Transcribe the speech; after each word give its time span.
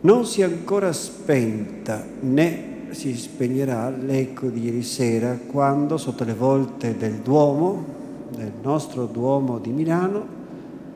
Non 0.00 0.26
si 0.26 0.42
è 0.42 0.44
ancora 0.44 0.92
spenta 0.92 2.04
né 2.20 2.76
si 2.90 3.16
spegnerà 3.16 3.90
l'eco 3.90 4.46
di 4.46 4.66
ieri 4.66 4.84
sera 4.84 5.36
quando 5.44 5.96
sotto 5.96 6.22
le 6.22 6.34
volte 6.34 6.96
del 6.96 7.14
Duomo, 7.14 7.84
del 8.34 8.52
nostro 8.62 9.06
Duomo 9.06 9.58
di 9.58 9.70
Milano, 9.70 10.36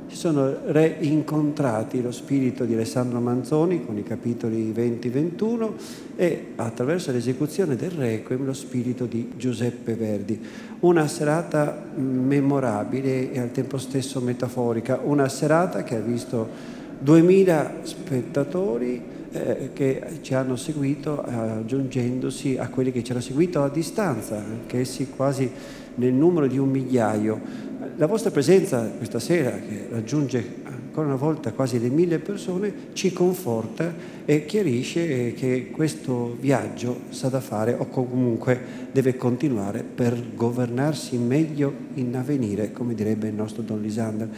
si 0.07 0.17
sono 0.17 0.55
reincontrati 0.67 2.01
lo 2.01 2.13
spirito 2.13 2.65
di 2.65 2.75
Alessandro 2.75 3.19
Manzoni 3.19 3.85
con 3.85 3.97
i 3.97 4.05
capitoli 4.05 4.71
20-21 4.71 5.71
e 6.15 6.53
attraverso 6.57 7.11
l'esecuzione 7.11 7.75
del 7.77 7.91
Requiem 7.91 8.45
lo 8.45 8.53
spirito 8.53 9.07
di 9.07 9.33
Giuseppe 9.37 9.95
Verdi. 9.95 10.41
Una 10.81 11.09
serata 11.09 11.87
memorabile 11.97 13.33
e 13.33 13.41
al 13.41 13.51
tempo 13.51 13.79
stesso 13.79 14.21
metaforica, 14.21 15.01
una 15.03 15.29
serata 15.29 15.83
che 15.83 15.97
ha 15.97 16.01
visto 16.01 16.81
2000 17.03 17.81
spettatori 17.83 19.03
eh, 19.33 19.71
che 19.73 20.03
ci 20.21 20.35
hanno 20.35 20.57
seguito 20.57 21.21
aggiungendosi 21.21 22.57
a 22.59 22.69
quelli 22.69 22.93
che 22.93 23.03
ci 23.03 23.13
hanno 23.13 23.21
seguito 23.21 23.63
a 23.63 23.69
distanza, 23.69 24.37
anch'essi 24.37 25.09
quasi 25.09 25.51
nel 25.97 26.13
numero 26.13 26.47
di 26.47 26.59
un 26.59 26.71
migliaio. 26.71 27.71
La 27.97 28.07
vostra 28.07 28.31
presenza 28.31 28.89
questa 28.97 29.19
sera, 29.19 29.51
che 29.51 29.89
raggiunge 29.91 30.61
ancora 30.65 31.07
una 31.07 31.17
volta 31.17 31.53
quasi 31.53 31.81
le 31.81 31.89
mille 31.89 32.19
persone, 32.19 32.73
ci 32.93 33.13
conforta 33.13 33.93
e 34.25 34.45
chiarisce 34.45 35.33
che 35.33 35.71
questo 35.73 36.37
viaggio 36.39 37.01
sa 37.09 37.29
da 37.29 37.41
fare 37.41 37.75
o 37.77 37.87
comunque 37.87 38.61
deve 38.93 39.17
continuare 39.17 39.83
per 39.83 40.35
governarsi 40.35 41.17
meglio 41.17 41.73
in 41.95 42.15
avvenire, 42.15 42.73
come 42.73 42.95
direbbe 42.95 43.29
il 43.29 43.35
nostro 43.35 43.63
Don 43.63 43.81
Lisander. 43.81 44.29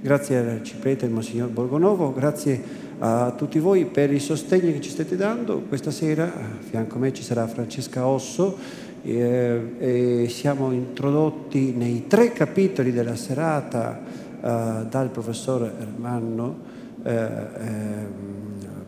Grazie 0.00 0.36
al 0.36 0.62
Ciprete 0.62 1.02
e 1.02 1.08
al 1.08 1.12
Monsignor 1.12 1.48
Borgonovo, 1.48 2.12
grazie 2.12 2.62
a 3.00 3.32
tutti 3.36 3.58
voi 3.58 3.84
per 3.84 4.12
il 4.12 4.20
sostegno 4.20 4.70
che 4.70 4.80
ci 4.80 4.90
state 4.90 5.16
dando. 5.16 5.62
Questa 5.62 5.90
sera 5.90 6.32
a 6.32 6.56
fianco 6.60 6.94
a 6.94 6.98
me 7.00 7.12
ci 7.12 7.24
sarà 7.24 7.48
Francesca 7.48 8.06
Osso 8.06 8.56
eh, 9.02 9.74
e 9.76 10.28
siamo 10.28 10.70
introdotti 10.70 11.72
nei 11.72 12.06
tre 12.06 12.32
capitoli 12.32 12.92
della 12.92 13.16
serata 13.16 14.00
eh, 14.00 14.86
dal 14.88 15.08
professor 15.10 15.62
Ermanno 15.80 16.58
eh, 17.02 17.12
ehm, 17.12 18.06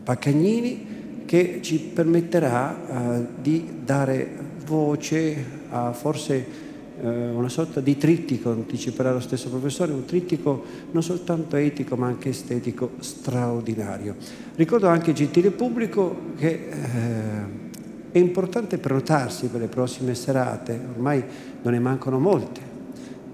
Paccagnini 0.03 1.23
che 1.25 1.59
ci 1.61 1.77
permetterà 1.93 3.19
di 3.37 3.81
dare 3.83 4.29
voce 4.65 5.45
a 5.69 5.91
forse 5.91 6.70
una 7.07 7.49
sorta 7.49 7.79
di 7.79 7.97
trittico, 7.97 8.51
anticiperà 8.51 9.11
lo 9.11 9.19
stesso 9.19 9.49
professore, 9.49 9.91
un 9.91 10.05
trittico 10.05 10.63
non 10.91 11.01
soltanto 11.01 11.55
etico 11.55 11.95
ma 11.95 12.07
anche 12.07 12.29
estetico 12.29 12.91
straordinario. 12.99 14.15
Ricordo 14.55 14.87
anche, 14.87 15.13
gentile 15.13 15.51
pubblico, 15.51 16.15
che 16.37 16.47
eh, 16.47 17.69
è 18.11 18.17
importante 18.17 18.77
prenotarsi 18.77 19.47
per 19.47 19.61
le 19.61 19.67
prossime 19.67 20.15
serate, 20.15 20.79
ormai 20.93 21.23
non 21.61 21.73
ne 21.73 21.79
mancano 21.79 22.19
molte, 22.19 22.59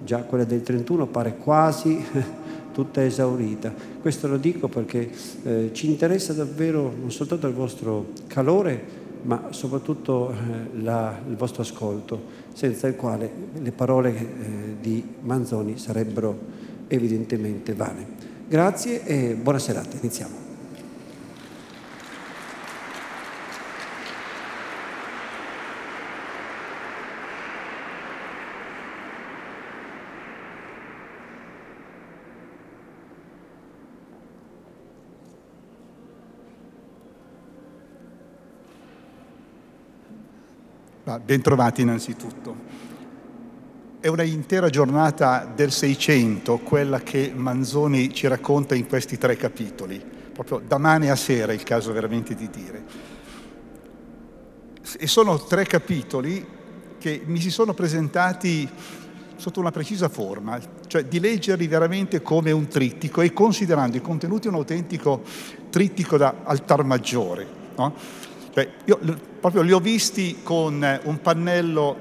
già 0.05 0.19
quella 0.19 0.45
del 0.45 0.61
31 0.61 1.07
pare 1.07 1.35
quasi 1.35 2.03
tutta 2.72 3.03
esaurita. 3.03 3.73
Questo 4.00 4.27
lo 4.27 4.38
dico 4.38 4.67
perché 4.67 5.09
eh, 5.44 5.69
ci 5.73 5.88
interessa 5.88 6.33
davvero 6.33 6.94
non 6.97 7.11
soltanto 7.11 7.47
il 7.47 7.53
vostro 7.53 8.09
calore, 8.27 9.06
ma 9.27 9.47
soprattutto 9.49 10.31
eh, 10.31 10.81
la, 10.81 11.19
il 11.27 11.35
vostro 11.35 11.61
ascolto, 11.61 12.45
senza 12.53 12.88
il 12.88 12.95
quale 12.95 13.29
le 13.59 13.71
parole 13.71 14.15
eh, 14.15 14.75
di 14.79 15.03
Manzoni 15.21 15.77
sarebbero 15.77 16.38
evidentemente 16.88 17.73
vane. 17.73 18.05
Grazie 18.47 19.03
e 19.03 19.35
buona 19.35 19.59
serata, 19.59 19.97
iniziamo. 19.99 20.47
Bentrovati 41.16 41.84
innanzitutto. 41.84 42.53
È 44.01 44.07
una 44.07 44.23
intera 44.23 44.69
giornata 44.69 45.50
del 45.56 45.72
Seicento 45.72 46.57
quella 46.57 47.00
che 47.00 47.31
Manzoni 47.34 48.13
ci 48.13 48.28
racconta 48.28 48.75
in 48.75 48.88
questi 48.88 49.18
tre 49.18 49.38
capitoli, 49.38 50.03
proprio 50.34 50.62
da 50.66 50.78
mane 50.78 51.09
a 51.09 51.16
sera 51.16 51.53
è 51.53 51.56
il 51.56 51.63
caso 51.63 51.94
veramente 51.94 52.35
di 52.35 52.50
dire. 52.50 52.84
E 55.00 55.07
sono 55.07 55.40
tre 55.40 55.66
capitoli 55.66 56.45
che 56.97 57.22
mi 57.25 57.39
si 57.39 57.51
sono 57.51 57.74
presentati 57.74 58.69
sotto 59.38 59.62
una 59.62 59.72
precisa 59.72 60.09
forma, 60.09 60.59
cioè 60.88 61.06
di 61.06 61.22
leggerli 61.22 61.68
veramente 61.68 62.22
come 62.22 62.51
un 62.51 62.68
trittico 62.68 63.22
e 63.22 63.31
considerando 63.31 63.95
i 63.95 64.01
contenuti 64.01 64.50
un 64.50 64.56
autentico 64.56 65.24
trittico 65.69 66.18
da 66.18 66.41
altar 66.44 66.84
maggiore. 66.84 67.47
No? 67.78 67.95
Cioè, 68.57 68.68
io 68.85 69.00
proprio 69.40 69.62
li 69.62 69.72
ho 69.72 69.79
visti 69.79 70.40
con 70.41 70.84
eh, 70.84 71.00
un 71.03 71.22
pannello 71.22 71.95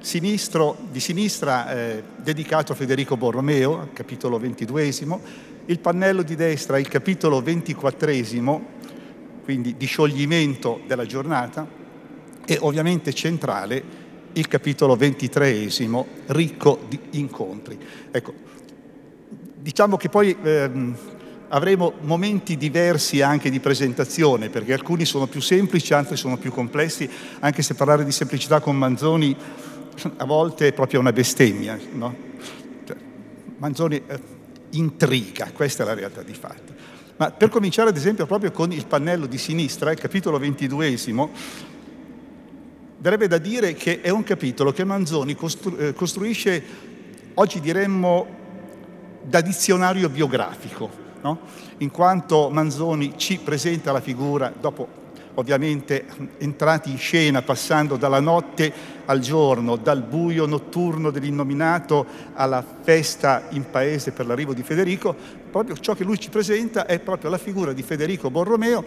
sinistro, 0.00 0.78
di 0.90 0.98
sinistra 0.98 1.70
eh, 1.74 2.02
dedicato 2.16 2.72
a 2.72 2.74
Federico 2.74 3.18
Borromeo, 3.18 3.90
capitolo 3.92 4.38
ventiduesimo, 4.38 5.20
il 5.66 5.78
pannello 5.80 6.22
di 6.22 6.36
destra, 6.36 6.78
il 6.78 6.88
capitolo 6.88 7.42
ventiquattresimo, 7.42 8.66
quindi 9.44 9.76
di 9.76 9.84
scioglimento 9.84 10.80
della 10.86 11.04
giornata, 11.04 11.68
e 12.46 12.56
ovviamente 12.62 13.12
centrale 13.12 13.84
il 14.32 14.48
capitolo 14.48 14.96
ventitreesimo, 14.96 16.06
ricco 16.28 16.80
di 16.88 16.98
incontri. 17.10 17.78
Ecco, 18.10 18.32
diciamo 19.56 19.98
che 19.98 20.08
poi 20.08 20.34
ehm, 20.42 20.96
avremo 21.48 21.94
momenti 22.00 22.56
diversi 22.56 23.20
anche 23.20 23.50
di 23.50 23.60
presentazione, 23.60 24.48
perché 24.48 24.72
alcuni 24.72 25.04
sono 25.04 25.26
più 25.26 25.40
semplici, 25.40 25.94
altri 25.94 26.16
sono 26.16 26.36
più 26.36 26.50
complessi, 26.50 27.08
anche 27.40 27.62
se 27.62 27.74
parlare 27.74 28.04
di 28.04 28.12
semplicità 28.12 28.60
con 28.60 28.76
Manzoni 28.76 29.36
a 30.16 30.24
volte 30.24 30.68
è 30.68 30.72
proprio 30.72 31.00
una 31.00 31.12
bestemmia. 31.12 31.78
No? 31.92 32.32
Manzoni 33.58 34.02
eh, 34.06 34.20
intriga, 34.70 35.50
questa 35.52 35.84
è 35.84 35.86
la 35.86 35.94
realtà 35.94 36.22
di 36.22 36.34
fatto. 36.34 36.72
Ma 37.16 37.30
per 37.30 37.48
cominciare 37.48 37.90
ad 37.90 37.96
esempio 37.96 38.26
proprio 38.26 38.50
con 38.50 38.72
il 38.72 38.86
pannello 38.86 39.26
di 39.26 39.38
sinistra, 39.38 39.92
il 39.92 39.98
capitolo 39.98 40.38
ventiduesimo, 40.38 41.30
darebbe 42.98 43.28
da 43.28 43.38
dire 43.38 43.74
che 43.74 44.00
è 44.00 44.08
un 44.08 44.24
capitolo 44.24 44.72
che 44.72 44.84
Manzoni 44.84 45.36
costru- 45.36 45.80
eh, 45.80 45.92
costruisce, 45.92 46.62
oggi 47.34 47.60
diremmo, 47.60 48.42
da 49.22 49.40
dizionario 49.40 50.08
biografico 50.08 51.03
no? 51.24 51.38
in 51.78 51.90
quanto 51.90 52.50
Manzoni 52.50 53.14
ci 53.16 53.38
presenta 53.38 53.92
la 53.92 54.00
figura, 54.00 54.52
dopo 54.58 55.02
ovviamente 55.34 56.06
entrati 56.38 56.90
in 56.90 56.98
scena, 56.98 57.42
passando 57.42 57.96
dalla 57.96 58.20
notte 58.20 58.72
al 59.06 59.18
giorno, 59.18 59.76
dal 59.76 60.02
buio 60.02 60.46
notturno 60.46 61.10
dell'innominato 61.10 62.06
alla 62.34 62.64
festa 62.82 63.46
in 63.50 63.68
paese 63.70 64.12
per 64.12 64.26
l'arrivo 64.26 64.54
di 64.54 64.62
Federico, 64.62 65.16
proprio 65.50 65.76
ciò 65.76 65.94
che 65.94 66.04
lui 66.04 66.20
ci 66.20 66.30
presenta 66.30 66.86
è 66.86 67.00
proprio 67.00 67.30
la 67.30 67.38
figura 67.38 67.72
di 67.72 67.82
Federico 67.82 68.30
Borromeo, 68.30 68.84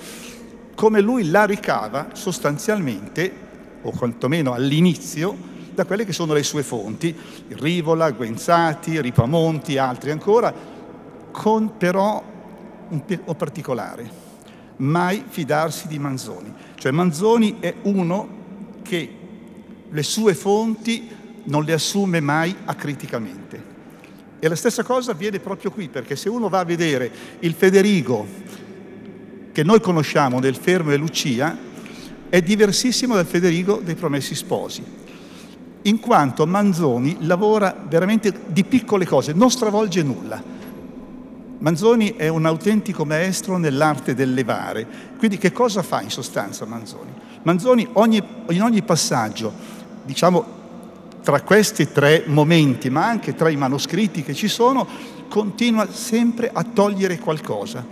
come 0.75 1.01
lui 1.01 1.29
la 1.29 1.44
ricava 1.45 2.09
sostanzialmente, 2.13 3.45
o 3.81 3.91
quantomeno 3.91 4.53
all'inizio, 4.53 5.56
da 5.73 5.85
quelle 5.85 6.06
che 6.06 6.13
sono 6.13 6.33
le 6.33 6.44
sue 6.44 6.63
fonti, 6.63 7.15
Rivola, 7.50 8.11
Guenzati, 8.11 9.01
Ripamonti, 9.01 9.77
altri 9.77 10.11
ancora, 10.11 10.53
con 11.31 11.77
però 11.77 12.23
un 12.89 13.35
particolare, 13.35 14.09
mai 14.77 15.23
fidarsi 15.27 15.87
di 15.87 15.99
Manzoni. 15.99 16.53
Cioè 16.75 16.91
Manzoni 16.91 17.57
è 17.59 17.73
uno 17.83 18.27
che 18.81 19.15
le 19.89 20.03
sue 20.03 20.33
fonti 20.33 21.09
non 21.43 21.63
le 21.63 21.73
assume 21.73 22.19
mai 22.19 22.55
acriticamente. 22.65 23.75
E 24.39 24.47
la 24.47 24.55
stessa 24.55 24.83
cosa 24.83 25.11
avviene 25.11 25.39
proprio 25.39 25.71
qui, 25.71 25.89
perché 25.89 26.15
se 26.15 26.29
uno 26.29 26.49
va 26.49 26.59
a 26.59 26.65
vedere 26.65 27.11
il 27.39 27.53
Federico 27.53 28.25
che 29.51 29.63
noi 29.63 29.81
conosciamo 29.81 30.39
del 30.39 30.55
Fermo 30.55 30.91
e 30.91 30.97
Lucia, 30.97 31.57
è 32.29 32.41
diversissimo 32.41 33.15
dal 33.15 33.25
Federico 33.25 33.81
dei 33.83 33.95
Promessi 33.95 34.35
Sposi, 34.35 34.83
in 35.83 35.99
quanto 35.99 36.45
Manzoni 36.45 37.17
lavora 37.21 37.75
veramente 37.87 38.41
di 38.47 38.63
piccole 38.63 39.05
cose, 39.05 39.33
non 39.33 39.49
stravolge 39.49 40.03
nulla. 40.03 40.55
Manzoni 41.59 42.15
è 42.15 42.27
un 42.27 42.45
autentico 42.45 43.04
maestro 43.04 43.57
nell'arte 43.57 44.13
del 44.13 44.33
levare. 44.33 44.86
Quindi 45.18 45.38
che 45.38 45.51
cosa 45.51 45.81
fa 45.81 46.01
in 46.01 46.12
sostanza 46.12 46.65
Manzoni? 46.65 47.12
Manzoni 47.44 47.88
ogni, 47.94 48.21
in 48.50 48.62
ogni 48.62 48.83
passaggio, 48.83 49.51
diciamo 50.06 50.56
tra 51.24 51.42
questi 51.42 51.92
tre 51.92 52.24
momenti, 52.27 52.89
ma 52.89 53.07
anche 53.07 53.33
tra 53.33 53.50
i 53.50 53.57
manoscritti 53.57 54.24
che 54.24 54.33
ci 54.33 54.48
sono, 54.48 54.88
continua 55.27 55.92
sempre 55.92 56.50
a 56.54 56.63
togliere 56.63 57.18
qualcosa. 57.18 57.86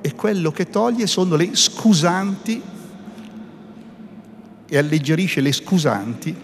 E 0.00 0.14
quello 0.14 0.50
che 0.50 0.70
toglie 0.70 1.06
sono 1.06 1.36
le 1.36 1.50
scusanti 1.52 2.62
e 4.68 4.78
alleggerisce 4.78 5.40
le 5.40 5.52
scusanti 5.52 6.34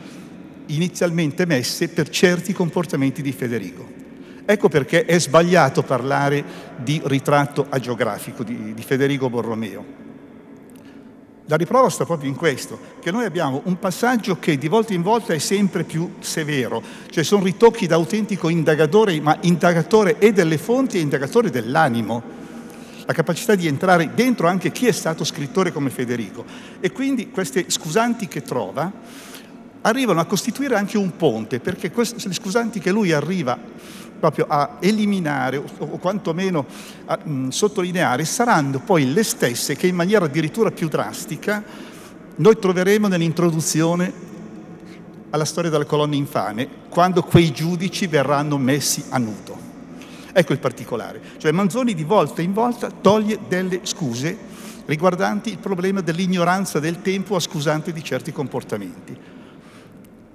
inizialmente 0.66 1.44
messe 1.46 1.88
per 1.88 2.08
certi 2.08 2.52
comportamenti 2.52 3.22
di 3.22 3.32
Federico. 3.32 4.01
Ecco 4.44 4.68
perché 4.68 5.04
è 5.04 5.18
sbagliato 5.20 5.82
parlare 5.82 6.44
di 6.76 7.00
ritratto 7.04 7.66
agiografico 7.68 8.42
di, 8.42 8.74
di 8.74 8.82
Federico 8.82 9.30
Borromeo. 9.30 10.00
La 11.46 11.56
riprova 11.56 11.90
sta 11.90 12.04
proprio 12.04 12.30
in 12.30 12.36
questo, 12.36 12.78
che 13.00 13.10
noi 13.10 13.24
abbiamo 13.24 13.62
un 13.64 13.78
passaggio 13.78 14.38
che 14.38 14.56
di 14.58 14.68
volta 14.68 14.94
in 14.94 15.02
volta 15.02 15.34
è 15.34 15.38
sempre 15.38 15.84
più 15.84 16.14
severo, 16.20 16.82
cioè 17.10 17.24
sono 17.24 17.44
ritocchi 17.44 17.86
da 17.86 17.96
autentico 17.96 18.48
indagatore, 18.48 19.20
ma 19.20 19.36
indagatore 19.40 20.18
e 20.18 20.32
delle 20.32 20.56
fonti 20.56 20.98
e 20.98 21.00
indagatore 21.00 21.50
dell'animo 21.50 22.40
la 23.04 23.12
capacità 23.12 23.54
di 23.54 23.66
entrare 23.66 24.12
dentro 24.14 24.46
anche 24.46 24.70
chi 24.70 24.86
è 24.86 24.92
stato 24.92 25.24
scrittore 25.24 25.72
come 25.72 25.90
Federico. 25.90 26.44
E 26.80 26.90
quindi 26.92 27.30
queste 27.30 27.64
scusanti 27.68 28.28
che 28.28 28.42
trova 28.42 28.90
arrivano 29.82 30.20
a 30.20 30.24
costituire 30.24 30.76
anche 30.76 30.96
un 30.96 31.16
ponte, 31.16 31.60
perché 31.60 31.90
queste, 31.90 32.28
le 32.28 32.34
scusanti 32.34 32.78
che 32.78 32.92
lui 32.92 33.12
arriva 33.12 33.58
proprio 34.22 34.46
a 34.48 34.76
eliminare 34.78 35.56
o, 35.56 35.64
o 35.78 35.98
quantomeno 35.98 36.64
a 37.06 37.18
mh, 37.20 37.48
sottolineare 37.48 38.24
saranno 38.24 38.78
poi 38.78 39.12
le 39.12 39.24
stesse 39.24 39.74
che 39.74 39.88
in 39.88 39.96
maniera 39.96 40.26
addirittura 40.26 40.70
più 40.70 40.88
drastica 40.88 41.60
noi 42.36 42.56
troveremo 42.56 43.08
nell'introduzione 43.08 44.30
alla 45.30 45.44
storia 45.44 45.70
della 45.70 45.86
colonna 45.86 46.14
infame, 46.14 46.68
quando 46.88 47.24
quei 47.24 47.50
giudici 47.50 48.06
verranno 48.06 48.58
messi 48.58 49.06
a 49.08 49.18
nudo. 49.18 49.58
Ecco 50.32 50.52
il 50.52 50.60
particolare. 50.60 51.20
Cioè 51.38 51.50
Manzoni 51.50 51.92
di 51.92 52.04
volta 52.04 52.42
in 52.42 52.52
volta 52.52 52.92
toglie 52.92 53.40
delle 53.48 53.80
scuse 53.82 54.38
riguardanti 54.86 55.50
il 55.50 55.58
problema 55.58 56.00
dell'ignoranza 56.00 56.78
del 56.78 57.02
tempo 57.02 57.34
a 57.34 57.40
scusante 57.40 57.92
di 57.92 58.04
certi 58.04 58.30
comportamenti. 58.30 59.16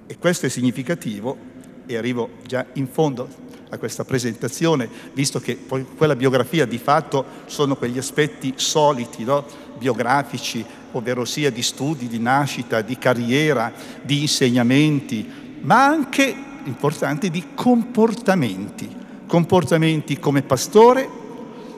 E 0.06 0.18
questo 0.18 0.44
è 0.44 0.48
significativo, 0.50 1.47
e 1.88 1.96
arrivo 1.96 2.30
già 2.46 2.64
in 2.74 2.86
fondo 2.86 3.28
a 3.70 3.76
questa 3.78 4.04
presentazione, 4.04 4.88
visto 5.12 5.40
che 5.40 5.56
poi 5.56 5.84
quella 5.96 6.14
biografia 6.14 6.64
di 6.64 6.78
fatto 6.78 7.24
sono 7.46 7.74
quegli 7.74 7.98
aspetti 7.98 8.54
soliti, 8.54 9.24
no? 9.24 9.44
biografici, 9.76 10.64
ovvero 10.92 11.24
sia 11.24 11.50
di 11.50 11.62
studi, 11.62 12.06
di 12.06 12.20
nascita, 12.20 12.80
di 12.80 12.96
carriera, 12.96 13.72
di 14.00 14.20
insegnamenti, 14.20 15.58
ma 15.62 15.84
anche 15.84 16.34
importanti 16.64 17.28
di 17.30 17.48
comportamenti 17.54 19.06
comportamenti 19.28 20.18
come 20.18 20.42
pastore, 20.42 21.08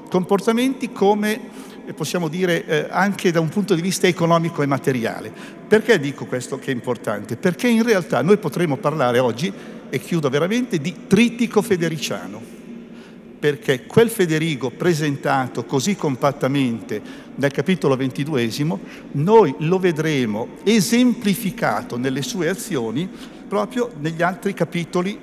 comportamenti 0.08 0.90
come 0.92 1.48
possiamo 1.94 2.28
dire 2.28 2.64
eh, 2.64 2.86
anche 2.88 3.32
da 3.32 3.40
un 3.40 3.48
punto 3.48 3.74
di 3.74 3.82
vista 3.82 4.06
economico 4.06 4.62
e 4.62 4.66
materiale. 4.66 5.30
Perché 5.68 5.98
dico 5.98 6.24
questo 6.24 6.58
che 6.58 6.70
è 6.70 6.74
importante? 6.74 7.36
Perché 7.36 7.68
in 7.68 7.82
realtà 7.82 8.22
noi 8.22 8.38
potremmo 8.38 8.76
parlare 8.76 9.18
oggi, 9.18 9.52
e 9.90 9.98
chiudo 10.00 10.30
veramente, 10.30 10.78
di 10.78 11.06
trittico 11.06 11.60
federiciano, 11.60 12.40
perché 13.38 13.86
quel 13.86 14.08
Federico 14.10 14.70
presentato 14.70 15.64
così 15.64 15.96
compattamente 15.96 17.00
nel 17.34 17.50
capitolo 17.50 17.96
ventiduesimo, 17.96 18.80
noi 19.12 19.54
lo 19.58 19.78
vedremo 19.78 20.48
esemplificato 20.62 21.96
nelle 21.96 22.22
sue 22.22 22.48
azioni 22.48 23.08
proprio 23.48 23.90
negli 23.98 24.22
altri 24.22 24.54
capitoli 24.54 25.18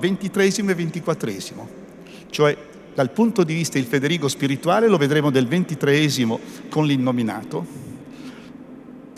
ventitresimo 0.00 0.70
e 0.70 0.74
ventiquattresimo. 0.74 1.68
Cioè, 2.30 2.56
dal 2.94 3.10
punto 3.10 3.44
di 3.44 3.54
vista 3.54 3.78
del 3.78 3.86
Federico 3.86 4.26
spirituale 4.26 4.88
lo 4.88 4.96
vedremo 4.96 5.30
del 5.30 5.46
ventitreesimo 5.46 6.40
con 6.68 6.84
l'innominato, 6.84 7.87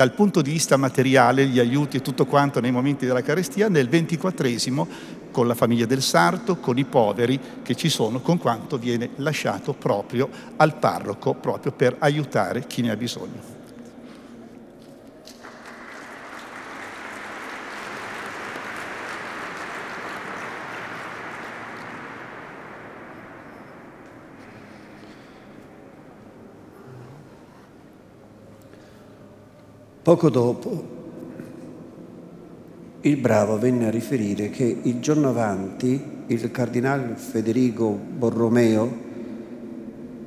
dal 0.00 0.12
punto 0.12 0.41
di 0.41 0.52
vista 0.52 0.79
materiale, 0.79 1.44
gli 1.44 1.58
aiuti 1.58 1.99
e 1.99 2.00
tutto 2.00 2.25
quanto 2.25 2.58
nei 2.58 2.70
momenti 2.70 3.05
della 3.05 3.20
carestia, 3.20 3.69
nel 3.69 3.91
ventiquattresimo 3.91 4.88
con 5.31 5.47
la 5.47 5.55
famiglia 5.55 5.85
del 5.85 6.00
sarto, 6.00 6.56
con 6.56 6.79
i 6.79 6.87
poveri 6.87 7.38
che 7.62 7.75
ci 7.75 7.91
sono, 7.91 8.23
con 8.23 8.38
quanto 8.38 8.79
viene 8.79 9.11
lasciato 9.17 9.75
proprio 9.75 10.31
al 10.56 10.79
parroco, 10.79 11.35
proprio 11.35 11.73
per 11.73 11.97
aiutare 11.99 12.67
chi 12.67 12.81
ne 12.81 12.93
ha 12.93 12.97
bisogno. 12.97 13.59
Poco 30.10 30.28
dopo 30.28 30.84
il 33.02 33.16
bravo 33.18 33.60
venne 33.60 33.86
a 33.86 33.90
riferire 33.90 34.50
che 34.50 34.78
il 34.82 34.98
giorno 34.98 35.28
avanti 35.28 36.24
il 36.26 36.50
cardinale 36.50 37.14
Federico 37.14 37.90
Borromeo, 37.90 38.92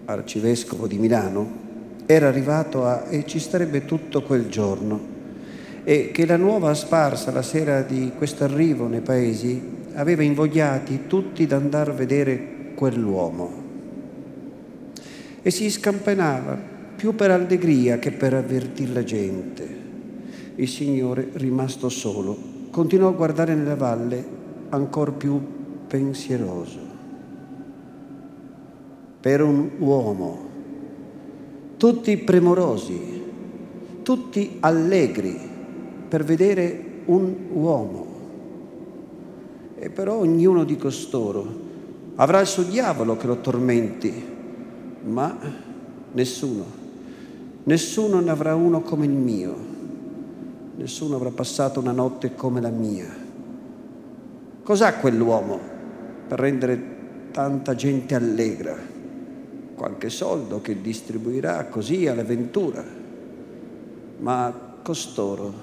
arcivescovo 0.05 0.87
di 0.87 0.97
Milano, 0.97 1.51
era 2.05 2.29
arrivato 2.29 2.85
a, 2.85 3.09
e 3.09 3.25
ci 3.25 3.39
starebbe 3.39 3.83
tutto 3.83 4.21
quel 4.23 4.47
giorno 4.47 5.01
e 5.83 6.11
che 6.13 6.25
la 6.25 6.37
nuova 6.37 6.73
sparsa 6.75 7.31
la 7.31 7.41
sera 7.41 7.81
di 7.81 8.13
questo 8.17 8.45
arrivo 8.45 8.87
nei 8.87 9.01
paesi 9.01 9.61
aveva 9.95 10.23
invogliati 10.23 11.07
tutti 11.07 11.43
ad 11.43 11.51
andare 11.51 11.91
a 11.91 11.95
vedere 11.95 12.71
quell'uomo. 12.73 13.51
E 15.41 15.51
si 15.51 15.69
scampanava 15.69 16.72
più 17.03 17.15
per 17.15 17.31
allegria 17.31 17.99
che 17.99 18.11
per 18.13 18.33
avvertire 18.33 18.93
la 18.93 19.03
gente. 19.03 19.67
Il 20.55 20.69
Signore, 20.69 21.31
rimasto 21.33 21.89
solo, 21.89 22.37
continuò 22.71 23.09
a 23.09 23.11
guardare 23.11 23.53
nella 23.53 23.75
valle 23.75 24.25
ancora 24.69 25.11
più 25.11 25.37
pensieroso. 25.85 26.79
Per 29.19 29.41
un 29.41 29.71
uomo, 29.79 30.49
tutti 31.75 32.15
premurosi, 32.15 33.21
tutti 34.01 34.55
allegri 34.61 35.37
per 36.07 36.23
vedere 36.23 37.01
un 37.03 37.35
uomo. 37.51 38.05
E 39.75 39.89
però 39.89 40.19
ognuno 40.19 40.63
di 40.63 40.77
costoro 40.77 41.45
avrà 42.15 42.39
il 42.39 42.47
suo 42.47 42.63
diavolo 42.63 43.17
che 43.17 43.27
lo 43.27 43.41
tormenti, 43.41 44.13
ma 45.03 45.37
nessuno 46.13 46.82
Nessuno 47.65 48.19
ne 48.19 48.29
avrà 48.29 48.55
uno 48.55 48.81
come 48.81 49.05
il 49.05 49.11
mio, 49.11 49.55
nessuno 50.75 51.15
avrà 51.15 51.29
passato 51.29 51.79
una 51.79 51.93
notte 51.93 52.35
come 52.35 52.59
la 52.59 52.69
mia. 52.69 53.07
Cos'ha 54.61 54.95
quell'uomo 54.95 55.59
per 56.27 56.39
rendere 56.39 56.81
tanta 57.31 57.73
gente 57.73 58.15
allegra? 58.15 58.75
Qualche 59.75 60.09
soldo 60.09 60.59
che 60.61 60.81
distribuirà 60.81 61.65
così 61.67 62.05
all'avventura. 62.05 62.83
Ma 64.19 64.53
costoro 64.81 65.53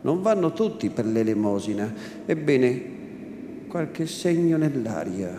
non 0.00 0.22
vanno 0.22 0.54
tutti 0.54 0.88
per 0.88 1.04
l'elemosina. 1.04 1.92
Ebbene, 2.24 3.66
qualche 3.68 4.06
segno 4.06 4.56
nell'aria, 4.56 5.30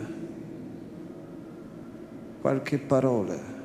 qualche 2.40 2.78
parola 2.78 3.55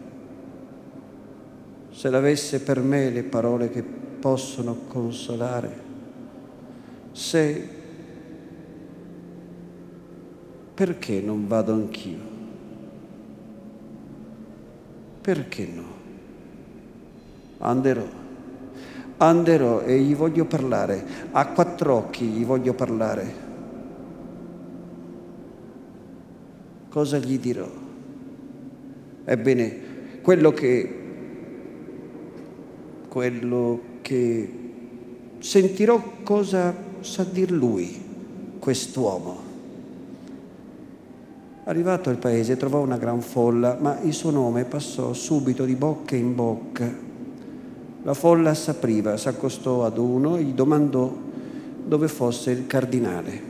se 2.02 2.10
l'avesse 2.10 2.62
per 2.62 2.82
me 2.82 3.12
le 3.12 3.22
parole 3.22 3.70
che 3.70 3.84
possono 3.84 4.76
consolare, 4.88 5.72
se 7.12 7.70
perché 10.74 11.22
non 11.22 11.48
vado 11.48 11.74
anch'io? 11.74 12.18
Perché 15.22 15.68
no? 15.68 15.84
Anderò, 17.60 18.08
anderò 19.18 19.82
e 19.82 20.00
gli 20.00 20.16
voglio 20.16 20.46
parlare, 20.46 21.06
a 21.30 21.50
quattro 21.50 21.94
occhi 21.94 22.26
gli 22.26 22.44
voglio 22.44 22.74
parlare. 22.74 23.34
Cosa 26.90 27.20
gli 27.20 27.38
dirò? 27.38 27.70
Ebbene, 29.24 29.80
quello 30.24 30.52
che 30.52 30.96
quello 33.12 33.82
che 34.02 34.50
sentirò 35.40 36.02
cosa 36.24 36.74
sa 37.02 37.26
dir 37.26 37.52
lui, 37.52 38.02
quest'uomo. 38.58 39.38
Arrivato 41.66 42.10
al 42.10 42.16
paese 42.16 42.56
trovò 42.56 42.80
una 42.80 42.96
gran 42.96 43.20
folla, 43.20 43.78
ma 43.78 44.00
il 44.00 44.14
suo 44.14 44.32
nome 44.32 44.64
passò 44.64 45.12
subito 45.12 45.66
di 45.66 45.76
bocca 45.76 46.16
in 46.16 46.34
bocca. 46.36 46.90
La 48.04 48.14
folla 48.14 48.54
s'apriva, 48.54 49.18
s'accostò 49.18 49.84
ad 49.84 49.98
uno 49.98 50.38
e 50.38 50.44
gli 50.44 50.54
domandò 50.54 51.14
dove 51.86 52.08
fosse 52.08 52.52
il 52.52 52.66
cardinale. 52.66 53.42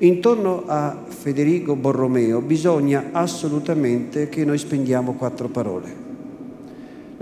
Intorno 0.00 0.64
a 0.66 1.04
Federico 1.08 1.74
Borromeo 1.74 2.42
bisogna 2.42 3.12
assolutamente 3.12 4.28
che 4.28 4.44
noi 4.44 4.58
spendiamo 4.58 5.14
quattro 5.14 5.48
parole. 5.48 6.11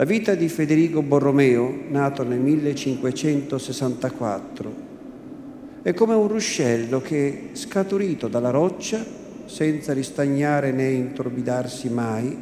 La 0.01 0.07
vita 0.07 0.35
di 0.35 0.49
Federico 0.49 1.03
Borromeo, 1.03 1.81
nato 1.91 2.23
nel 2.23 2.39
1564, 2.39 4.75
è 5.83 5.93
come 5.93 6.15
un 6.15 6.27
ruscello 6.27 7.03
che, 7.03 7.51
scaturito 7.53 8.27
dalla 8.27 8.49
roccia, 8.49 9.05
senza 9.45 9.93
ristagnare 9.93 10.73
né 10.73 10.89
intorbidarsi 10.89 11.91
mai, 11.91 12.35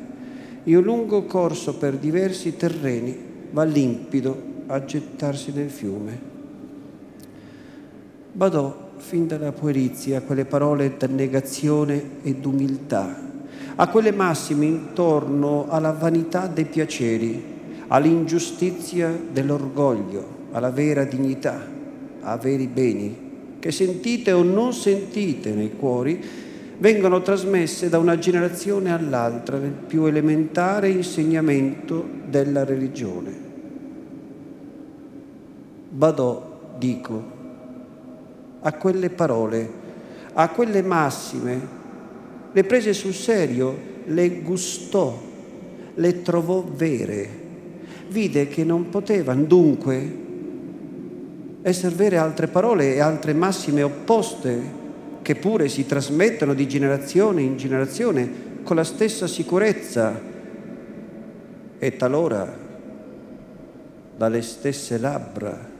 in 0.62 0.77
un 0.77 0.83
lungo 0.85 1.25
corso 1.25 1.75
per 1.75 1.97
diversi 1.97 2.57
terreni 2.57 3.19
va 3.50 3.65
limpido 3.65 4.41
a 4.69 4.85
gettarsi 4.85 5.50
nel 5.53 5.71
fiume. 5.71 6.21
Badò 8.35 8.91
fin 8.99 9.27
dalla 9.27 9.50
puerizia 9.50 10.23
quelle 10.23 10.45
parole 10.45 10.97
d'annegazione 10.97 12.21
e 12.23 12.35
d'umiltà, 12.35 13.27
a 13.77 13.88
quelle 13.88 14.12
massime 14.12 14.67
intorno 14.67 15.67
alla 15.69 15.93
vanità 15.93 16.47
dei 16.47 16.65
piaceri, 16.65 17.57
all'ingiustizia 17.88 19.17
dell'orgoglio, 19.31 20.37
alla 20.53 20.71
vera 20.71 21.05
dignità, 21.05 21.65
a 22.21 22.37
veri 22.37 22.67
beni, 22.67 23.27
che 23.59 23.71
sentite 23.71 24.33
o 24.33 24.43
non 24.43 24.73
sentite 24.73 25.53
nei 25.53 25.77
cuori, 25.77 26.21
vengono 26.79 27.23
trasmesse 27.23 27.88
da 27.88 27.99
una 27.99 28.19
generazione 28.19 28.93
all'altra 28.93 29.59
nel 29.59 29.73
più 29.73 30.05
elementare 30.05 30.88
insegnamento 30.88 32.05
della 32.27 32.65
religione. 32.65 33.47
Badò, 35.91 36.75
dico, 36.79 37.37
a 38.61 38.73
quelle 38.73 39.11
parole, 39.11 39.71
a 40.35 40.49
quelle 40.50 40.83
massime, 40.83 41.77
le 42.52 42.64
prese 42.64 42.93
sul 42.93 43.14
serio, 43.14 43.76
le 44.07 44.40
gustò, 44.40 45.21
le 45.95 46.23
trovò 46.23 46.64
vere, 46.64 47.28
vide 48.09 48.49
che 48.49 48.64
non 48.64 48.88
potevano 48.88 49.45
dunque 49.45 50.26
essere 51.62 51.95
vere 51.95 52.17
altre 52.17 52.47
parole 52.47 52.95
e 52.95 53.00
altre 53.00 53.35
massime 53.35 53.83
opposte 53.83 54.76
che 55.23 55.35
pure 55.35 55.69
si 55.69 55.85
trasmettono 55.85 56.55
di 56.55 56.67
generazione 56.67 57.43
in 57.43 57.57
generazione 57.57 58.47
con 58.62 58.76
la 58.76 58.85
stessa 58.85 59.26
sicurezza 59.26 60.19
e 61.78 61.97
talora 61.97 62.67
dalle 64.17 64.43
stesse 64.43 64.99
labbra. 64.99 65.76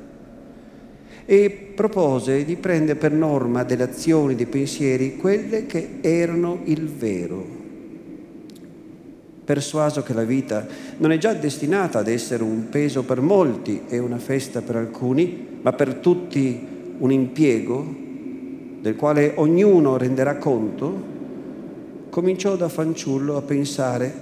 E 1.25 1.68
propose 1.79 2.45
di 2.45 2.57
prendere 2.57 2.99
per 2.99 3.13
norma 3.13 3.63
delle 3.63 3.85
azioni, 3.85 4.35
dei 4.35 4.47
pensieri, 4.47 5.17
quelle 5.17 5.67
che 5.67 5.99
erano 6.01 6.63
il 6.65 6.89
vero. 6.89 7.47
Persuaso 9.45 10.03
che 10.03 10.13
la 10.13 10.25
vita 10.25 10.67
non 10.97 11.13
è 11.13 11.19
già 11.19 11.35
destinata 11.35 12.01
ad 12.01 12.09
essere 12.09 12.43
un 12.43 12.69
peso 12.69 13.05
per 13.05 13.21
molti 13.21 13.83
e 13.87 13.99
una 14.01 14.19
festa 14.19 14.61
per 14.61 14.75
alcuni, 14.75 15.61
ma 15.63 15.73
per 15.73 15.95
tutti 15.95 16.67
un 16.99 17.13
impiego, 17.13 17.87
del 18.81 18.97
quale 18.97 19.35
ognuno 19.37 19.97
renderà 19.97 20.35
conto, 20.35 21.03
cominciò 22.11 22.57
da 22.57 22.69
fanciullo 22.69 23.37
a 23.37 23.43
pensare 23.43 24.13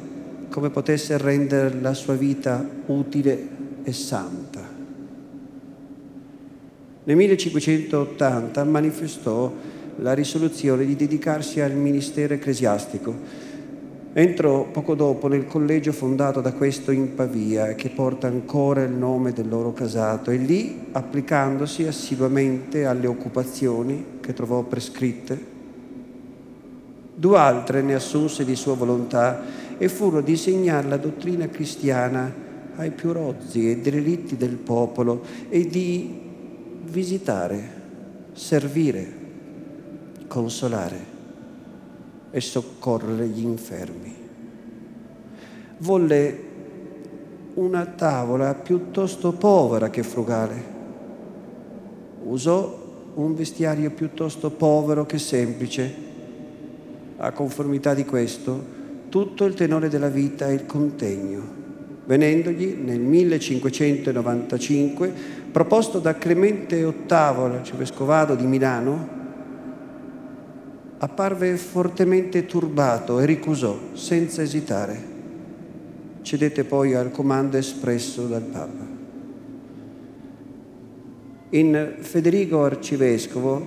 come 0.51 0.69
potesse 0.69 1.17
rendere 1.17 1.81
la 1.81 1.95
sua 1.95 2.17
vita 2.17 2.63
utile 2.85 3.49
e 3.83 3.93
santa. 3.95 4.46
Nel 7.07 7.15
1580 7.15 8.65
manifestò 8.65 9.53
la 9.99 10.13
risoluzione 10.13 10.85
di 10.85 10.97
dedicarsi 10.97 11.61
al 11.61 11.71
ministero 11.71 12.35
ecclesiastico. 12.35 13.15
Entrò 14.13 14.65
poco 14.73 14.97
dopo 14.97 15.29
nel 15.29 15.47
collegio 15.47 15.93
fondato 15.93 16.41
da 16.41 16.53
questo 16.53 16.91
in 16.91 17.15
Pavia, 17.15 17.77
che 17.77 17.91
porta 17.91 18.27
ancora 18.27 18.83
il 18.83 18.91
nome 18.91 19.33
del 19.33 19.49
loro 19.49 19.73
casato, 19.73 20.33
e 20.33 20.37
lì, 20.37 20.87
applicandosi 20.91 21.85
assiduamente 21.85 22.87
alle 22.87 23.07
occupazioni 23.07 24.05
che 24.21 24.33
trovò 24.33 24.65
prescritte, 24.65 25.39
due 27.15 27.39
altre 27.39 27.83
ne 27.83 27.95
assunse 27.95 28.45
di 28.45 28.57
sua 28.57 28.75
volontà 28.75 29.45
e 29.79 29.89
furono 29.89 30.23
di 30.23 30.33
insegnare 30.33 30.89
la 30.89 30.97
dottrina 30.97 31.47
cristiana 31.47 32.35
ai 32.75 32.91
più 32.91 33.13
rozzi 33.13 33.71
e 33.71 33.79
derelitti 33.79 34.37
del 34.37 34.57
popolo 34.57 35.23
e 35.49 35.69
di 35.69 36.25
visitare, 36.87 37.85
servire, 38.33 39.13
consolare 40.27 41.15
e 42.31 42.41
soccorrere 42.41 43.27
gli 43.27 43.43
infermi. 43.43 44.15
Volle 45.79 46.45
una 47.55 47.87
tavola 47.87 48.55
piuttosto 48.55 49.33
povera 49.33 49.91
che 49.91 50.03
frugale. 50.03 50.75
Usò 52.25 52.85
un 53.15 53.35
vestiario 53.35 53.91
piuttosto 53.91 54.51
povero 54.51 55.07
che 55.07 55.19
semplice. 55.19 56.05
A 57.19 57.33
conformità 57.33 57.95
di 57.95 58.05
questo, 58.05 58.63
tutto 59.09 59.45
il 59.45 59.55
tenore 59.55 59.89
della 59.89 60.09
vita 60.09 60.49
e 60.49 60.55
il 60.55 60.67
contegno, 60.67 61.41
venendogli 62.05 62.79
nel 62.83 63.01
1595, 63.01 65.36
proposto 65.57 66.01
da 66.01 66.17
Clemente 66.17 66.77
VIII, 66.85 67.09
l'arcivescovado 67.09 68.35
di 68.35 68.45
Milano, 68.45 69.09
apparve 70.99 71.57
fortemente 71.57 72.45
turbato 72.45 73.21
e 73.21 73.25
ricusò 73.25 73.75
senza 73.95 74.43
esitare. 74.43 75.03
Cedette 76.21 76.65
poi 76.65 76.93
al 76.93 77.11
comando 77.11 77.57
espresso 77.57 78.27
dal 78.27 78.43
Papa. 78.43 78.85
In 81.49 81.95
Federico 82.01 82.63
Arcivescovo 82.63 83.67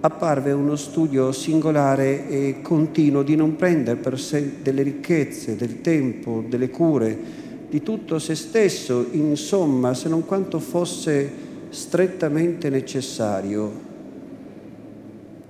apparve 0.00 0.50
uno 0.50 0.74
studio 0.74 1.30
singolare 1.30 2.28
e 2.28 2.56
continuo 2.62 3.22
di 3.22 3.36
non 3.36 3.54
prendere 3.54 4.00
per 4.00 4.18
sé 4.18 4.54
delle 4.60 4.82
ricchezze, 4.82 5.54
del 5.54 5.82
tempo, 5.82 6.42
delle 6.48 6.68
cure, 6.68 7.41
di 7.72 7.82
tutto 7.82 8.18
se 8.18 8.34
stesso, 8.34 9.06
insomma, 9.12 9.94
se 9.94 10.10
non 10.10 10.26
quanto 10.26 10.58
fosse 10.58 11.30
strettamente 11.70 12.68
necessario. 12.68 13.72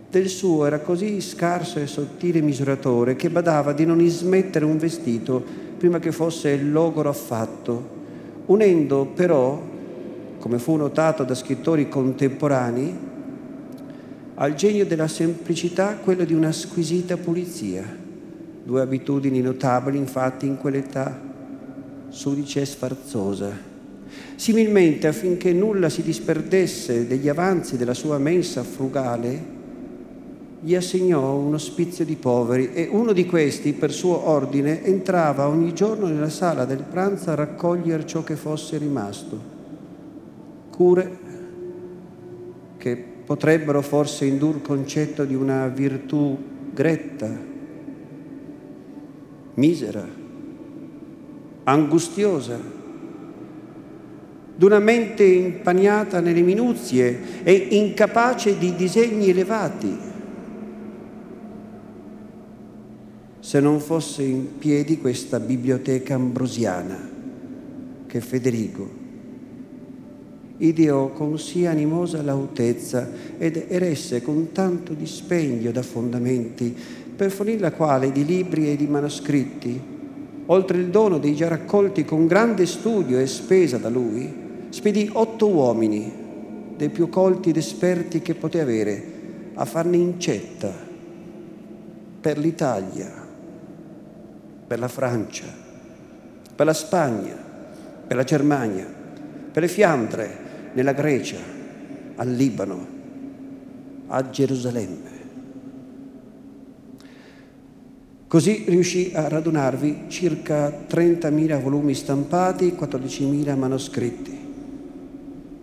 Del 0.09 0.29
suo 0.29 0.65
era 0.65 0.79
così 0.79 1.21
scarso 1.21 1.81
e 1.81 1.89
sottile 1.89 2.41
misuratore 2.41 3.17
che 3.17 3.29
badava 3.29 3.73
di 3.73 3.85
non 3.85 4.01
ismettere 4.01 4.65
un 4.65 4.79
vestito 4.79 5.43
prima 5.77 5.99
che 5.99 6.13
fosse 6.13 6.57
logoro 6.59 7.09
affatto, 7.09 7.89
unendo 8.47 9.07
però, 9.07 9.61
come 10.39 10.61
fu 10.61 10.77
notato 10.77 11.25
da 11.25 11.35
scrittori 11.35 11.89
contemporanei, 11.89 12.97
al 14.37 14.55
genio 14.55 14.87
della 14.87 15.09
semplicità 15.09 15.97
quello 15.97 16.23
di 16.23 16.35
una 16.35 16.53
squisita 16.53 17.17
pulizia, 17.17 17.83
due 18.63 18.81
abitudini 18.81 19.41
notabili 19.41 19.99
infatti 19.99 20.47
in 20.47 20.57
quell'età 20.57 21.31
sudice 22.13 22.61
e 22.61 22.67
sfarzosa. 22.67 23.51
Similmente, 24.37 25.07
affinché 25.07 25.53
nulla 25.53 25.89
si 25.89 26.03
disperdesse 26.03 27.07
degli 27.07 27.29
avanzi 27.29 27.77
della 27.77 27.95
sua 27.95 28.19
mensa 28.19 28.63
frugale, 28.63 29.61
gli 30.61 30.75
assegnò 30.75 31.35
un 31.35 31.55
ospizio 31.55 32.05
di 32.05 32.15
poveri 32.15 32.73
e 32.73 32.89
uno 32.91 33.13
di 33.13 33.27
questi, 33.27 33.73
per 33.73 33.91
suo 33.93 34.29
ordine, 34.29 34.85
entrava 34.85 35.49
ogni 35.49 35.73
giorno 35.75 36.07
nella 36.07 36.29
sala 36.29 36.65
del 36.65 36.85
pranzo 36.89 37.31
a 37.31 37.35
raccogliere 37.35 38.07
ciò 38.07 38.23
che 38.23 38.37
fosse 38.37 38.79
rimasto. 38.79 39.41
Cure 40.71 41.19
che 42.77 42.97
potrebbero 43.25 43.83
forse 43.83 44.25
indur 44.25 44.61
concetto 44.63 45.25
di 45.25 45.35
una 45.35 45.67
virtù 45.69 46.37
gretta, 46.73 47.31
misera, 49.55 50.22
angustiosa, 51.65 52.59
d'una 54.55 54.79
mente 54.79 55.25
impaniata 55.25 56.21
nelle 56.21 56.43
minuzie 56.43 57.43
e 57.43 57.53
incapace 57.71 58.59
di 58.59 58.75
disegni 58.75 59.31
elevati 59.31 60.11
se 63.43 63.59
non 63.59 63.81
fosse 63.81 64.23
in 64.23 64.57
piedi 64.59 64.99
questa 64.99 65.41
biblioteca 65.41 66.15
ambrosiana 66.15 66.97
che 68.07 68.21
Federico. 68.21 69.01
Ideo 70.59 71.09
con 71.09 71.39
sì 71.41 71.67
animosa 71.67 72.23
lautezza 72.23 73.11
ed 73.37 73.65
eresse 73.69 74.23
con 74.23 74.53
tanto 74.53 74.93
dispendio 74.95 75.73
da 75.73 75.83
fondamenti, 75.83 76.73
per 77.17 77.33
fornire 77.33 77.59
la 77.59 77.73
quale 77.73 78.13
di 78.13 78.25
libri 78.25 78.71
e 78.71 78.77
di 78.77 78.87
manoscritti, 78.87 79.81
oltre 80.47 80.79
il 80.79 80.89
dono 80.89 81.19
dei 81.19 81.35
già 81.35 81.49
raccolti 81.49 82.05
con 82.05 82.27
grande 82.27 82.67
studio 82.67 83.19
e 83.19 83.27
spesa 83.27 83.79
da 83.79 83.89
lui, 83.89 84.67
spedì 84.71 85.09
otto 85.13 85.49
uomini, 85.49 86.21
dei 86.77 86.89
più 86.89 87.09
colti 87.09 87.51
ed 87.51 87.57
esperti 87.57 88.23
che 88.23 88.35
poté 88.35 88.61
avere, 88.61 89.05
a 89.55 89.65
farne 89.65 89.97
incetta 89.97 90.73
per 92.21 92.39
l'Italia, 92.39 93.11
per 94.67 94.79
la 94.79 94.89
Francia, 94.89 95.45
per 96.55 96.67
la 96.67 96.73
Spagna, 96.73 97.37
per 98.07 98.17
la 98.17 98.25
Germania, 98.25 98.87
per 99.53 99.63
le 99.63 99.69
Fiandre, 99.69 100.39
nella 100.73 100.93
Grecia, 100.93 101.39
al 102.17 102.31
Libano, 102.31 102.87
a 104.09 104.31
Gerusalemme. 104.31 105.12
Così 108.33 108.65
riuscì 108.67 109.11
a 109.13 109.29
radunarvi 109.29 110.05
circa 110.09 110.87
30.000 110.89 111.61
volumi 111.61 111.93
stampati, 111.93 112.75
14.000 112.75 113.55
manoscritti. 113.59 114.39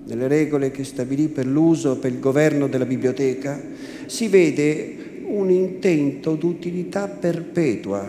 Nelle 0.06 0.28
regole 0.28 0.70
che 0.70 0.84
stabilì 0.84 1.30
per 1.30 1.48
l'uso 1.48 1.98
per 1.98 2.12
il 2.12 2.20
governo 2.20 2.68
della 2.68 2.86
biblioteca 2.86 3.60
si 4.06 4.28
vede 4.28 5.24
un 5.26 5.50
intento 5.50 6.36
d'utilità 6.36 7.08
perpetua, 7.08 8.06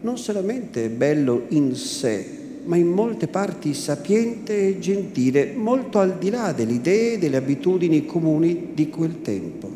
non 0.00 0.16
solamente 0.16 0.88
bello 0.88 1.44
in 1.48 1.74
sé, 1.74 2.24
ma 2.64 2.76
in 2.76 2.88
molte 2.88 3.28
parti 3.28 3.74
sapiente 3.74 4.66
e 4.66 4.78
gentile, 4.78 5.52
molto 5.54 5.98
al 5.98 6.16
di 6.16 6.30
là 6.30 6.52
delle 6.52 6.72
idee 6.72 7.12
e 7.12 7.18
delle 7.18 7.36
abitudini 7.36 8.06
comuni 8.06 8.68
di 8.72 8.88
quel 8.88 9.20
tempo. 9.20 9.70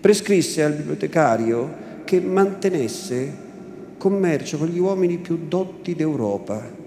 Prescrisse 0.00 0.62
al 0.62 0.74
bibliotecario 0.74 1.82
che 2.04 2.20
mantenesse 2.20 3.42
commercio 3.96 4.58
con 4.58 4.68
gli 4.68 4.78
uomini 4.78 5.18
più 5.18 5.46
dotti 5.48 5.94
d'Europa 5.94 6.82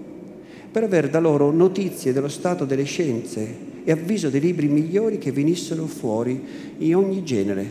per 0.70 0.82
aver 0.82 1.10
da 1.10 1.18
loro 1.18 1.50
notizie 1.50 2.12
dello 2.12 2.28
stato 2.28 2.64
delle 2.64 2.84
scienze 2.84 3.66
e 3.84 3.90
avviso 3.90 4.28
dei 4.28 4.40
libri 4.40 4.68
migliori 4.68 5.18
che 5.18 5.32
venissero 5.32 5.86
fuori 5.86 6.40
in 6.78 6.94
ogni 6.94 7.24
genere 7.24 7.66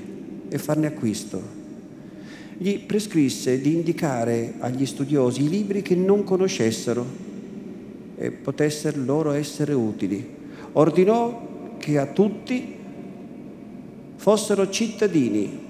e 0.49 0.57
farne 0.57 0.87
acquisto. 0.87 1.41
Gli 2.57 2.79
prescrisse 2.79 3.61
di 3.61 3.73
indicare 3.73 4.55
agli 4.59 4.85
studiosi 4.85 5.43
i 5.43 5.49
libri 5.49 5.83
che 5.83 5.95
non 5.95 6.23
conoscessero 6.23 7.05
e 8.17 8.31
potessero 8.31 8.99
loro 9.03 9.31
essere 9.31 9.73
utili. 9.73 10.27
Ordinò 10.73 11.75
che 11.77 11.99
a 11.99 12.07
tutti 12.07 12.75
fossero 14.15 14.69
cittadini 14.69 15.65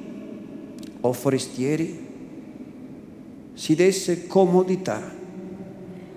o 1.07 1.13
forestieri, 1.13 2.05
si 3.53 3.75
desse 3.75 4.27
comodità 4.27 5.15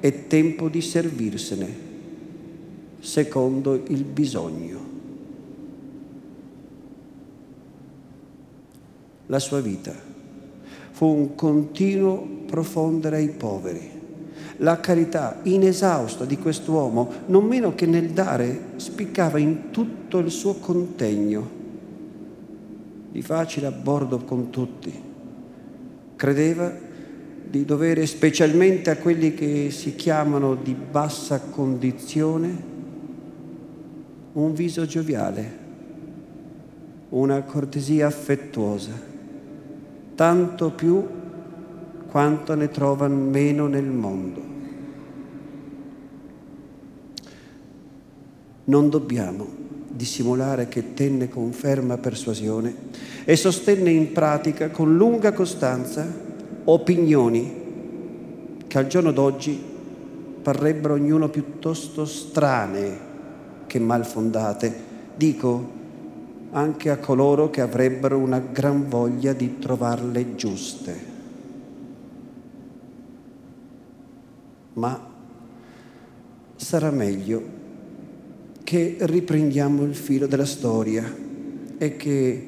è 0.01 0.27
tempo 0.27 0.69
di 0.69 0.81
servirsene, 0.81 1.69
secondo 3.01 3.83
il 3.89 4.05
bisogno. 4.05 4.89
La 9.27 9.39
sua 9.39 9.61
vita 9.61 9.95
fu 10.91 11.07
un 11.07 11.35
continuo 11.35 12.27
profondere 12.47 13.17
ai 13.17 13.29
poveri. 13.29 13.99
La 14.57 14.81
carità 14.81 15.41
inesausta 15.45 16.25
di 16.25 16.37
quest'uomo, 16.37 17.11
non 17.27 17.47
meno 17.47 17.75
che 17.75 17.87
nel 17.87 18.11
dare, 18.11 18.73
spiccava 18.77 19.39
in 19.39 19.71
tutto 19.71 20.19
il 20.19 20.31
suo 20.31 20.55
contegno, 20.55 21.60
di 23.11 23.23
facile 23.23 23.67
a 23.67 23.73
bordo 23.73 24.19
con 24.19 24.51
tutti. 24.51 24.93
Credeva 26.17 26.73
di 27.49 27.65
dovere 27.65 28.07
specialmente 28.07 28.91
a 28.91 28.97
quelli 28.97 29.35
che 29.35 29.71
si 29.71 29.97
chiamano 29.97 30.55
di 30.55 30.75
bassa 30.75 31.41
condizione 31.41 32.69
un 34.33 34.55
viso 34.55 34.87
gioviale, 34.87 35.59
una 37.09 37.43
cortesia 37.43 38.07
affettuosa, 38.07 38.93
tanto 40.15 40.71
più 40.71 41.05
quanto 42.09 42.55
ne 42.55 42.69
trovano 42.69 43.17
meno 43.17 43.67
nel 43.67 43.87
mondo. 43.87 44.49
Non 48.65 48.89
dobbiamo 48.89 49.60
dissimulare 50.01 50.67
che 50.67 50.95
tenne 50.95 51.29
con 51.29 51.53
ferma 51.53 51.99
persuasione 51.99 52.75
e 53.27 53.37
sostenne 53.37 53.91
in 53.91 54.13
pratica 54.13 54.71
con 54.71 54.97
lunga 54.97 55.35
costanza 55.35 56.07
opinioni 56.65 57.59
che 58.67 58.79
al 58.79 58.87
giorno 58.87 59.13
d'oggi 59.13 59.63
parrebbero 60.41 60.95
ognuno 60.95 61.29
piuttosto 61.29 62.07
strane 62.07 63.09
che 63.67 63.79
mal 63.79 64.07
fondate, 64.07 64.75
dico 65.15 65.79
anche 66.53 66.89
a 66.89 66.97
coloro 66.97 67.51
che 67.51 67.61
avrebbero 67.61 68.17
una 68.17 68.39
gran 68.39 68.89
voglia 68.89 69.35
di 69.35 69.59
trovarle 69.59 70.35
giuste. 70.35 71.09
Ma 74.73 75.09
sarà 76.57 76.91
meglio 76.91 77.59
che 78.71 78.99
riprendiamo 79.01 79.83
il 79.83 79.97
filo 79.97 80.29
della 80.29 80.47
storia 80.47 81.03
e 81.77 81.97
che 81.97 82.47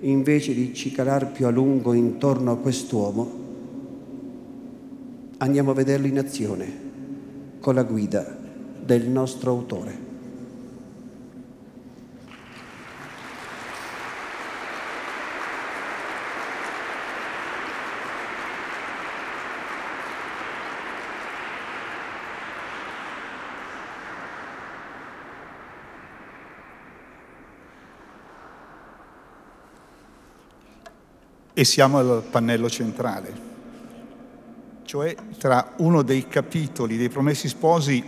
invece 0.00 0.54
di 0.54 0.72
cicalar 0.72 1.30
più 1.30 1.44
a 1.44 1.50
lungo 1.50 1.92
intorno 1.92 2.52
a 2.52 2.56
quest'uomo, 2.56 3.30
andiamo 5.36 5.72
a 5.72 5.74
vederlo 5.74 6.06
in 6.06 6.18
azione 6.18 6.72
con 7.60 7.74
la 7.74 7.82
guida 7.82 8.34
del 8.82 9.08
nostro 9.08 9.50
autore. 9.50 10.07
E 31.58 31.64
siamo 31.64 31.98
al 31.98 32.22
pannello 32.30 32.70
centrale 32.70 33.46
cioè 34.84 35.14
tra 35.38 35.74
uno 35.78 36.02
dei 36.02 36.28
capitoli 36.28 36.96
dei 36.96 37.10
Promessi 37.10 37.48
Sposi 37.48 38.02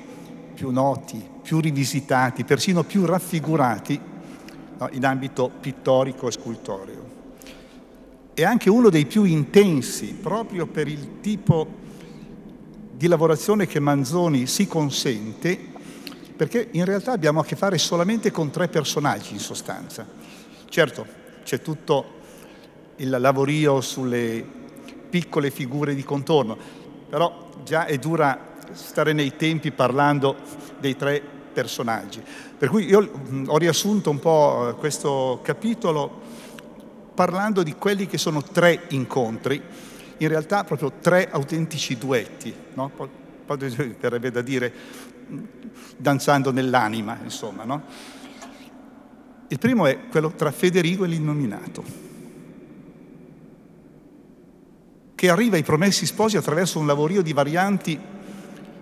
più 0.55 0.71
noti, 0.71 1.23
più 1.43 1.61
rivisitati, 1.61 2.45
persino 2.45 2.85
più 2.85 3.05
raffigurati 3.05 4.01
no, 4.79 4.89
in 4.93 5.05
ambito 5.05 5.51
pittorico 5.61 6.29
e 6.29 6.31
scultoreo. 6.31 7.11
E 8.33 8.45
anche 8.45 8.71
uno 8.71 8.89
dei 8.89 9.05
più 9.05 9.25
intensi, 9.25 10.15
proprio 10.15 10.67
per 10.67 10.89
il 10.89 11.21
tipo 11.21 11.67
di 12.97 13.09
lavorazione 13.09 13.67
che 13.67 13.79
Manzoni 13.79 14.47
si 14.47 14.67
consente, 14.67 15.59
perché 16.35 16.69
in 16.71 16.87
realtà 16.87 17.13
abbiamo 17.13 17.41
a 17.41 17.45
che 17.45 17.57
fare 17.57 17.77
solamente 17.77 18.31
con 18.31 18.51
tre 18.51 18.69
personaggi 18.69 19.35
in 19.35 19.41
sostanza. 19.41 20.07
Certo, 20.67 21.05
c'è 21.43 21.61
tutto 21.61 22.19
il 23.01 23.09
lavorio 23.09 23.81
sulle 23.81 24.45
piccole 25.09 25.51
figure 25.51 25.95
di 25.95 26.05
contorno, 26.05 26.57
però 27.09 27.49
già 27.65 27.87
è 27.87 27.99
dura 27.99 28.49
stare 28.73 29.13
nei 29.13 29.37
tempi 29.37 29.73
parlando 29.73 30.37
dei 30.79 30.97
tre 30.97 31.21
personaggi. 31.53 32.23
Per 32.57 32.69
cui 32.69 32.85
io 32.85 33.11
ho 33.47 33.57
riassunto 33.57 34.11
un 34.11 34.19
po' 34.19 34.69
eh, 34.69 34.75
questo 34.75 35.41
capitolo 35.43 36.29
parlando 37.15 37.63
di 37.63 37.75
quelli 37.75 38.07
che 38.07 38.19
sono 38.19 38.43
tre 38.43 38.83
incontri, 38.89 39.61
in 40.19 40.29
realtà 40.29 40.65
proprio 40.65 40.93
tre 41.01 41.29
autentici 41.31 41.97
duetti, 41.97 42.55
no? 42.75 42.91
poi 42.91 43.09
verrebbe 43.99 44.31
da 44.31 44.43
dire 44.43 44.73
danzando 45.97 46.53
nell'anima, 46.53 47.19
insomma. 47.23 47.65
No? 47.65 47.83
Il 49.49 49.59
primo 49.59 49.87
è 49.87 50.09
quello 50.09 50.31
tra 50.33 50.53
Federico 50.53 51.05
e 51.05 51.09
l'innominato. 51.09 52.10
Che 55.20 55.28
arriva 55.28 55.56
ai 55.56 55.62
promessi 55.62 56.06
sposi 56.06 56.38
attraverso 56.38 56.78
un 56.78 56.87
lavorio 56.87 57.20
di 57.20 57.35
varianti 57.35 57.98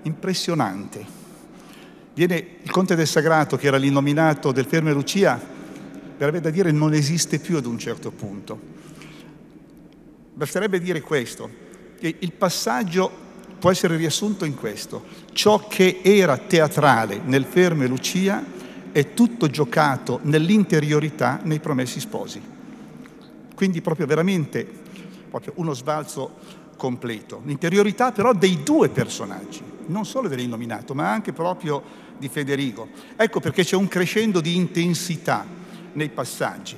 impressionante. 0.02 1.04
Viene 2.14 2.58
il 2.62 2.70
conte 2.70 2.94
del 2.94 3.08
Sagrato, 3.08 3.56
che 3.56 3.66
era 3.66 3.76
l'innominato 3.76 4.52
del 4.52 4.64
Ferme 4.66 4.92
Lucia, 4.92 5.36
verrebbe 6.16 6.40
da 6.40 6.50
dire 6.50 6.70
non 6.70 6.94
esiste 6.94 7.40
più 7.40 7.56
ad 7.56 7.66
un 7.66 7.76
certo 7.76 8.12
punto. 8.12 8.56
Basterebbe 10.34 10.78
dire 10.78 11.00
questo, 11.00 11.50
che 11.98 12.14
il 12.20 12.30
passaggio 12.30 13.10
può 13.58 13.72
essere 13.72 13.96
riassunto 13.96 14.44
in 14.44 14.54
questo. 14.54 15.06
Ciò 15.32 15.66
che 15.66 16.02
era 16.04 16.38
teatrale 16.38 17.20
nel 17.24 17.46
Fermo 17.46 17.82
e 17.82 17.88
Lucia 17.88 18.44
è 18.92 19.12
tutto 19.12 19.50
giocato 19.50 20.20
nell'interiorità 20.22 21.40
nei 21.42 21.58
promessi 21.58 21.98
sposi. 21.98 22.40
Quindi 23.56 23.80
proprio 23.80 24.06
veramente 24.06 24.86
proprio 25.28 25.52
uno 25.56 25.74
sbalzo 25.74 26.66
completo. 26.76 27.42
L'interiorità 27.44 28.12
però 28.12 28.32
dei 28.32 28.62
due 28.62 28.88
personaggi, 28.88 29.62
non 29.86 30.06
solo 30.06 30.28
dell'innominato, 30.28 30.94
ma 30.94 31.10
anche 31.10 31.32
proprio 31.32 31.82
di 32.18 32.28
Federico. 32.28 32.88
Ecco 33.16 33.40
perché 33.40 33.64
c'è 33.64 33.76
un 33.76 33.88
crescendo 33.88 34.40
di 34.40 34.56
intensità 34.56 35.46
nei 35.92 36.08
passaggi 36.08 36.76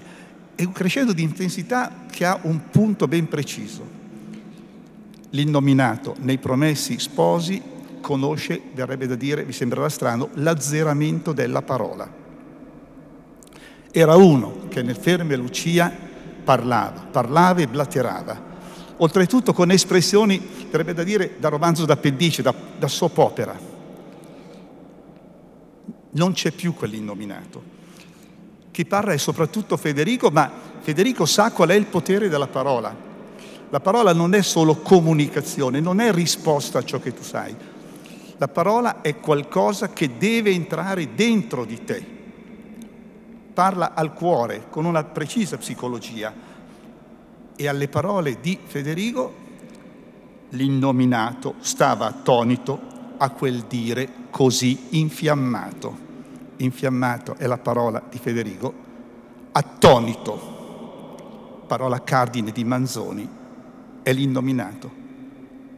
e 0.54 0.64
un 0.64 0.72
crescendo 0.72 1.12
di 1.12 1.22
intensità 1.22 2.04
che 2.10 2.24
ha 2.24 2.38
un 2.42 2.70
punto 2.70 3.08
ben 3.08 3.28
preciso. 3.28 3.98
L'innominato 5.30 6.16
nei 6.20 6.38
promessi 6.38 6.98
sposi 6.98 7.62
conosce, 8.00 8.60
verrebbe 8.74 9.06
da 9.06 9.14
dire, 9.14 9.44
mi 9.44 9.52
sembrerà 9.52 9.88
strano, 9.88 10.30
l'azzeramento 10.34 11.32
della 11.32 11.62
parola. 11.62 12.18
Era 13.92 14.16
uno 14.16 14.66
che 14.68 14.82
nel 14.82 14.96
Ferme 14.96 15.36
Lucia 15.36 16.08
parlava, 16.50 17.06
parlava 17.08 17.60
e 17.60 17.68
blaterava, 17.68 18.42
oltretutto 18.96 19.52
con 19.52 19.70
espressioni, 19.70 20.44
verrebbe 20.68 20.94
da 20.94 21.04
dire, 21.04 21.36
da 21.38 21.48
romanzo 21.48 21.84
d'appendice, 21.84 22.42
da, 22.42 22.52
da 22.76 22.88
soap 22.88 23.18
opera. 23.18 23.56
Non 26.10 26.32
c'è 26.32 26.50
più 26.50 26.74
quell'innominato. 26.74 27.62
Chi 28.72 28.84
parla 28.84 29.12
è 29.12 29.16
soprattutto 29.16 29.76
Federico, 29.76 30.30
ma 30.30 30.50
Federico 30.80 31.24
sa 31.24 31.52
qual 31.52 31.68
è 31.68 31.74
il 31.74 31.86
potere 31.86 32.28
della 32.28 32.48
parola. 32.48 32.92
La 33.68 33.78
parola 33.78 34.12
non 34.12 34.34
è 34.34 34.42
solo 34.42 34.78
comunicazione, 34.78 35.78
non 35.78 36.00
è 36.00 36.12
risposta 36.12 36.80
a 36.80 36.84
ciò 36.84 36.98
che 36.98 37.14
tu 37.14 37.22
sai. 37.22 37.54
La 38.38 38.48
parola 38.48 39.02
è 39.02 39.20
qualcosa 39.20 39.90
che 39.90 40.18
deve 40.18 40.50
entrare 40.50 41.14
dentro 41.14 41.64
di 41.64 41.84
te. 41.84 42.19
Parla 43.60 43.92
al 43.92 44.14
cuore 44.14 44.68
con 44.70 44.86
una 44.86 45.04
precisa 45.04 45.58
psicologia 45.58 46.32
e 47.54 47.68
alle 47.68 47.88
parole 47.88 48.38
di 48.40 48.58
Federico 48.64 49.34
l'innominato 50.48 51.56
stava 51.58 52.06
attonito 52.06 52.80
a 53.18 53.28
quel 53.28 53.64
dire 53.64 54.08
così 54.30 54.96
infiammato. 54.96 55.94
Infiammato 56.56 57.34
è 57.36 57.46
la 57.46 57.58
parola 57.58 58.02
di 58.08 58.16
Federico, 58.16 58.72
attonito, 59.52 61.64
parola 61.66 62.02
cardine 62.02 62.52
di 62.52 62.64
Manzoni, 62.64 63.28
è 64.02 64.10
l'innominato. 64.10 64.90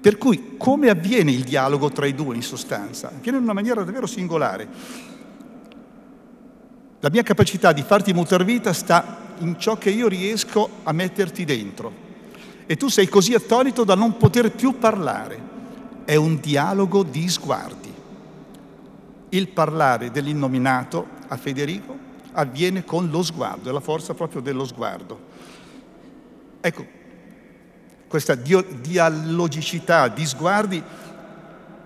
Per 0.00 0.18
cui 0.18 0.54
come 0.56 0.88
avviene 0.88 1.32
il 1.32 1.42
dialogo 1.42 1.90
tra 1.90 2.06
i 2.06 2.14
due 2.14 2.36
in 2.36 2.42
sostanza? 2.42 3.08
Avviene 3.08 3.38
in 3.38 3.42
una 3.42 3.54
maniera 3.54 3.82
davvero 3.82 4.06
singolare. 4.06 5.10
La 7.02 7.10
mia 7.10 7.24
capacità 7.24 7.72
di 7.72 7.82
farti 7.82 8.12
mutar 8.12 8.44
vita 8.44 8.72
sta 8.72 9.34
in 9.38 9.58
ciò 9.58 9.76
che 9.76 9.90
io 9.90 10.06
riesco 10.06 10.70
a 10.84 10.92
metterti 10.92 11.44
dentro. 11.44 11.92
E 12.64 12.76
tu 12.76 12.86
sei 12.86 13.08
così 13.08 13.34
attonito 13.34 13.82
da 13.82 13.96
non 13.96 14.16
poter 14.16 14.52
più 14.52 14.78
parlare. 14.78 15.50
È 16.04 16.14
un 16.14 16.38
dialogo 16.38 17.02
di 17.02 17.28
sguardi. 17.28 17.92
Il 19.30 19.48
parlare 19.48 20.12
dell'innominato 20.12 21.08
a 21.26 21.36
Federico 21.36 21.98
avviene 22.34 22.84
con 22.84 23.10
lo 23.10 23.24
sguardo, 23.24 23.68
è 23.68 23.72
la 23.72 23.80
forza 23.80 24.14
proprio 24.14 24.40
dello 24.40 24.64
sguardo. 24.64 25.18
Ecco, 26.60 26.86
questa 28.06 28.36
dialogicità 28.36 30.06
di 30.06 30.24
sguardi 30.24 30.80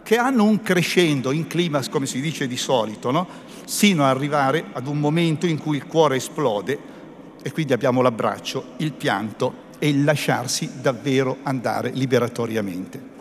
che 0.03 0.19
hanno 0.19 0.45
un 0.45 0.61
crescendo 0.61 1.33
in 1.33 1.47
climax, 1.47 1.89
come 1.89 2.05
si 2.05 2.21
dice 2.21 2.47
di 2.47 2.59
solito, 2.59 3.11
no? 3.11 3.27
Sino 3.67 4.05
ad 4.05 4.17
arrivare 4.17 4.67
ad 4.73 4.87
un 4.87 4.99
momento 4.99 5.45
in 5.45 5.59
cui 5.59 5.77
il 5.77 5.87
cuore 5.87 6.17
esplode 6.17 6.79
e 7.43 7.51
quindi 7.51 7.73
abbiamo 7.73 8.01
l'abbraccio, 8.01 8.75
il 8.79 8.93
pianto 8.93 9.65
e 9.79 9.89
il 9.89 10.05
lasciarsi 10.05 10.81
davvero 10.81 11.39
andare 11.43 11.91
liberatoriamente. 11.91 13.15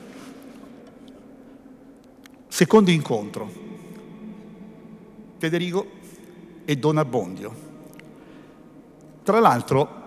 Secondo 2.48 2.92
incontro, 2.92 3.52
Federico 5.40 5.88
e 6.64 6.76
Don 6.78 6.98
Abbondio. 7.00 7.64
Tra 9.24 9.40
l'altro, 9.40 10.04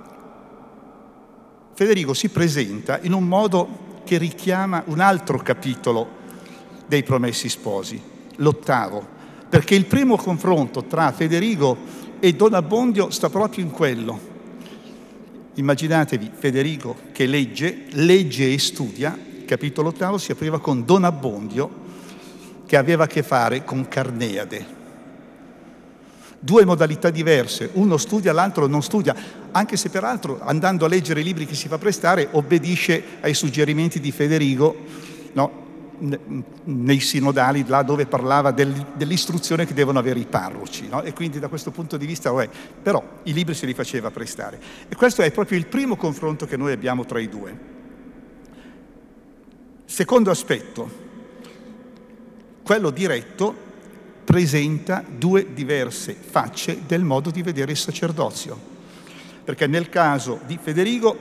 Federico 1.75 2.15
si 2.15 2.29
presenta 2.29 3.01
in 3.03 3.13
un 3.13 3.25
modo 3.25 4.01
che 4.05 4.19
richiama 4.19 4.85
un 4.87 5.01
altro 5.01 5.39
capitolo 5.39 6.09
dei 6.87 7.03
Promessi 7.03 7.49
Sposi, 7.49 8.01
l'ottavo, 8.37 9.17
perché 9.49 9.75
il 9.75 9.87
primo 9.87 10.17
confronto 10.17 10.85
tra 10.85 11.11
Federico 11.13 11.77
e 12.21 12.35
Don 12.35 12.55
Abbondio 12.55 13.11
sta 13.11 13.31
proprio 13.31 13.65
in 13.65 13.71
quello. 13.71 14.37
Immaginatevi 15.55 16.31
Federico 16.39 16.97
che 17.13 17.27
legge, 17.27 17.87
legge 17.91 18.53
e 18.53 18.59
studia, 18.59 19.19
capitolo 19.47 19.89
ottavo 19.89 20.19
si 20.19 20.33
apriva 20.33 20.61
con 20.61 20.85
Don 20.85 21.05
Abbondio 21.05 21.87
che 22.67 22.77
aveva 22.77 23.05
a 23.05 23.07
che 23.07 23.23
fare 23.23 23.65
con 23.65 23.89
Carneade. 23.89 24.77
Due 26.41 26.65
modalità 26.65 27.11
diverse, 27.11 27.71
uno 27.73 27.97
studia, 27.97 28.33
l'altro 28.33 28.69
non 28.69 28.83
studia, 28.83 29.17
anche 29.51 29.77
se 29.77 29.89
peraltro 29.89 30.39
andando 30.41 30.85
a 30.85 30.89
leggere 30.89 31.21
i 31.21 31.25
libri 31.25 31.47
che 31.47 31.57
si 31.57 31.67
fa 31.67 31.79
prestare 31.79 32.29
obbedisce 32.31 33.03
ai 33.21 33.35
suggerimenti 33.35 33.99
di 33.99 34.13
Federico, 34.13 34.77
no? 35.33 35.67
Nei 36.65 37.01
sinodali, 37.01 37.65
là 37.67 37.83
dove 37.83 38.07
parlava 38.07 38.51
del, 38.51 38.87
dell'istruzione 38.95 39.67
che 39.67 39.75
devono 39.75 39.99
avere 39.99 40.21
i 40.21 40.27
parroci, 40.27 40.89
no? 40.89 41.03
e 41.03 41.13
quindi 41.13 41.39
da 41.39 41.49
questo 41.49 41.71
punto 41.71 41.97
di 41.97 42.07
vista, 42.07 42.31
vabbè, 42.31 42.49
però 42.83 43.03
i 43.25 43.33
libri 43.33 43.55
se 43.55 43.67
li 43.67 43.75
faceva 43.75 44.11
prestare. 44.11 44.61
E 44.89 44.95
questo 44.95 45.23
è 45.23 45.31
proprio 45.31 45.59
il 45.59 45.67
primo 45.67 45.97
confronto 45.97 46.47
che 46.47 46.57
noi 46.57 46.73
abbiamo 46.73 47.05
tra 47.05 47.19
i 47.19 47.29
due. 47.29 47.77
Secondo 49.85 50.31
aspetto, 50.31 51.07
quello 52.63 52.91
diretto 52.91 53.67
presenta 54.25 55.03
due 55.09 55.55
diverse 55.55 56.13
facce 56.13 56.83
del 56.87 57.03
modo 57.03 57.31
di 57.31 57.43
vedere 57.43 57.71
il 57.71 57.79
sacerdozio, 57.79 58.59
perché 59.43 59.67
nel 59.67 59.89
caso 59.89 60.41
di 60.45 60.59
Federico 60.61 61.17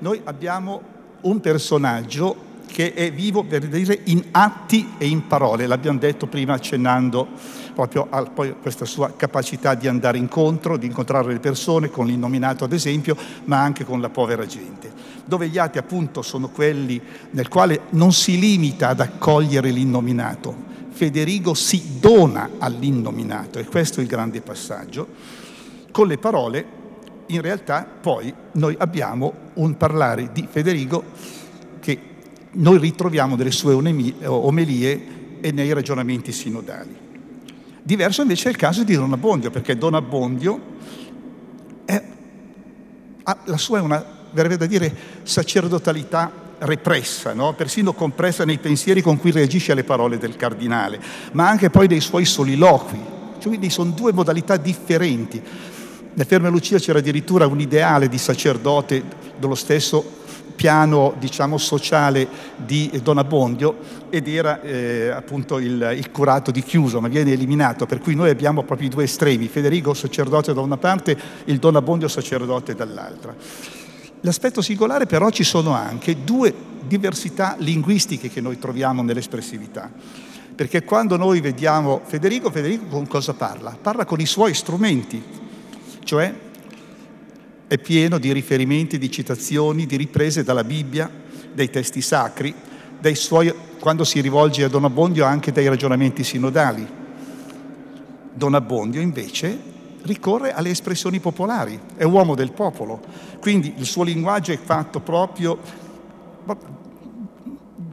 noi 0.00 0.20
abbiamo 0.24 0.82
un 1.22 1.40
personaggio 1.40 2.48
che 2.70 2.94
è 2.94 3.12
vivo 3.12 3.42
per 3.44 3.66
dire 3.66 4.00
in 4.04 4.24
atti 4.30 4.94
e 4.98 5.06
in 5.06 5.26
parole, 5.26 5.66
l'abbiamo 5.66 5.98
detto 5.98 6.26
prima 6.26 6.54
accennando 6.54 7.28
proprio 7.74 8.06
a 8.10 8.24
questa 8.60 8.84
sua 8.84 9.12
capacità 9.16 9.74
di 9.74 9.88
andare 9.88 10.18
incontro, 10.18 10.76
di 10.76 10.86
incontrare 10.86 11.32
le 11.32 11.40
persone, 11.40 11.90
con 11.90 12.06
l'innominato 12.06 12.64
ad 12.64 12.72
esempio, 12.72 13.16
ma 13.44 13.60
anche 13.60 13.84
con 13.84 14.00
la 14.00 14.10
povera 14.10 14.46
gente. 14.46 14.92
Dove 15.24 15.48
gli 15.48 15.58
atti 15.58 15.78
appunto 15.78 16.22
sono 16.22 16.48
quelli 16.48 17.00
nel 17.30 17.48
quale 17.48 17.82
non 17.90 18.12
si 18.12 18.38
limita 18.38 18.88
ad 18.88 19.00
accogliere 19.00 19.70
l'innominato, 19.70 20.68
Federico 20.90 21.54
si 21.54 21.98
dona 21.98 22.50
all'innominato 22.58 23.58
e 23.58 23.64
questo 23.64 24.00
è 24.00 24.02
il 24.02 24.08
grande 24.08 24.42
passaggio. 24.42 25.06
Con 25.90 26.06
le 26.06 26.18
parole 26.18 26.78
in 27.26 27.40
realtà 27.40 27.86
poi 28.00 28.32
noi 28.52 28.74
abbiamo 28.78 29.32
un 29.54 29.76
parlare 29.76 30.30
di 30.32 30.46
Federico 30.50 31.04
che 31.12 31.39
noi 32.52 32.78
ritroviamo 32.78 33.36
nelle 33.36 33.50
sue 33.50 33.72
omelie 34.24 35.18
e 35.40 35.52
nei 35.52 35.72
ragionamenti 35.72 36.32
sinodali. 36.32 37.08
Diverso 37.82 38.22
invece 38.22 38.48
è 38.48 38.50
il 38.50 38.56
caso 38.56 38.84
di 38.84 38.94
Don 38.94 39.12
Abbondio, 39.12 39.50
perché 39.50 39.76
Don 39.76 39.94
Abbondio 39.94 40.60
è, 41.84 42.02
la 43.44 43.56
sua 43.56 43.78
è 43.78 43.80
una, 43.80 44.04
verrebbe 44.32 44.56
da 44.56 44.66
dire, 44.66 44.94
sacerdotalità 45.22 46.48
repressa, 46.58 47.32
no? 47.32 47.54
persino 47.54 47.94
compressa 47.94 48.44
nei 48.44 48.58
pensieri 48.58 49.00
con 49.00 49.18
cui 49.18 49.30
reagisce 49.30 49.72
alle 49.72 49.84
parole 49.84 50.18
del 50.18 50.36
cardinale, 50.36 51.00
ma 51.32 51.48
anche 51.48 51.70
poi 51.70 51.86
dei 51.86 52.00
suoi 52.00 52.24
soliloqui. 52.24 53.18
Cioè, 53.38 53.48
quindi 53.48 53.70
sono 53.70 53.92
due 53.92 54.12
modalità 54.12 54.58
differenti. 54.58 55.42
Nel 56.12 56.26
Ferme 56.26 56.50
Lucia 56.50 56.78
c'era 56.78 56.98
addirittura 56.98 57.46
un 57.46 57.60
ideale 57.60 58.08
di 58.08 58.18
sacerdote 58.18 59.02
dello 59.38 59.54
stesso 59.54 60.18
piano 60.60 61.14
diciamo, 61.18 61.56
sociale 61.56 62.28
di 62.54 62.90
Don 63.02 63.16
Abbondio 63.16 63.78
ed 64.10 64.28
era 64.28 64.60
eh, 64.60 65.08
appunto 65.08 65.56
il, 65.56 65.94
il, 65.96 66.10
curato 66.10 66.50
di 66.50 66.62
chiuso, 66.62 67.00
ma 67.00 67.08
viene 67.08 67.32
eliminato, 67.32 67.86
per 67.86 67.98
cui 67.98 68.14
noi 68.14 68.28
abbiamo 68.28 68.62
proprio 68.64 68.88
i 68.88 68.90
due 68.90 69.04
estremi, 69.04 69.48
Federico 69.48 69.94
sacerdote 69.94 70.52
da 70.52 70.60
una 70.60 70.76
parte, 70.76 71.16
il 71.44 71.58
Don 71.58 71.76
Abbondio 71.76 72.08
sacerdote 72.08 72.74
dall'altra. 72.74 73.34
L'aspetto 74.20 74.60
singolare 74.60 75.06
però 75.06 75.30
ci 75.30 75.44
sono 75.44 75.72
anche 75.72 76.24
due 76.24 76.54
diversità 76.86 77.54
linguistiche 77.56 78.28
che 78.28 78.42
noi 78.42 78.58
troviamo 78.58 79.00
nell'espressività. 79.00 79.90
Perché 80.54 80.84
quando 80.84 81.16
noi 81.16 81.40
vediamo 81.40 82.02
Federico, 82.04 82.50
Federico 82.50 82.84
con 82.84 83.06
cosa 83.06 83.32
parla? 83.32 83.74
Parla 83.80 84.04
con 84.04 84.20
i 84.20 84.26
suoi 84.26 84.52
strumenti, 84.52 85.24
cioè 86.04 86.34
è 87.70 87.78
pieno 87.78 88.18
di 88.18 88.32
riferimenti, 88.32 88.98
di 88.98 89.08
citazioni, 89.12 89.86
di 89.86 89.94
riprese 89.94 90.42
dalla 90.42 90.64
Bibbia, 90.64 91.08
dai 91.52 91.70
testi 91.70 92.00
sacri, 92.00 92.52
dai 92.98 93.14
suoi 93.14 93.54
quando 93.78 94.02
si 94.02 94.20
rivolge 94.20 94.64
a 94.64 94.68
Don 94.68 94.82
Abbondio 94.82 95.24
anche 95.24 95.52
dai 95.52 95.68
ragionamenti 95.68 96.24
sinodali. 96.24 96.84
Don 98.34 98.54
Abbondio 98.54 99.00
invece 99.00 99.56
ricorre 100.02 100.52
alle 100.52 100.70
espressioni 100.70 101.20
popolari, 101.20 101.78
è 101.94 102.02
uomo 102.02 102.34
del 102.34 102.50
popolo, 102.50 103.00
quindi 103.38 103.74
il 103.76 103.86
suo 103.86 104.02
linguaggio 104.02 104.50
è 104.50 104.58
fatto 104.58 104.98
proprio 104.98 105.56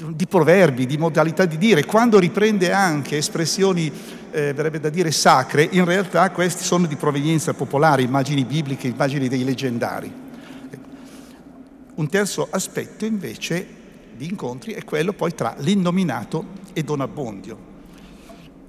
di 0.09 0.25
proverbi, 0.25 0.87
di 0.87 0.97
modalità 0.97 1.45
di 1.45 1.59
dire, 1.59 1.85
quando 1.85 2.17
riprende 2.17 2.71
anche 2.71 3.17
espressioni, 3.17 3.91
eh, 4.37 4.53
verrebbe 4.53 4.79
da 4.79 4.89
dire, 4.89 5.09
sacre, 5.09 5.67
in 5.71 5.83
realtà 5.83 6.29
questi 6.29 6.63
sono 6.63 6.85
di 6.85 6.95
provenienza 6.95 7.55
popolare, 7.55 8.03
immagini 8.03 8.45
bibliche, 8.45 8.87
immagini 8.87 9.27
dei 9.27 9.43
leggendari. 9.43 10.13
Un 11.95 12.07
terzo 12.07 12.47
aspetto 12.51 13.05
invece 13.05 13.65
di 14.15 14.27
incontri 14.27 14.73
è 14.73 14.83
quello 14.83 15.13
poi 15.13 15.33
tra 15.33 15.55
l'innominato 15.57 16.45
e 16.73 16.83
Don 16.83 17.01
Abbondio. 17.01 17.75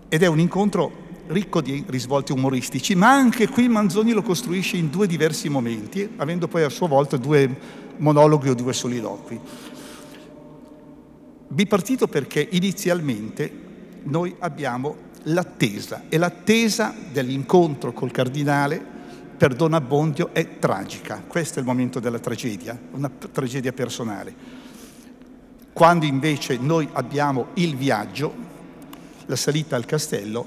Ed 0.08 0.22
è 0.22 0.26
un 0.26 0.40
incontro 0.40 1.06
ricco 1.26 1.60
di 1.60 1.84
risvolti 1.86 2.32
umoristici, 2.32 2.94
ma 2.94 3.10
anche 3.10 3.48
qui 3.48 3.68
Manzoni 3.68 4.12
lo 4.12 4.22
costruisce 4.22 4.78
in 4.78 4.88
due 4.88 5.06
diversi 5.06 5.50
momenti, 5.50 6.14
avendo 6.16 6.48
poi 6.48 6.62
a 6.62 6.70
sua 6.70 6.88
volta 6.88 7.18
due 7.18 7.56
monologhi 7.98 8.48
o 8.48 8.54
due 8.54 8.72
soliloqui. 8.72 9.38
Bipartito 11.48 12.08
perché 12.08 12.48
inizialmente 12.52 13.66
noi 14.04 14.34
abbiamo 14.38 15.07
l'attesa 15.28 16.04
e 16.08 16.18
l'attesa 16.18 16.94
dell'incontro 17.12 17.92
col 17.92 18.10
cardinale 18.10 18.96
per 19.36 19.54
Don 19.54 19.72
Abbondio 19.72 20.30
è 20.32 20.58
tragica. 20.58 21.22
Questo 21.26 21.58
è 21.58 21.62
il 21.62 21.66
momento 21.66 22.00
della 22.00 22.18
tragedia, 22.18 22.76
una 22.92 23.08
tragedia 23.08 23.72
personale. 23.72 24.34
Quando 25.72 26.06
invece 26.06 26.56
noi 26.56 26.88
abbiamo 26.92 27.48
il 27.54 27.76
viaggio, 27.76 28.34
la 29.26 29.36
salita 29.36 29.76
al 29.76 29.84
castello, 29.84 30.46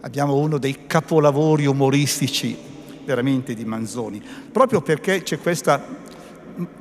abbiamo 0.00 0.36
uno 0.36 0.58
dei 0.58 0.86
capolavori 0.86 1.64
umoristici 1.64 2.56
veramente 3.04 3.54
di 3.54 3.64
Manzoni, 3.64 4.22
proprio 4.52 4.82
perché 4.82 5.22
c'è 5.22 5.38
questa, 5.38 5.82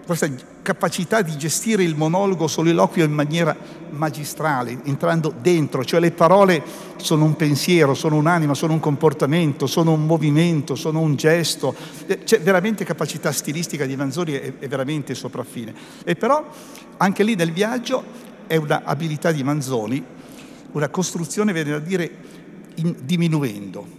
questa 0.05 0.29
capacità 0.61 1.21
di 1.21 1.37
gestire 1.37 1.83
il 1.83 1.95
monologo 1.95 2.47
soliloquio 2.47 3.05
in 3.05 3.11
maniera 3.11 3.55
magistrale, 3.91 4.79
entrando 4.83 5.33
dentro, 5.41 5.83
cioè 5.83 5.99
le 5.99 6.11
parole 6.11 6.63
sono 6.97 7.25
un 7.25 7.35
pensiero, 7.35 7.93
sono 7.93 8.15
un'anima, 8.17 8.53
sono 8.53 8.73
un 8.73 8.79
comportamento, 8.79 9.67
sono 9.67 9.93
un 9.93 10.05
movimento, 10.05 10.75
sono 10.75 10.99
un 10.99 11.15
gesto, 11.15 11.75
eh, 12.05 12.23
c'è 12.23 12.41
veramente 12.41 12.83
capacità 12.83 13.31
stilistica 13.31 13.85
di 13.85 13.95
Manzoni, 13.95 14.33
è, 14.33 14.53
è 14.59 14.67
veramente 14.67 15.15
sopraffine. 15.15 15.73
E 16.03 16.15
però 16.15 16.45
anche 16.97 17.23
lì 17.23 17.35
nel 17.35 17.51
viaggio 17.51 18.03
è 18.47 18.55
un'abilità 18.55 19.31
di 19.31 19.43
Manzoni, 19.43 20.03
una 20.71 20.89
costruzione, 20.89 21.53
viene 21.53 21.71
da 21.71 21.79
dire, 21.79 22.11
in, 22.75 22.95
diminuendo, 23.01 23.97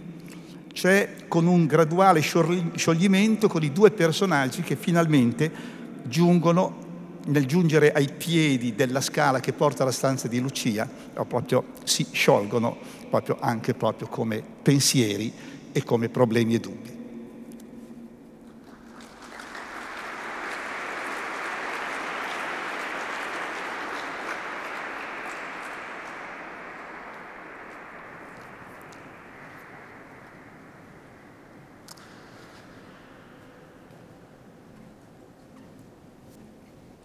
cioè 0.73 1.15
con 1.27 1.47
un 1.47 1.65
graduale 1.65 2.21
scioglimento 2.21 3.47
con 3.47 3.63
i 3.63 3.71
due 3.71 3.91
personaggi 3.91 4.61
che 4.61 4.75
finalmente 4.75 5.79
giungono 6.03 6.89
nel 7.25 7.45
giungere 7.45 7.91
ai 7.91 8.09
piedi 8.11 8.73
della 8.73 9.01
scala 9.01 9.39
che 9.39 9.53
porta 9.53 9.83
alla 9.83 9.91
stanza 9.91 10.27
di 10.27 10.39
Lucia, 10.39 10.89
proprio 11.13 11.65
si 11.83 12.07
sciolgono 12.11 12.77
proprio 13.09 13.37
anche 13.39 13.73
proprio 13.73 14.07
come 14.07 14.41
pensieri 14.61 15.31
e 15.71 15.83
come 15.83 16.09
problemi 16.09 16.55
e 16.55 16.59
dubbi. 16.59 17.00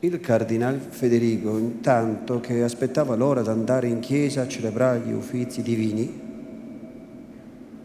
Il 0.01 0.21
cardinal 0.21 0.79
Federico, 0.79 1.57
intanto 1.57 2.39
che 2.39 2.63
aspettava 2.63 3.17
l'ora 3.17 3.41
di 3.41 3.49
andare 3.49 3.89
in 3.89 4.01
chiesa 4.01 4.43
a 4.43 4.49
celebrare 4.49 5.01
gli 5.01 5.13
uffizi 5.13 5.63
divini, 5.63 6.21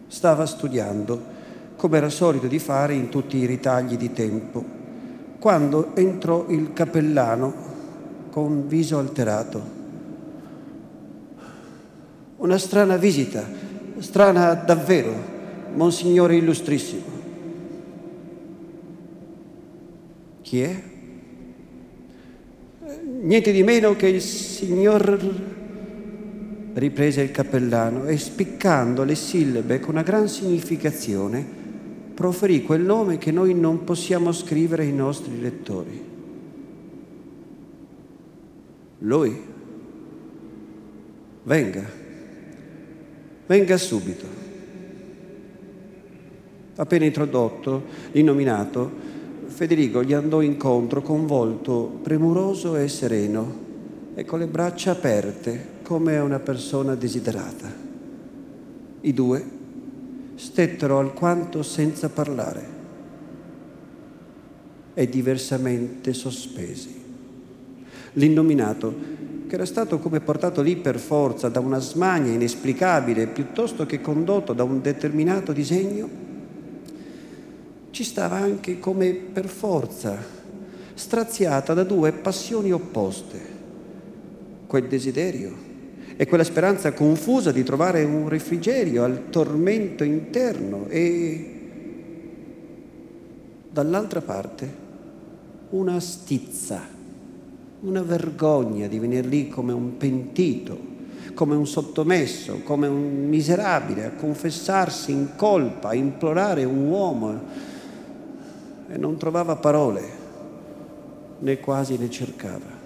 stava 0.08 0.45
studiando, 0.45 1.39
come 1.78 1.97
era 1.97 2.10
solito 2.10 2.47
di 2.47 2.60
fare 2.60 2.95
in 2.95 3.08
tutti 3.08 3.38
i 3.38 3.45
ritagli 3.45 3.95
di 3.95 4.12
tempo, 4.12 4.62
quando 5.39 5.95
entrò 5.95 6.47
il 6.50 6.74
cappellano 6.74 7.54
con 8.30 8.67
viso 8.67 8.97
alterato. 8.97 9.80
Una 12.36 12.58
strana 12.58 12.97
visita, 12.97 13.41
strana 14.00 14.54
davvero, 14.54 15.13
Monsignore 15.76 16.36
Illustrissimo. 16.36 17.19
Chi 20.41 20.62
è? 20.62 20.90
Niente 23.21 23.51
di 23.51 23.63
meno 23.63 23.95
che 23.95 24.07
il 24.07 24.21
signor 24.21 25.60
riprese 26.73 27.21
il 27.21 27.31
cappellano 27.31 28.05
e 28.05 28.17
spiccando 28.17 29.03
le 29.03 29.15
sillabe 29.15 29.79
con 29.79 29.93
una 29.93 30.03
gran 30.03 30.27
significazione 30.27 31.60
proferì 32.13 32.62
quel 32.63 32.81
nome 32.81 33.17
che 33.17 33.31
noi 33.31 33.53
non 33.53 33.84
possiamo 33.84 34.31
scrivere 34.31 34.84
ai 34.84 34.93
nostri 34.93 35.41
lettori. 35.41 36.10
Lui, 38.99 39.41
venga, 41.43 41.84
venga 43.47 43.77
subito. 43.77 44.25
Appena 46.75 47.05
introdotto, 47.05 47.84
l'innominato 48.12 48.91
Federico 49.51 50.01
gli 50.01 50.13
andò 50.13 50.41
incontro 50.41 51.01
con 51.01 51.25
volto 51.25 51.99
premuroso 52.01 52.77
e 52.77 52.87
sereno 52.87 53.69
e 54.15 54.23
con 54.23 54.39
le 54.39 54.47
braccia 54.47 54.91
aperte 54.91 55.79
come 55.83 56.17
una 56.19 56.39
persona 56.39 56.95
desiderata. 56.95 57.69
I 59.01 59.13
due 59.13 59.45
stettero 60.35 60.99
alquanto 60.99 61.63
senza 61.63 62.07
parlare 62.07 62.65
e 64.93 65.09
diversamente 65.09 66.13
sospesi. 66.13 67.03
L'innominato, 68.13 68.95
che 69.47 69.55
era 69.55 69.65
stato 69.65 69.99
come 69.99 70.21
portato 70.21 70.61
lì 70.61 70.77
per 70.77 70.97
forza 70.97 71.49
da 71.49 71.59
una 71.59 71.79
smania 71.79 72.31
inesplicabile 72.31 73.27
piuttosto 73.27 73.85
che 73.85 73.99
condotto 73.99 74.53
da 74.53 74.63
un 74.63 74.81
determinato 74.81 75.51
disegno, 75.51 76.29
ci 77.91 78.04
stava 78.04 78.38
anche 78.38 78.80
come 78.80 79.12
per 79.12 79.47
forza, 79.47 80.17
straziata 80.93 81.73
da 81.73 81.84
due 81.84 82.13
passioni 82.13 82.71
opposte, 82.71 83.39
quel 84.65 84.88
desiderio 84.88 85.69
e 86.15 86.25
quella 86.25 86.43
speranza 86.43 86.93
confusa 86.93 87.51
di 87.51 87.63
trovare 87.63 88.04
un 88.04 88.30
refrigerio 88.30 89.04
al 89.04 89.30
tormento 89.30 90.04
interno 90.04 90.88
e 90.88 91.60
dall'altra 93.69 94.21
parte 94.21 94.89
una 95.71 95.99
stizza, 95.99 96.82
una 97.82 98.01
vergogna 98.01 98.88
di 98.88 98.99
venire 98.99 99.27
lì 99.27 99.49
come 99.49 99.73
un 99.73 99.97
pentito, 99.97 100.89
come 101.34 101.56
un 101.56 101.67
sottomesso, 101.67 102.62
come 102.63 102.88
un 102.88 103.27
miserabile, 103.27 104.06
a 104.06 104.12
confessarsi 104.12 105.12
in 105.12 105.30
colpa, 105.36 105.89
a 105.89 105.95
implorare 105.95 106.63
un 106.63 106.88
uomo 106.88 107.41
e 108.91 108.97
non 108.97 109.17
trovava 109.17 109.56
parole, 109.56 110.04
né 111.39 111.60
quasi 111.60 111.97
le 111.97 112.10
cercava. 112.10 112.80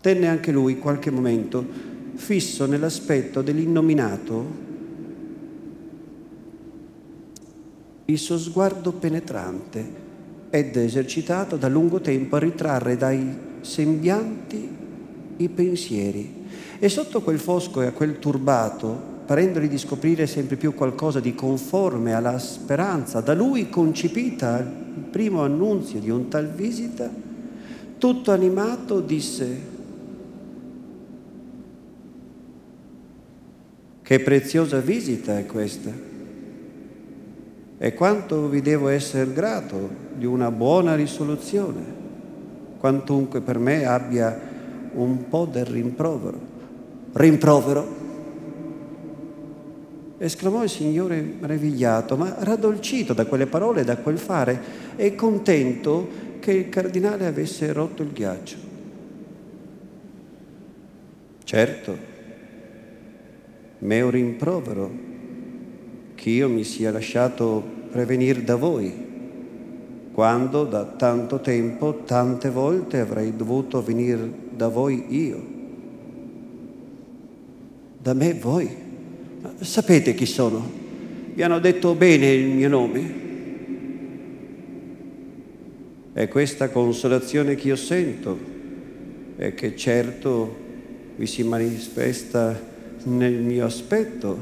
Tenne 0.00 0.26
anche 0.26 0.50
lui 0.50 0.78
qualche 0.78 1.10
momento 1.10 1.92
fisso 2.14 2.66
nell'aspetto 2.66 3.42
dell'innominato 3.42 4.62
il 8.06 8.18
suo 8.18 8.38
sguardo 8.38 8.92
penetrante 8.92 10.02
ed 10.50 10.76
esercitato 10.76 11.56
da 11.56 11.68
lungo 11.68 12.00
tempo 12.00 12.36
a 12.36 12.38
ritrarre 12.38 12.96
dai 12.96 13.36
sembianti 13.60 14.68
i 15.38 15.48
pensieri. 15.48 16.42
E 16.78 16.88
sotto 16.88 17.22
quel 17.22 17.38
fosco 17.38 17.82
e 17.82 17.86
a 17.86 17.92
quel 17.92 18.18
turbato 18.18 19.12
parendogli 19.24 19.68
di 19.68 19.78
scoprire 19.78 20.26
sempre 20.26 20.56
più 20.56 20.74
qualcosa 20.74 21.20
di 21.20 21.34
conforme 21.34 22.12
alla 22.12 22.38
speranza 22.38 23.20
da 23.20 23.34
lui 23.34 23.70
concepita 23.70 24.54
al 24.54 24.66
primo 25.10 25.42
annunzio 25.42 26.00
di 26.00 26.10
un 26.10 26.28
tal 26.28 26.48
visita, 26.48 27.10
tutto 27.98 28.30
animato 28.32 29.00
disse, 29.00 29.72
che 34.02 34.20
preziosa 34.20 34.80
visita 34.80 35.38
è 35.38 35.46
questa 35.46 35.90
e 37.78 37.94
quanto 37.94 38.48
vi 38.48 38.60
devo 38.60 38.88
essere 38.88 39.32
grato 39.32 39.88
di 40.16 40.26
una 40.26 40.50
buona 40.50 40.94
risoluzione. 40.94 42.02
quantunque 42.78 43.40
per 43.40 43.58
me 43.58 43.86
abbia 43.86 44.38
un 44.92 45.28
po' 45.28 45.48
del 45.50 45.64
rimprovero. 45.64 46.38
Rimprovero? 47.14 48.03
Esclamò 50.24 50.62
il 50.62 50.70
Signore 50.70 51.20
meravigliato, 51.20 52.16
ma 52.16 52.34
raddolcito 52.38 53.12
da 53.12 53.26
quelle 53.26 53.46
parole 53.46 53.82
e 53.82 53.84
da 53.84 53.98
quel 53.98 54.18
fare 54.18 54.60
e 54.96 55.14
contento 55.14 56.08
che 56.40 56.52
il 56.52 56.68
cardinale 56.68 57.26
avesse 57.26 57.72
rotto 57.72 58.02
il 58.02 58.10
ghiaccio. 58.12 58.56
Certo, 61.44 61.98
me 63.78 64.00
un 64.00 64.10
rimprovero 64.10 64.90
che 66.14 66.30
io 66.30 66.48
mi 66.48 66.64
sia 66.64 66.90
lasciato 66.90 67.62
prevenire 67.90 68.42
da 68.42 68.56
voi, 68.56 69.12
quando 70.12 70.64
da 70.64 70.84
tanto 70.84 71.40
tempo, 71.40 72.02
tante 72.04 72.48
volte 72.48 73.00
avrei 73.00 73.36
dovuto 73.36 73.82
venire 73.82 74.30
da 74.50 74.68
voi 74.68 75.04
io. 75.08 75.52
Da 77.98 78.14
me 78.14 78.32
voi. 78.34 78.83
Sapete 79.60 80.14
chi 80.14 80.24
sono? 80.24 80.70
Vi 81.34 81.42
hanno 81.42 81.58
detto 81.58 81.94
bene 81.94 82.32
il 82.32 82.46
mio 82.46 82.68
nome. 82.70 83.22
È 86.14 86.28
questa 86.28 86.70
consolazione 86.70 87.54
che 87.54 87.68
io 87.68 87.76
sento 87.76 88.38
e 89.36 89.52
che 89.52 89.76
certo 89.76 90.56
vi 91.16 91.26
si 91.26 91.42
manifesta 91.42 92.58
nel 93.04 93.34
mio 93.34 93.66
aspetto. 93.66 94.38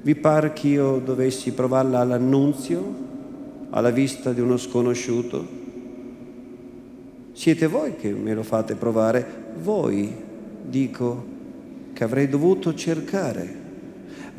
Vi 0.00 0.14
pare 0.14 0.54
che 0.54 0.68
io 0.68 0.98
dovessi 1.04 1.52
provarla 1.52 2.00
all'annunzio, 2.00 2.94
alla 3.68 3.90
vista 3.90 4.32
di 4.32 4.40
uno 4.40 4.56
sconosciuto? 4.56 5.46
Siete 7.32 7.66
voi 7.66 7.96
che 7.96 8.10
me 8.12 8.32
lo 8.32 8.42
fate 8.42 8.76
provare, 8.76 9.26
voi, 9.60 10.10
dico, 10.64 11.26
che 11.92 12.02
avrei 12.02 12.28
dovuto 12.28 12.72
cercare 12.74 13.61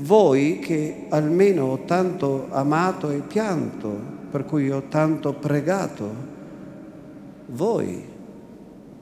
voi 0.04 0.60
che 0.60 1.06
almeno 1.10 1.66
ho 1.66 1.80
tanto 1.86 2.48
amato 2.50 3.10
e 3.10 3.20
pianto, 3.20 3.90
per 4.30 4.44
cui 4.44 4.70
ho 4.70 4.84
tanto 4.90 5.34
pregato, 5.34 6.32
voi, 7.48 8.04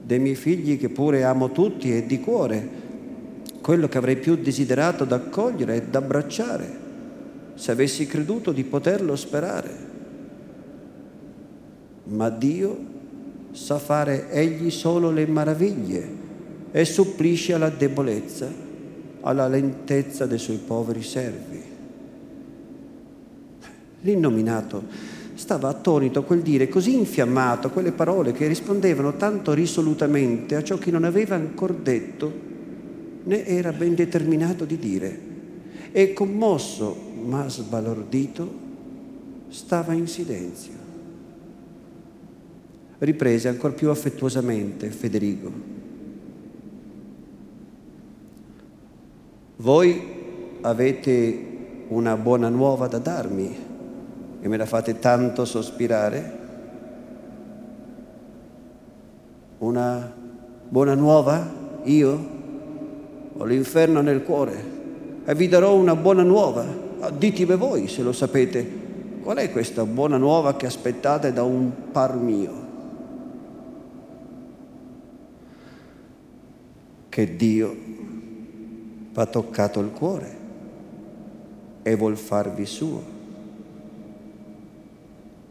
dei 0.00 0.18
miei 0.20 0.36
figli 0.36 0.78
che 0.78 0.90
pure 0.90 1.24
amo 1.24 1.50
tutti 1.50 1.94
e 1.94 2.06
di 2.06 2.20
cuore, 2.20 2.80
quello 3.60 3.88
che 3.88 3.98
avrei 3.98 4.16
più 4.16 4.36
desiderato 4.36 5.04
d'accogliere 5.04 5.76
e 5.76 5.82
d'abbracciare, 5.82 6.80
se 7.54 7.72
avessi 7.72 8.06
creduto 8.06 8.52
di 8.52 8.62
poterlo 8.62 9.16
sperare. 9.16 9.90
Ma 12.04 12.28
Dio 12.30 12.90
sa 13.50 13.78
fare 13.78 14.30
egli 14.30 14.70
solo 14.70 15.10
le 15.10 15.26
meraviglie 15.26 16.20
e 16.70 16.84
supplisce 16.84 17.54
alla 17.54 17.70
debolezza 17.70 18.70
alla 19.22 19.48
lentezza 19.48 20.26
dei 20.26 20.38
suoi 20.38 20.58
poveri 20.58 21.02
servi. 21.02 21.62
L'innominato 24.02 24.82
stava 25.34 25.68
attonito 25.68 26.20
a 26.20 26.24
quel 26.24 26.42
dire 26.42 26.68
così 26.68 26.96
infiammato, 26.96 27.66
a 27.66 27.70
quelle 27.70 27.92
parole 27.92 28.32
che 28.32 28.46
rispondevano 28.46 29.16
tanto 29.16 29.52
risolutamente 29.52 30.54
a 30.54 30.62
ciò 30.62 30.76
che 30.76 30.90
non 30.90 31.04
aveva 31.04 31.34
ancora 31.34 31.74
detto, 31.74 32.32
né 33.24 33.46
era 33.46 33.72
ben 33.72 33.94
determinato 33.94 34.64
di 34.64 34.78
dire. 34.78 35.30
E 35.92 36.12
commosso, 36.12 36.96
ma 37.24 37.48
sbalordito, 37.48 38.60
stava 39.48 39.92
in 39.92 40.06
silenzio. 40.06 40.80
Riprese 42.98 43.48
ancora 43.48 43.72
più 43.72 43.90
affettuosamente 43.90 44.88
Federico. 44.90 45.71
Voi 49.56 50.58
avete 50.62 51.50
una 51.88 52.16
buona 52.16 52.48
nuova 52.48 52.86
da 52.86 52.98
darmi 52.98 53.56
e 54.40 54.48
me 54.48 54.56
la 54.56 54.66
fate 54.66 54.98
tanto 54.98 55.44
sospirare? 55.44 56.38
Una 59.58 60.12
buona 60.68 60.94
nuova? 60.94 61.46
Io? 61.84 62.40
Ho 63.36 63.44
l'inferno 63.44 64.00
nel 64.00 64.22
cuore 64.22 64.64
e 65.24 65.34
vi 65.34 65.48
darò 65.48 65.74
una 65.74 65.94
buona 65.96 66.22
nuova. 66.22 66.64
Ditemi 67.16 67.56
voi 67.56 67.88
se 67.88 68.02
lo 68.02 68.12
sapete. 68.12 68.80
Qual 69.22 69.36
è 69.36 69.52
questa 69.52 69.84
buona 69.84 70.16
nuova 70.16 70.56
che 70.56 70.66
aspettate 70.66 71.32
da 71.32 71.42
un 71.42 71.70
par 71.92 72.16
mio? 72.16 72.60
Che 77.08 77.36
Dio 77.36 77.91
va 79.12 79.26
toccato 79.26 79.80
il 79.80 79.90
cuore 79.90 80.36
e 81.82 81.94
vuol 81.96 82.16
farvi 82.16 82.64
suo. 82.66 83.02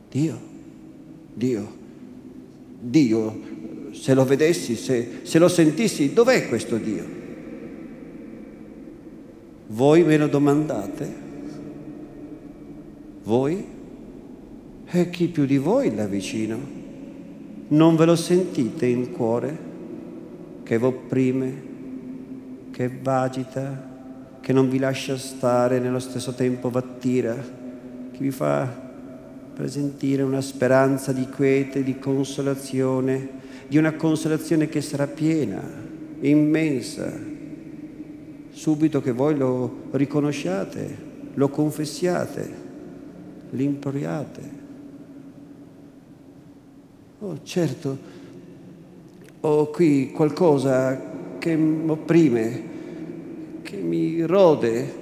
Dio, 0.10 0.40
Dio, 1.34 1.72
Dio, 2.80 3.40
se 3.92 4.14
lo 4.14 4.26
vedessi, 4.26 4.76
se, 4.76 5.20
se 5.24 5.40
lo 5.40 5.48
sentissi, 5.48 6.14
dov'è 6.14 6.48
questo 6.48 6.78
Dio? 6.78 7.20
Voi 9.68 10.04
me 10.04 10.18
lo 10.18 10.28
domandate? 10.28 11.14
Voi? 13.24 13.66
E 14.86 15.10
chi 15.10 15.28
più 15.28 15.46
di 15.46 15.58
voi 15.58 15.96
là 15.96 16.06
vicino? 16.06 16.80
Non 17.70 17.96
ve 17.96 18.06
lo 18.06 18.18
sentite 18.18 18.86
in 18.86 19.12
cuore 19.12 19.70
che 20.64 20.78
v'opprime 20.78 21.70
che 22.82 22.90
vagita, 23.00 23.90
che 24.40 24.54
non 24.54 24.68
vi 24.68 24.80
lascia 24.80 25.16
stare 25.16 25.78
nello 25.78 26.00
stesso 26.00 26.34
tempo 26.34 26.72
vattira, 26.72 27.36
che 27.36 28.18
vi 28.18 28.32
fa 28.32 28.68
presentire 29.54 30.24
una 30.24 30.42
speranza 30.42 31.12
di 31.12 31.28
quiete, 31.30 31.84
di 31.84 32.00
consolazione, 32.00 33.40
di 33.68 33.78
una 33.78 33.94
consolazione 33.94 34.68
che 34.68 34.82
sarà 34.82 35.06
piena, 35.06 35.62
immensa, 36.22 37.14
subito 38.50 39.00
che 39.00 39.12
voi 39.12 39.38
lo 39.38 39.84
riconosciate, 39.92 41.10
lo 41.36 41.50
confessiate, 41.50 42.50
l'imploriate. 43.52 44.60
Oh, 47.20 47.44
certo, 47.44 47.98
ho 49.42 49.70
qui 49.70 50.12
qualcosa 50.12 51.10
che 51.38 51.56
mi 51.56 51.90
opprime, 51.90 52.70
che 53.72 53.78
mi 53.78 54.22
rode. 54.26 55.00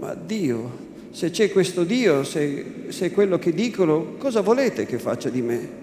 Ma 0.00 0.14
Dio, 0.14 0.90
se 1.10 1.30
c'è 1.30 1.52
questo 1.52 1.84
Dio, 1.84 2.24
se, 2.24 2.86
se 2.88 3.06
è 3.06 3.12
quello 3.12 3.38
che 3.38 3.54
dicono, 3.54 4.16
cosa 4.18 4.40
volete 4.40 4.84
che 4.84 4.98
faccia 4.98 5.28
di 5.28 5.42
me? 5.42 5.80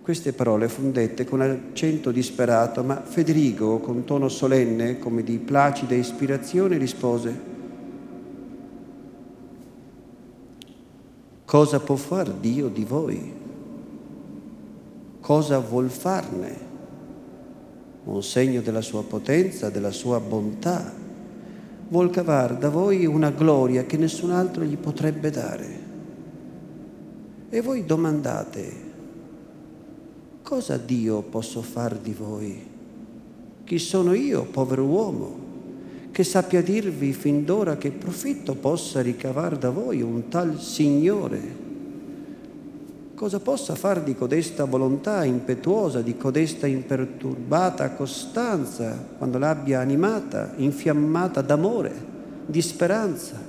Queste 0.00 0.32
parole 0.32 0.68
fu 0.68 0.90
dette 0.90 1.26
con 1.26 1.42
accento 1.42 2.10
disperato, 2.10 2.82
ma 2.82 3.02
Federico, 3.02 3.78
con 3.78 4.04
tono 4.04 4.30
solenne, 4.30 4.98
come 4.98 5.22
di 5.22 5.36
placida 5.38 5.94
ispirazione, 5.94 6.78
rispose, 6.78 7.54
Cosa 11.44 11.78
può 11.78 11.94
far 11.94 12.32
Dio 12.32 12.66
di 12.66 12.84
voi? 12.84 13.32
Cosa 15.20 15.60
vuol 15.60 15.90
farne? 15.90 16.75
Un 18.06 18.22
segno 18.22 18.60
della 18.60 18.82
sua 18.82 19.02
potenza, 19.02 19.68
della 19.68 19.90
sua 19.90 20.20
bontà, 20.20 20.92
vuol 21.88 22.10
cavar 22.10 22.56
da 22.56 22.68
voi 22.68 23.04
una 23.04 23.30
gloria 23.30 23.84
che 23.84 23.96
nessun 23.96 24.30
altro 24.30 24.64
gli 24.64 24.76
potrebbe 24.76 25.30
dare. 25.30 25.84
E 27.48 27.60
voi 27.60 27.84
domandate, 27.84 28.72
cosa 30.42 30.76
Dio 30.76 31.22
posso 31.22 31.62
far 31.62 31.96
di 31.96 32.12
voi? 32.12 32.74
Chi 33.64 33.78
sono 33.78 34.14
io, 34.14 34.44
povero 34.44 34.84
uomo, 34.84 35.44
che 36.12 36.22
sappia 36.22 36.62
dirvi 36.62 37.12
fin 37.12 37.44
d'ora 37.44 37.76
che 37.76 37.90
profitto 37.90 38.54
possa 38.54 39.02
ricavar 39.02 39.58
da 39.58 39.70
voi 39.70 40.00
un 40.02 40.28
tal 40.28 40.60
Signore? 40.60 41.65
Cosa 43.16 43.40
possa 43.40 43.74
far 43.74 44.02
di 44.02 44.14
codesta 44.14 44.66
volontà 44.66 45.24
impetuosa, 45.24 46.02
di 46.02 46.18
codesta 46.18 46.66
imperturbata 46.66 47.92
costanza, 47.92 49.06
quando 49.16 49.38
l'abbia 49.38 49.80
animata, 49.80 50.52
infiammata 50.56 51.40
d'amore, 51.40 51.92
di 52.44 52.60
speranza, 52.60 53.40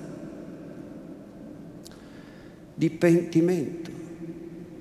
di 2.73 2.89
pentimento. 2.89 3.91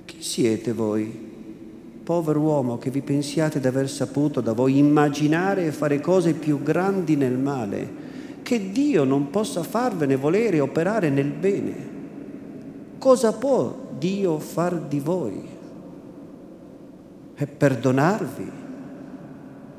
Chi 0.05 0.23
siete 0.23 0.73
voi? 0.73 1.25
Povero 2.05 2.39
uomo 2.39 2.79
che 2.79 2.91
vi 2.91 3.03
pensiate 3.03 3.59
di 3.59 3.67
aver 3.67 3.91
saputo 3.91 4.41
da 4.41 4.53
voi 4.53 4.79
immaginare 4.79 5.67
e 5.67 5.73
fare 5.73 6.01
cose 6.01 6.33
più 6.35 6.63
grandi 6.63 7.17
nel 7.17 7.37
male, 7.37 8.05
che 8.43 8.71
Dio 8.71 9.03
non 9.03 9.31
possa 9.31 9.65
farvene 9.65 10.15
volere 10.15 10.61
operare 10.61 11.11
nel 11.11 11.33
bene. 11.33 11.95
Cosa 12.99 13.33
può 13.33 13.85
Dio 13.99 14.39
far 14.39 14.79
di 14.81 15.01
voi? 15.01 15.55
è 17.37 17.47
perdonarvi, 17.47 18.51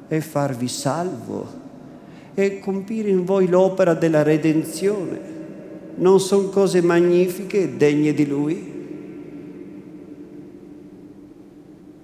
è 0.07 0.19
farvi 0.19 0.67
salvo, 0.67 1.65
è 2.35 2.59
compire 2.59 3.09
in 3.09 3.25
voi 3.25 3.47
l'opera 3.47 3.95
della 3.95 4.21
redenzione. 4.21 5.35
Non 5.95 6.19
sono 6.19 6.49
cose 6.49 6.81
magnifiche 6.81 7.63
e 7.63 7.69
degne 7.69 8.13
di 8.13 8.27
Lui? 8.27 8.75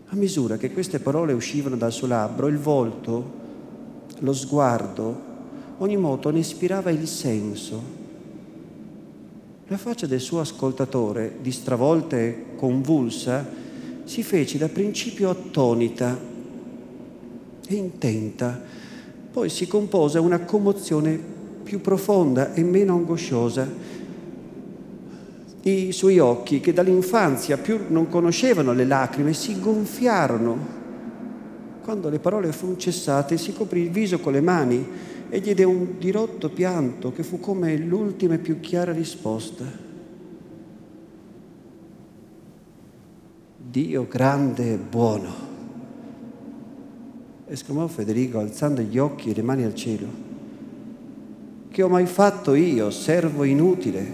A 0.07 0.15
misura 0.15 0.57
che 0.57 0.71
queste 0.71 0.97
parole 0.97 1.33
uscivano 1.33 1.75
dal 1.75 1.91
suo 1.91 2.07
labbro, 2.07 2.47
il 2.47 2.57
volto, 2.57 3.41
lo 4.17 4.33
sguardo, 4.33 5.31
ogni 5.77 5.97
moto 5.97 6.31
ne 6.31 6.39
ispirava 6.39 6.89
il 6.89 7.05
senso. 7.05 8.01
La 9.67 9.77
faccia 9.77 10.07
del 10.07 10.19
suo 10.19 10.41
ascoltatore, 10.41 11.37
di 11.41 11.53
stravolta 11.53 12.17
e 12.17 12.47
convulsa, 12.57 13.47
si 14.03 14.21
fece 14.21 14.57
da 14.57 14.67
principio 14.67 15.29
attonita 15.29 16.19
e 17.65 17.73
intenta, 17.73 18.61
poi 19.31 19.47
si 19.47 19.65
compose 19.65 20.19
una 20.19 20.41
commozione 20.41 21.17
più 21.63 21.79
profonda 21.79 22.53
e 22.53 22.61
meno 22.61 22.95
angosciosa. 22.95 23.65
I 25.61 25.93
suoi 25.93 26.19
occhi, 26.19 26.59
che 26.59 26.73
dall'infanzia 26.73 27.57
più 27.57 27.85
non 27.87 28.09
conoscevano 28.09 28.73
le 28.73 28.83
lacrime, 28.83 29.33
si 29.33 29.61
gonfiarono. 29.61 30.81
Quando 31.81 32.09
le 32.09 32.19
parole 32.19 32.51
furono 32.51 32.77
cessate, 32.77 33.37
si 33.37 33.53
coprì 33.53 33.79
il 33.79 33.91
viso 33.91 34.19
con 34.19 34.33
le 34.33 34.41
mani 34.41 34.85
e 35.33 35.41
diede 35.41 35.63
un 35.63 35.95
dirotto 35.97 36.51
pianto 36.51 37.11
che 37.11 37.23
fu 37.23 37.39
come 37.39 37.75
l'ultima 37.75 38.35
e 38.35 38.37
più 38.37 38.59
chiara 38.59 38.91
risposta. 38.91 39.65
Dio 43.57 44.07
grande 44.07 44.73
e 44.73 44.77
buono, 44.77 45.31
esclamò 47.47 47.87
Federico 47.87 48.37
alzando 48.37 48.81
gli 48.81 48.99
occhi 48.99 49.31
e 49.31 49.33
le 49.33 49.41
mani 49.41 49.63
al 49.63 49.73
cielo. 49.73 50.05
Che 51.67 51.81
ho 51.81 51.89
mai 51.89 52.05
fatto 52.05 52.53
io, 52.53 52.91
servo 52.91 53.43
inutile, 53.43 54.05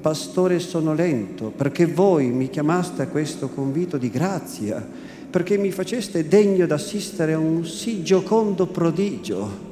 pastore 0.00 0.58
sonolento, 0.58 1.52
perché 1.54 1.84
voi 1.84 2.28
mi 2.28 2.48
chiamaste 2.48 3.02
a 3.02 3.08
questo 3.08 3.50
convito 3.50 3.98
di 3.98 4.08
grazia, 4.08 4.82
perché 5.28 5.58
mi 5.58 5.70
faceste 5.70 6.26
degno 6.26 6.64
d'assistere 6.64 7.34
a 7.34 7.38
un 7.38 7.66
sì 7.66 8.02
giocondo 8.02 8.66
prodigio? 8.68 9.68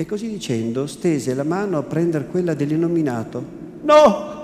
E 0.00 0.06
così 0.06 0.30
dicendo 0.30 0.86
stese 0.86 1.34
la 1.34 1.44
mano 1.44 1.76
a 1.76 1.82
prendere 1.82 2.24
quella 2.24 2.54
dell'innominato. 2.54 3.44
No! 3.82 4.38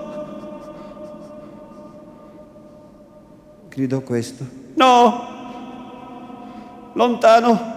gridò 3.67 4.01
questo. 4.01 4.45
No! 4.75 6.91
Lontano! 6.93 7.73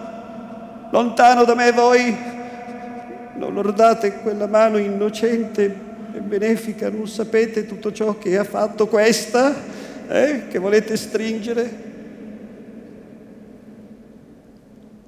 Lontano 0.91 1.43
da 1.43 1.55
me 1.55 1.71
voi! 1.71 2.15
Non 3.37 3.51
lordate 3.51 4.19
quella 4.19 4.45
mano 4.45 4.77
innocente 4.77 5.75
e 6.13 6.19
benefica, 6.19 6.91
non 6.91 7.07
sapete 7.07 7.65
tutto 7.65 7.91
ciò 7.91 8.19
che 8.19 8.37
ha 8.37 8.43
fatto 8.43 8.85
questa, 8.85 9.55
eh, 10.07 10.43
che 10.49 10.59
volete 10.59 10.95
stringere? 10.95 11.89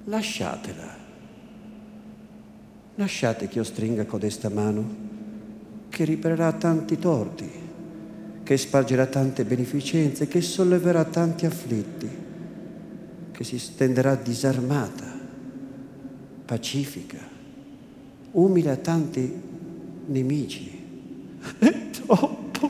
Lasciatela. 0.05 0.92
Lasciate 2.95 3.47
che 3.47 3.57
io 3.57 3.63
stringa 3.63 4.05
codesta 4.05 4.49
mano, 4.49 4.87
che 5.89 6.03
riparerà 6.03 6.51
tanti 6.53 6.99
torti, 6.99 7.49
che 8.43 8.55
spargerà 8.55 9.07
tante 9.07 9.45
beneficenze, 9.45 10.27
che 10.27 10.41
solleverà 10.41 11.03
tanti 11.05 11.47
afflitti, 11.47 12.07
che 13.31 13.43
si 13.43 13.57
stenderà 13.57 14.13
disarmata, 14.13 15.11
pacifica, 16.45 17.17
umile 18.33 18.69
a 18.69 18.75
tanti 18.75 19.41
nemici. 20.05 20.81
È 21.57 21.89
troppo. 21.89 22.69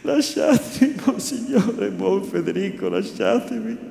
Lasciatemi, 0.00 0.94
Monsignore, 1.06 1.90
buon 1.92 2.24
Federico, 2.24 2.88
lasciatemi 2.88 3.90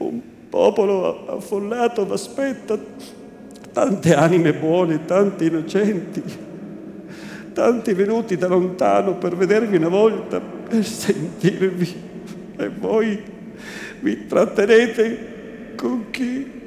un 0.00 0.20
popolo 0.60 1.26
affollato 1.26 2.04
vi 2.04 2.12
aspetta, 2.12 2.78
tante 3.72 4.14
anime 4.14 4.52
buone, 4.52 5.06
tanti 5.06 5.46
innocenti, 5.46 6.22
tanti 7.54 7.94
venuti 7.94 8.36
da 8.36 8.46
lontano 8.46 9.16
per 9.16 9.36
vedervi 9.36 9.76
una 9.76 9.88
volta, 9.88 10.38
per 10.38 10.84
sentirvi 10.84 11.94
e 12.58 12.68
voi 12.68 13.22
vi 14.00 14.26
trattenete 14.26 15.72
con 15.76 16.10
chi? 16.10 16.58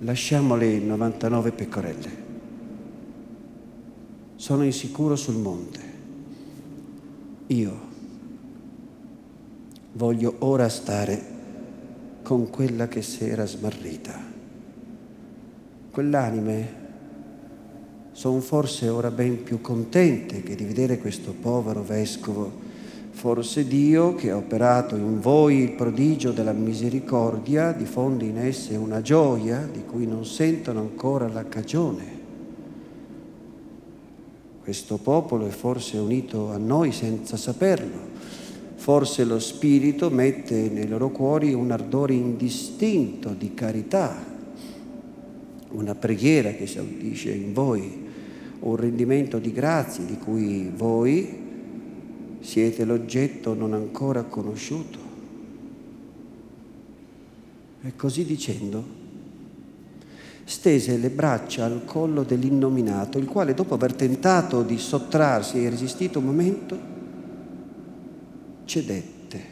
Lasciamole 0.00 0.78
99 0.80 1.52
pecorelle. 1.52 2.22
Sono 4.36 4.64
insicuro 4.64 5.16
sul 5.16 5.36
monte. 5.36 5.80
Io 7.46 7.92
voglio 9.92 10.34
ora 10.40 10.68
stare 10.68 11.33
con 12.24 12.48
quella 12.48 12.88
che 12.88 13.02
si 13.02 13.28
era 13.28 13.44
smarrita. 13.44 14.18
Quell'anime 15.90 16.82
sono 18.12 18.40
forse 18.40 18.88
ora 18.88 19.10
ben 19.10 19.42
più 19.42 19.60
contente 19.60 20.42
che 20.42 20.54
di 20.54 20.64
vedere 20.64 20.98
questo 20.98 21.34
povero 21.38 21.82
vescovo. 21.82 22.62
Forse 23.10 23.66
Dio, 23.66 24.14
che 24.14 24.30
ha 24.30 24.36
operato 24.36 24.96
in 24.96 25.20
voi 25.20 25.58
il 25.58 25.72
prodigio 25.72 26.32
della 26.32 26.52
misericordia, 26.52 27.72
diffonde 27.72 28.24
in 28.24 28.38
esse 28.38 28.74
una 28.74 29.02
gioia 29.02 29.68
di 29.70 29.84
cui 29.84 30.06
non 30.06 30.24
sentono 30.24 30.80
ancora 30.80 31.28
la 31.28 31.46
cagione. 31.46 32.22
Questo 34.62 34.96
popolo 34.96 35.46
è 35.46 35.50
forse 35.50 35.98
unito 35.98 36.50
a 36.50 36.56
noi 36.56 36.90
senza 36.90 37.36
saperlo 37.36 38.13
Forse 38.84 39.24
lo 39.24 39.38
Spirito 39.38 40.10
mette 40.10 40.68
nei 40.68 40.86
loro 40.86 41.08
cuori 41.08 41.54
un 41.54 41.70
ardore 41.70 42.12
indistinto 42.12 43.30
di 43.30 43.54
carità, 43.54 44.14
una 45.70 45.94
preghiera 45.94 46.50
che 46.50 46.66
si 46.66 46.80
udisce 46.80 47.30
in 47.30 47.54
voi, 47.54 48.04
un 48.60 48.76
rendimento 48.76 49.38
di 49.38 49.52
grazie 49.52 50.04
di 50.04 50.18
cui 50.18 50.70
voi 50.76 51.34
siete 52.40 52.84
l'oggetto 52.84 53.54
non 53.54 53.72
ancora 53.72 54.24
conosciuto. 54.24 54.98
E 57.84 57.96
così 57.96 58.26
dicendo, 58.26 58.84
stese 60.44 60.98
le 60.98 61.08
braccia 61.08 61.64
al 61.64 61.86
collo 61.86 62.22
dell'innominato, 62.22 63.16
il 63.16 63.24
quale 63.24 63.54
dopo 63.54 63.72
aver 63.72 63.94
tentato 63.94 64.60
di 64.60 64.76
sottrarsi 64.76 65.64
e 65.64 65.70
resistito 65.70 66.18
un 66.18 66.26
momento, 66.26 66.93
cedette, 68.64 69.42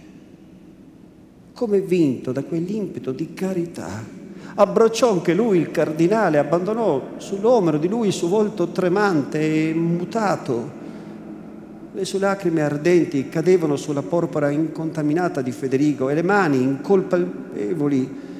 come 1.53 1.81
vinto 1.81 2.33
da 2.33 2.43
quell'impeto 2.43 3.13
di 3.13 3.35
carità. 3.35 4.21
Abbracciò 4.55 5.13
anche 5.13 5.35
lui 5.35 5.59
il 5.59 5.71
cardinale, 5.71 6.39
abbandonò 6.39 7.13
sull'omero 7.17 7.79
di 7.79 7.89
lui 7.89 8.09
il 8.09 8.13
suo 8.13 8.29
volto 8.29 8.69
tremante 8.69 9.71
e 9.71 9.75
mutato. 9.75 10.81
Le 11.95 12.05
sue 12.05 12.19
lacrime 12.19 12.63
ardenti 12.63 13.29
cadevano 13.29 13.77
sulla 13.77 14.03
porpora 14.03 14.51
incontaminata 14.51 15.43
di 15.43 15.53
Federico 15.53 16.09
e 16.09 16.15
le 16.15 16.23
mani 16.23 16.61
incolpevoli 16.61 18.31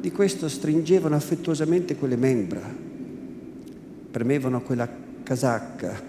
di 0.00 0.12
questo 0.12 0.48
stringevano 0.48 1.14
affettuosamente 1.14 1.96
quelle 1.96 2.16
membra, 2.16 2.60
premevano 4.10 4.62
quella 4.62 4.88
casacca 5.22 6.08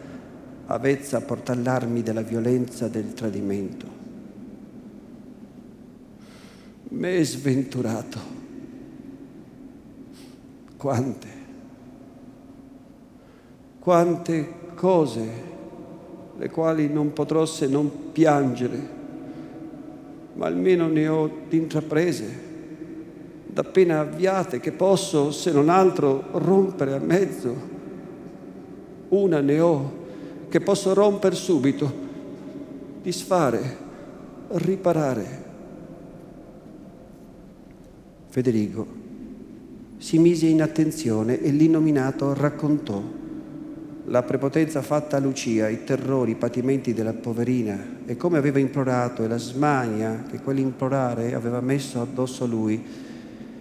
avvezza 0.67 1.17
a 1.17 1.21
portare 1.21 1.61
l'armi 1.61 2.01
della 2.01 2.21
violenza 2.21 2.87
del 2.87 3.13
tradimento 3.13 4.00
me 6.91 7.23
sventurato. 7.23 8.19
Quante, 10.77 11.27
quante 13.79 14.53
cose 14.75 15.49
le 16.37 16.49
quali 16.49 16.89
non 16.91 17.13
potrò 17.13 17.45
se 17.45 17.67
non 17.67 18.11
piangere, 18.11 18.99
ma 20.33 20.47
almeno 20.47 20.87
ne 20.87 21.07
ho 21.07 21.29
d'intraprese, 21.47 22.39
d'appena 23.45 23.99
avviate, 23.99 24.59
che 24.59 24.71
posso, 24.71 25.31
se 25.31 25.51
non 25.51 25.69
altro, 25.69 26.23
rompere 26.31 26.93
a 26.93 26.99
mezzo. 26.99 27.69
Una 29.09 29.39
ne 29.39 29.59
ho 29.59 29.99
che 30.49 30.61
posso 30.61 30.93
rompere 30.93 31.35
subito, 31.35 31.91
disfare, 33.01 33.77
riparare 34.47 35.40
Federico 38.31 38.87
si 39.97 40.17
mise 40.17 40.45
in 40.45 40.61
attenzione 40.61 41.41
e 41.41 41.51
l'innominato 41.51 42.33
raccontò 42.33 43.03
la 44.05 44.23
prepotenza 44.23 44.81
fatta 44.81 45.17
a 45.17 45.19
Lucia, 45.19 45.67
i 45.67 45.83
terrori, 45.83 46.31
i 46.31 46.35
patimenti 46.35 46.93
della 46.93 47.11
poverina 47.11 47.97
e 48.05 48.15
come 48.15 48.37
aveva 48.37 48.59
implorato 48.59 49.21
e 49.21 49.27
la 49.27 49.37
smania 49.37 50.23
che 50.29 50.39
quell'implorare 50.39 51.33
aveva 51.33 51.59
messo 51.59 51.99
addosso 51.99 52.45
a 52.45 52.47
lui 52.47 52.81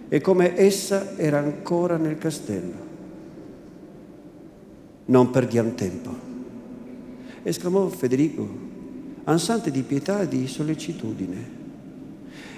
e 0.07 0.21
come 0.21 0.57
essa 0.57 1.17
era 1.17 1.39
ancora 1.39 1.97
nel 1.97 2.17
castello. 2.17 2.89
Non 5.07 5.31
perdiamo 5.31 5.73
tempo, 5.73 6.15
esclamò 7.43 7.89
Federico, 7.89 8.47
ansante 9.25 9.69
di 9.69 9.81
pietà 9.81 10.21
e 10.21 10.29
di 10.29 10.47
sollecitudine. 10.47 11.60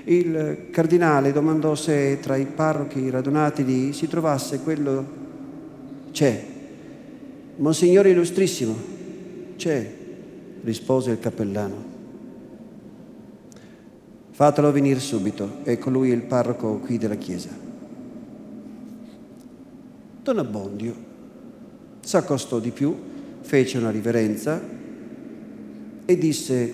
Il 0.05 0.67
cardinale 0.71 1.31
domandò 1.31 1.75
se 1.75 2.19
tra 2.21 2.35
i 2.35 2.45
parrochi 2.45 3.09
radunati 3.09 3.63
lì 3.63 3.93
si 3.93 4.07
trovasse 4.07 4.59
quello 4.59 5.21
c'è 6.11 6.51
Monsignore 7.55 8.09
illustrissimo, 8.09 8.75
c'è, 9.57 9.93
rispose 10.63 11.11
il 11.11 11.19
cappellano. 11.19 11.91
Fatelo 14.31 14.71
venire 14.71 14.99
subito, 14.99 15.59
è 15.63 15.77
colui 15.77 16.09
il 16.09 16.23
parroco 16.23 16.79
qui 16.79 16.97
della 16.97 17.15
chiesa. 17.15 17.49
Don 20.23 20.39
Abbondio 20.39 20.95
s'accostò 21.99 22.57
di 22.57 22.71
più, 22.71 22.95
fece 23.41 23.77
una 23.77 23.91
riverenza 23.91 24.59
e 26.05 26.17
disse 26.17 26.73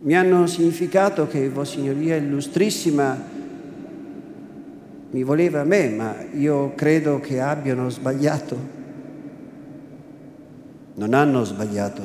mi 0.00 0.16
hanno 0.16 0.46
significato 0.46 1.26
che 1.26 1.48
Vossignoria 1.48 2.14
Illustrissima 2.14 3.36
mi 5.10 5.22
voleva 5.24 5.60
a 5.60 5.64
me, 5.64 5.88
ma 5.88 6.14
io 6.34 6.74
credo 6.74 7.18
che 7.18 7.40
abbiano 7.40 7.88
sbagliato. 7.88 8.56
Non 10.94 11.14
hanno 11.14 11.44
sbagliato. 11.44 12.02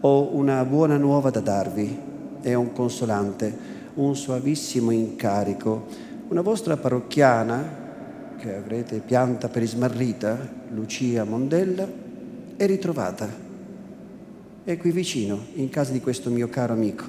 Ho 0.00 0.34
una 0.34 0.64
buona 0.64 0.96
nuova 0.96 1.30
da 1.30 1.40
darvi, 1.40 1.98
è 2.40 2.54
un 2.54 2.72
consolante, 2.72 3.54
un 3.94 4.16
suavissimo 4.16 4.90
incarico. 4.90 5.86
Una 6.28 6.40
vostra 6.40 6.76
parrocchiana, 6.76 7.78
che 8.38 8.54
avrete 8.54 9.00
pianta 9.00 9.48
per 9.48 9.62
ismarrita, 9.62 10.38
Lucia 10.70 11.24
Mondella, 11.24 11.86
è 12.56 12.66
ritrovata. 12.66 13.49
È 14.62 14.76
qui 14.76 14.90
vicino, 14.90 15.46
in 15.54 15.70
casa 15.70 15.92
di 15.92 16.00
questo 16.00 16.28
mio 16.28 16.48
caro 16.48 16.74
amico. 16.74 17.04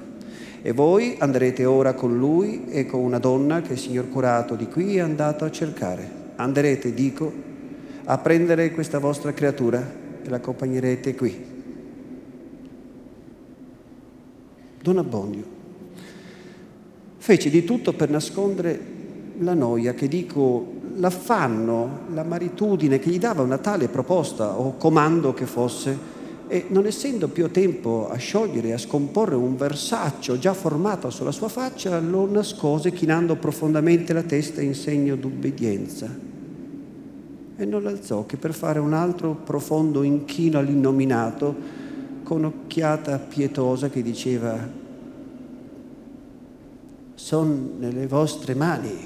E 0.62 0.72
voi 0.72 1.16
andrete 1.20 1.66
ora 1.66 1.94
con 1.94 2.18
lui 2.18 2.66
e 2.70 2.86
con 2.86 3.02
una 3.02 3.20
donna 3.20 3.62
che 3.62 3.74
il 3.74 3.80
signor 3.80 4.10
curato 4.10 4.56
di 4.56 4.68
qui 4.68 4.96
è 4.96 5.00
andato 5.00 5.44
a 5.44 5.52
cercare. 5.52 6.10
Anderete, 6.38 6.94
dico, 6.94 7.32
a 8.06 8.18
prendere 8.20 8.72
questa 8.72 9.00
vostra 9.00 9.34
creatura 9.34 9.86
e 10.24 10.30
l'accompagnerete 10.30 11.14
qui. 11.14 11.46
Don 14.82 14.98
Abbondio 14.98 15.60
fece 17.18 17.50
di 17.50 17.64
tutto 17.64 17.94
per 17.94 18.10
nascondere 18.10 18.80
la 19.40 19.54
noia, 19.54 19.94
che 19.94 20.08
dico 20.08 20.80
l'affanno, 20.96 22.00
la 22.14 22.24
maritudine 22.24 22.98
che 22.98 23.10
gli 23.10 23.20
dava 23.20 23.44
una 23.44 23.60
tale 23.60 23.90
proposta 23.90 24.58
o 24.58 24.78
comando 24.78 25.34
che 25.34 25.46
fosse 25.46 26.20
e 26.52 26.66
non 26.68 26.86
essendo 26.86 27.30
più 27.30 27.50
tempo 27.50 28.10
a 28.10 28.18
sciogliere 28.18 28.68
e 28.68 28.74
a 28.74 28.78
scomporre 28.78 29.36
un 29.36 29.56
versaccio 29.56 30.38
già 30.38 30.54
formato 30.54 31.10
sulla 31.10 31.32
sua 31.32 31.48
faccia, 31.48 31.98
lo 32.02 32.30
nascose 32.30 32.92
chinando 32.92 33.38
profondamente 33.38 34.12
la 34.12 34.24
testa 34.24 34.60
in 34.60 34.76
segno 34.76 35.16
d'ubbidienza. 35.16 36.14
E 37.56 37.66
non 37.66 37.84
l'alzò 37.84 38.26
che 38.26 38.36
per 38.36 38.54
fare 38.54 38.80
un 38.80 38.92
altro 38.92 39.34
profondo 39.34 40.04
inchino 40.04 40.60
all'innominato 40.60 41.56
con 42.24 42.44
occhiata 42.44 43.18
pietosa 43.18 43.90
che 43.90 44.02
diceva 44.02 44.58
«Son 47.14 47.76
nelle 47.80 48.08
vostre 48.08 48.56
mani, 48.56 48.98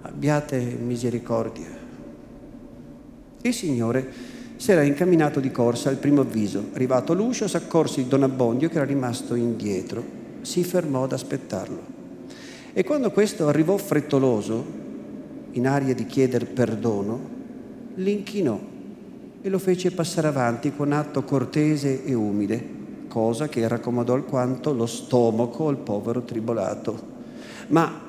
abbiate 0.00 0.58
misericordia». 0.58 1.68
Il 3.42 3.52
Signore 3.52 4.42
si 4.64 4.72
era 4.72 4.82
incamminato 4.82 5.40
di 5.40 5.50
corsa 5.50 5.90
al 5.90 5.96
primo 5.96 6.22
avviso. 6.22 6.70
Arrivato 6.72 7.12
all'uscio, 7.12 7.44
accorse 7.52 8.02
di 8.02 8.08
Don 8.08 8.22
Abbondio 8.22 8.70
che 8.70 8.76
era 8.76 8.86
rimasto 8.86 9.34
indietro. 9.34 10.02
Si 10.40 10.64
fermò 10.64 11.04
ad 11.04 11.12
aspettarlo. 11.12 11.82
E 12.72 12.82
quando 12.82 13.10
questo 13.10 13.46
arrivò 13.46 13.76
frettoloso, 13.76 14.64
in 15.50 15.66
aria 15.68 15.94
di 15.94 16.06
chieder 16.06 16.46
perdono, 16.46 17.20
l'inchinò 17.96 18.58
e 19.42 19.48
lo 19.50 19.58
fece 19.58 19.90
passare 19.90 20.28
avanti 20.28 20.74
con 20.74 20.92
atto 20.92 21.24
cortese 21.24 22.02
e 22.02 22.14
umile, 22.14 22.66
cosa 23.06 23.48
che 23.48 23.68
raccomandò 23.68 24.14
alquanto 24.14 24.72
lo 24.72 24.86
stomaco 24.86 25.68
al 25.68 25.76
povero 25.76 26.22
tribolato. 26.22 26.98
Ma 27.66 28.03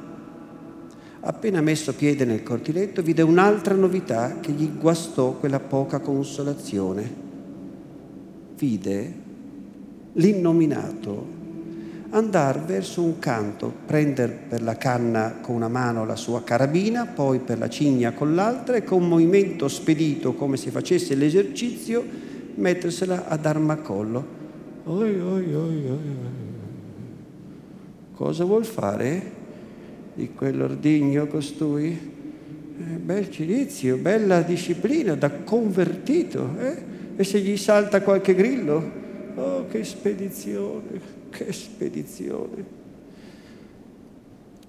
appena 1.27 1.59
messo 1.59 1.93
piede 1.93 2.23
nel 2.23 2.43
cortiletto, 2.43 3.01
vide 3.01 3.23
un'altra 3.23 3.73
novità 3.73 4.39
che 4.39 4.51
gli 4.51 4.69
guastò 4.77 5.31
quella 5.31 5.59
poca 5.59 5.99
consolazione. 5.99 7.23
Vide 8.57 9.13
l'innominato 10.13 11.33
andare 12.11 12.61
verso 12.65 13.01
un 13.01 13.17
canto, 13.17 13.73
prendere 13.85 14.37
per 14.47 14.61
la 14.61 14.77
canna 14.77 15.39
con 15.41 15.55
una 15.55 15.67
mano 15.67 16.05
la 16.05 16.15
sua 16.15 16.43
carabina, 16.43 17.05
poi 17.05 17.39
per 17.39 17.57
la 17.57 17.69
cigna 17.69 18.13
con 18.13 18.35
l'altra 18.35 18.75
e 18.75 18.83
con 18.83 19.01
un 19.01 19.09
movimento 19.09 19.67
spedito 19.67 20.33
come 20.33 20.57
se 20.57 20.69
facesse 20.69 21.15
l'esercizio, 21.15 22.05
mettersela 22.55 23.27
ad 23.27 23.45
armacollo. 23.45 24.43
Oi, 24.85 25.19
oi, 25.19 25.53
oi, 25.55 25.99
Cosa 28.13 28.45
vuol 28.45 28.63
fare? 28.63 29.43
Di 30.15 30.31
quell'ordigno 30.33 31.27
costui. 31.27 32.13
Eh, 32.77 32.83
bel 32.97 33.29
cilizio, 33.29 33.97
bella 33.97 34.41
disciplina 34.41 35.15
da 35.15 35.29
convertito. 35.29 36.55
Eh? 36.59 36.93
E 37.17 37.23
se 37.23 37.39
gli 37.39 37.55
salta 37.57 38.01
qualche 38.01 38.33
grillo, 38.33 38.91
oh 39.35 39.67
che 39.67 39.83
spedizione, 39.83 40.99
che 41.29 41.51
spedizione. 41.53 42.83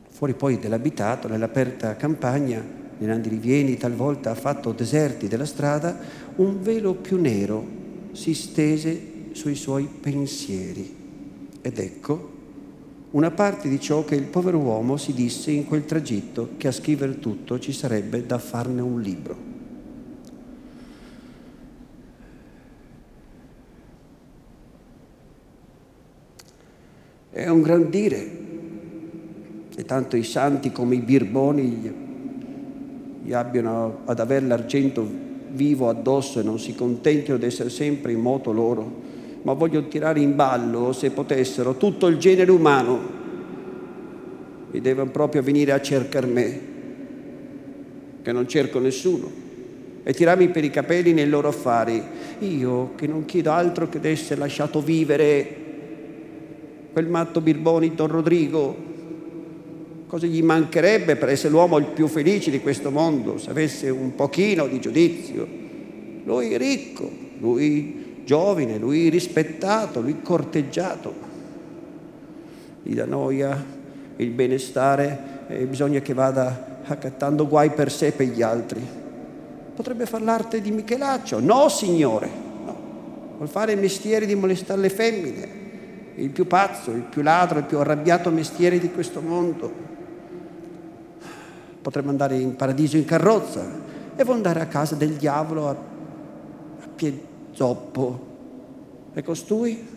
Fuori 0.09 0.35
poi 0.35 0.59
dell'abitato, 0.59 1.29
nell'aperta 1.29 1.97
campagna, 1.97 2.63
negli 2.99 3.11
andirivieni 3.11 3.77
talvolta 3.77 4.35
fatto 4.35 4.73
deserti 4.73 5.29
della 5.29 5.45
strada, 5.45 5.99
un 6.37 6.63
velo 6.63 6.95
più 6.95 7.21
nero 7.21 7.65
si 8.13 8.33
stese 8.35 9.15
sui 9.33 9.55
suoi 9.55 9.89
pensieri. 10.01 10.95
Ed 11.61 11.79
ecco 11.79 12.36
una 13.17 13.31
parte 13.31 13.71
di 13.71 13.81
ciò 13.81 14.05
che 14.05 14.15
il 14.15 14.25
povero 14.25 14.59
uomo 14.59 14.99
si 14.99 15.15
disse 15.15 15.51
in 15.51 15.65
quel 15.65 15.87
tragitto 15.87 16.51
che 16.59 16.69
a 16.69 16.73
scrivere 16.73 17.19
tutto 17.19 17.59
ci 17.59 17.73
sarebbe 17.73 18.27
da 18.27 18.39
farne 18.39 18.83
un 18.83 19.01
libro. 19.01 19.55
È 27.31 27.49
un 27.49 27.63
gran 27.63 27.89
dire, 27.89 28.31
e 29.75 29.85
tanto 29.87 30.17
i 30.17 30.23
santi 30.23 30.71
come 30.71 30.97
i 30.97 31.01
birboni 31.01 31.95
gli, 33.23 33.33
abbiano 33.33 34.01
ad 34.05 34.21
aver 34.21 34.43
l'argento 34.43 35.09
vivo 35.53 35.89
addosso 35.89 36.39
e 36.39 36.43
non 36.43 36.59
si 36.59 36.75
contentino 36.75 37.39
di 37.39 37.47
essere 37.47 37.71
sempre 37.71 38.13
in 38.13 38.21
moto 38.21 38.53
loro 38.53 39.06
ma 39.47 39.53
voglio 39.53 39.87
tirare 39.87 40.19
in 40.19 40.35
ballo, 40.35 40.93
se 40.93 41.11
potessero, 41.11 41.77
tutto 41.77 42.09
il 42.09 42.17
genere 42.19 42.51
umano. 42.51 42.99
E 44.73 44.81
devono 44.81 45.09
proprio 45.11 45.41
venire 45.41 45.71
a 45.71 45.81
cercare 45.81 46.27
me, 46.27 46.61
che 48.23 48.33
non 48.33 48.49
cerco 48.49 48.81
nessuno, 48.81 49.31
e 50.03 50.13
tirarmi 50.13 50.49
per 50.49 50.65
i 50.65 50.71
capelli 50.71 51.13
nei 51.13 51.29
loro 51.29 51.47
affari. 51.47 52.03
Io 52.41 52.95
che 52.97 53.07
non 53.07 53.25
chiedo 53.25 53.53
altro 53.53 53.89
che 53.89 54.01
di 54.01 54.09
essere 54.09 54.41
lasciato 54.41 54.81
vivere 54.81 55.57
quel 56.93 57.07
matto 57.07 57.41
Birboni 57.41 57.95
Don 57.95 58.09
Rodrigo. 58.09 58.77
Cosa 60.09 60.27
gli 60.27 60.43
mancherebbe 60.43 61.15
per 61.15 61.29
essere 61.29 61.51
l'uomo 61.53 61.79
il 61.79 61.87
più 61.87 62.09
felice 62.09 62.51
di 62.51 62.59
questo 62.59 62.91
mondo, 62.91 63.39
se 63.39 63.51
avesse 63.51 63.91
un 63.91 64.13
pochino 64.17 64.67
di 64.67 64.81
giudizio? 64.81 65.47
Lui 66.25 66.51
è 66.51 66.59
ricco, 66.59 67.09
lui 67.39 68.06
giovine, 68.27 68.77
lui 68.77 69.09
rispettato, 69.09 70.03
lui 70.03 70.21
corteggiato. 70.21 71.15
Gli 72.83 72.95
dà 72.95 73.07
noia 73.07 73.65
il 74.17 74.31
benestare 74.31 75.45
e 75.49 75.65
bisogna 75.65 76.01
che 76.01 76.13
vada 76.13 76.81
accattando 76.85 77.47
guai 77.47 77.71
per 77.71 77.91
sé 77.91 78.09
e 78.09 78.13
per 78.13 78.27
gli 78.27 78.43
altri. 78.43 78.85
Potrebbe 79.75 80.07
fare 80.07 80.25
l'arte 80.25 80.61
di 80.61 80.71
Michelaccio. 80.73 81.39
No, 81.39 81.69
signore, 81.69 82.29
no. 82.65 82.77
Vuol 83.37 83.49
fare 83.49 83.73
il 83.73 83.79
mestiere 83.79 84.27
di 84.27 84.35
molestare 84.35 84.81
le 84.81 84.91
femmine, 84.91 85.49
il 86.17 86.31
più 86.31 86.47
pazzo, 86.47 86.91
il 86.91 87.03
più 87.03 87.23
ladro, 87.23 87.59
il 87.59 87.65
più 87.65 87.79
arrabbiato 87.79 88.31
mestiere 88.31 88.79
di 88.79 88.91
questo 88.91 89.21
mondo. 89.21 89.85
Potrebbe 91.81 92.09
andare 92.09 92.37
in 92.37 92.57
paradiso 92.57 92.97
in 92.97 93.05
carrozza, 93.05 93.65
e 94.17 94.25
vuol 94.25 94.37
andare 94.37 94.61
a 94.61 94.67
casa 94.67 94.97
del 94.97 95.13
diavolo 95.13 95.69
a, 95.69 95.71
a 95.71 96.89
pied 96.97 97.19
zoppo. 97.57 98.35
E 99.15 99.23
costui? 99.23 99.95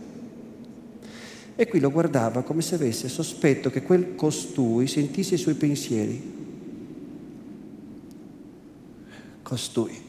E 1.55 1.67
qui 1.67 1.81
lo 1.81 1.91
guardava 1.91 2.41
come 2.41 2.61
se 2.61 2.75
avesse 2.75 3.09
sospetto 3.09 3.69
che 3.69 3.83
quel 3.83 4.15
costui 4.15 4.87
sentisse 4.87 5.35
i 5.35 5.37
suoi 5.37 5.55
pensieri. 5.55 6.37
Costui, 9.43 10.01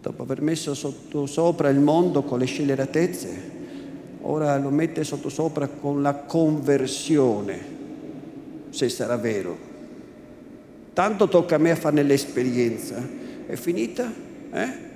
dopo 0.00 0.22
aver 0.22 0.40
messo 0.40 0.72
sotto 0.72 1.26
sopra 1.26 1.68
il 1.68 1.80
mondo 1.80 2.22
con 2.22 2.38
le 2.38 2.46
scelleratezze, 2.46 3.56
ora 4.22 4.56
lo 4.56 4.70
mette 4.70 5.04
sotto 5.04 5.28
sopra 5.28 5.68
con 5.68 6.00
la 6.00 6.14
conversione, 6.14 7.60
se 8.70 8.88
sarà 8.88 9.16
vero. 9.18 9.66
Tanto 10.94 11.28
tocca 11.28 11.56
a 11.56 11.58
me 11.58 11.72
a 11.72 11.76
farne 11.76 12.02
l'esperienza. 12.02 13.06
È 13.46 13.54
finita? 13.54 14.10
Eh? 14.50 14.87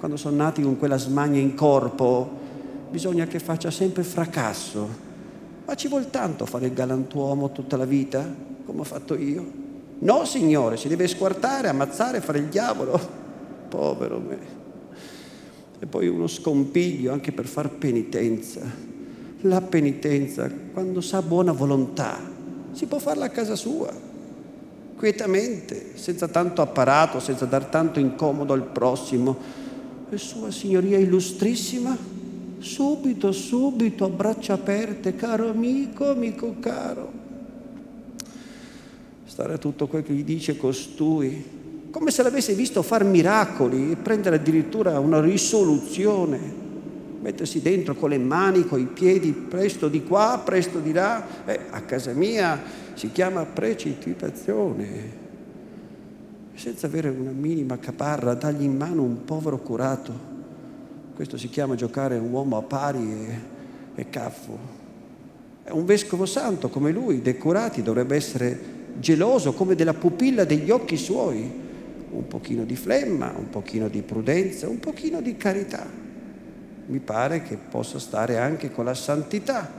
Quando 0.00 0.16
sono 0.16 0.36
nati 0.36 0.62
con 0.62 0.78
quella 0.78 0.96
smania 0.96 1.42
in 1.42 1.54
corpo, 1.54 2.26
bisogna 2.90 3.26
che 3.26 3.38
faccia 3.38 3.70
sempre 3.70 4.02
fracasso. 4.02 4.88
Ma 5.66 5.74
ci 5.74 5.88
vuol 5.88 6.08
tanto 6.08 6.46
fare 6.46 6.68
il 6.68 6.72
galantuomo 6.72 7.52
tutta 7.52 7.76
la 7.76 7.84
vita, 7.84 8.24
come 8.64 8.80
ho 8.80 8.84
fatto 8.84 9.14
io? 9.14 9.44
No, 9.98 10.24
signore, 10.24 10.78
si 10.78 10.88
deve 10.88 11.06
squartare, 11.06 11.68
ammazzare, 11.68 12.22
fare 12.22 12.38
il 12.38 12.46
diavolo. 12.46 12.98
Povero 13.68 14.18
me. 14.18 14.38
E 15.78 15.84
poi 15.84 16.08
uno 16.08 16.28
scompiglio 16.28 17.12
anche 17.12 17.32
per 17.32 17.44
far 17.44 17.68
penitenza. 17.68 18.62
La 19.42 19.60
penitenza, 19.60 20.50
quando 20.72 21.02
sa 21.02 21.20
buona 21.20 21.52
volontà, 21.52 22.18
si 22.72 22.86
può 22.86 22.98
farla 22.98 23.26
a 23.26 23.30
casa 23.30 23.54
sua, 23.54 23.92
quietamente, 24.96 25.90
senza 25.96 26.26
tanto 26.26 26.62
apparato, 26.62 27.20
senza 27.20 27.44
dar 27.44 27.66
tanto 27.66 28.00
incomodo 28.00 28.54
al 28.54 28.62
prossimo. 28.62 29.59
E 30.10 30.18
Sua 30.18 30.50
Signoria 30.50 30.98
Illustrissima 30.98 32.18
subito, 32.60 33.32
subito, 33.32 34.04
a 34.04 34.08
braccia 34.08 34.54
aperte, 34.54 35.16
caro 35.16 35.48
amico, 35.48 36.10
amico 36.10 36.56
caro. 36.60 37.18
Stare 39.24 39.54
a 39.54 39.58
tutto 39.58 39.86
quel 39.86 40.02
che 40.02 40.12
gli 40.12 40.24
dice 40.24 40.56
costui, 40.56 41.58
come 41.90 42.10
se 42.10 42.22
l'avesse 42.22 42.54
visto 42.54 42.82
far 42.82 43.04
miracoli 43.04 43.92
e 43.92 43.96
prendere 43.96 44.36
addirittura 44.36 44.98
una 44.98 45.20
risoluzione, 45.20 46.38
mettersi 47.20 47.62
dentro 47.62 47.94
con 47.94 48.10
le 48.10 48.18
mani, 48.18 48.66
con 48.66 48.80
i 48.80 48.86
piedi, 48.86 49.32
presto 49.32 49.88
di 49.88 50.04
qua, 50.04 50.40
presto 50.44 50.78
di 50.78 50.92
là. 50.92 51.24
Eh, 51.46 51.60
a 51.70 51.80
casa 51.82 52.12
mia 52.12 52.60
si 52.94 53.10
chiama 53.10 53.44
precipitazione. 53.44 55.19
Senza 56.54 56.86
avere 56.86 57.08
una 57.08 57.30
minima 57.30 57.78
caparra, 57.78 58.34
dargli 58.34 58.62
in 58.62 58.76
mano 58.76 59.02
un 59.02 59.24
povero 59.24 59.58
curato 59.58 60.30
questo 61.20 61.36
si 61.36 61.50
chiama 61.50 61.74
giocare 61.74 62.16
un 62.16 62.32
uomo 62.32 62.56
a 62.56 62.62
pari 62.62 63.12
e, 63.12 63.40
e 63.94 64.08
caffo. 64.08 64.58
È 65.62 65.68
un 65.68 65.84
vescovo 65.84 66.24
santo 66.24 66.70
come 66.70 66.92
lui, 66.92 67.20
decorati, 67.20 67.82
dovrebbe 67.82 68.16
essere 68.16 68.58
geloso 68.98 69.52
come 69.52 69.74
della 69.74 69.92
pupilla 69.92 70.44
degli 70.44 70.70
occhi 70.70 70.96
suoi. 70.96 71.42
Un 72.12 72.26
pochino 72.26 72.64
di 72.64 72.74
flemma, 72.74 73.34
un 73.36 73.50
pochino 73.50 73.88
di 73.88 74.00
prudenza, 74.00 74.66
un 74.66 74.80
pochino 74.80 75.20
di 75.20 75.36
carità. 75.36 75.86
Mi 76.86 77.00
pare 77.00 77.42
che 77.42 77.58
possa 77.68 77.98
stare 77.98 78.38
anche 78.38 78.72
con 78.72 78.86
la 78.86 78.94
santità. 78.94 79.70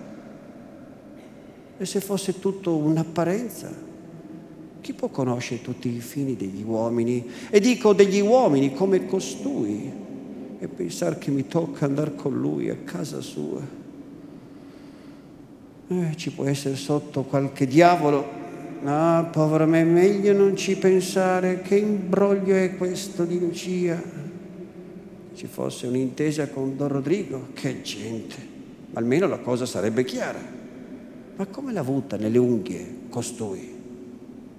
E 1.76 1.86
se 1.88 2.01
fosse 2.01 2.39
tutto 2.39 2.78
un'apparenza, 2.78 3.67
chi 4.82 4.94
può 4.94 5.10
conoscere 5.10 5.62
tutti 5.62 5.90
i 5.90 6.00
fini 6.00 6.36
degli 6.36 6.64
uomini? 6.64 7.24
E 7.52 7.60
dico 7.60 7.94
degli 7.94 8.20
uomini 8.20 8.74
come 8.74 9.06
costui 9.06 9.92
e 10.58 10.68
pensare 10.68 11.20
che 11.20 11.30
mi 11.30 11.48
tocca 11.48 11.86
andare 11.86 12.16
con 12.16 12.34
lui 12.40 12.70
a 12.70 12.78
casa 12.84 13.22
sua. 13.22 13.62
Eh, 15.88 16.16
ci 16.16 16.32
può 16.32 16.46
essere 16.46 16.76
sotto 16.76 17.24
qualche 17.24 17.68
diavolo. 17.68 18.40
Ah, 18.84 19.30
povera 19.32 19.68
me, 19.68 19.84
meglio 19.84 20.34
non 20.34 20.56
ci 20.56 20.76
pensare. 20.78 21.62
Che 21.62 21.76
imbroglio 21.76 22.56
è 22.56 22.76
questo 22.76 23.24
di 23.24 23.40
Lucia? 23.40 24.02
Ci 25.36 25.48
fosse 25.48 25.86
un'intesa 25.86 26.48
con 26.48 26.76
Don 26.76 26.88
Rodrigo, 26.88 27.50
che 27.54 27.82
gente. 27.84 28.36
Almeno 28.94 29.28
la 29.28 29.38
cosa 29.38 29.68
sarebbe 29.68 30.04
chiara. 30.04 30.42
Ma 31.36 31.46
come 31.46 31.72
l'ha 31.72 31.80
avuta 31.82 32.18
nelle 32.18 32.38
unghie 32.40 32.98
costui? 33.10 33.81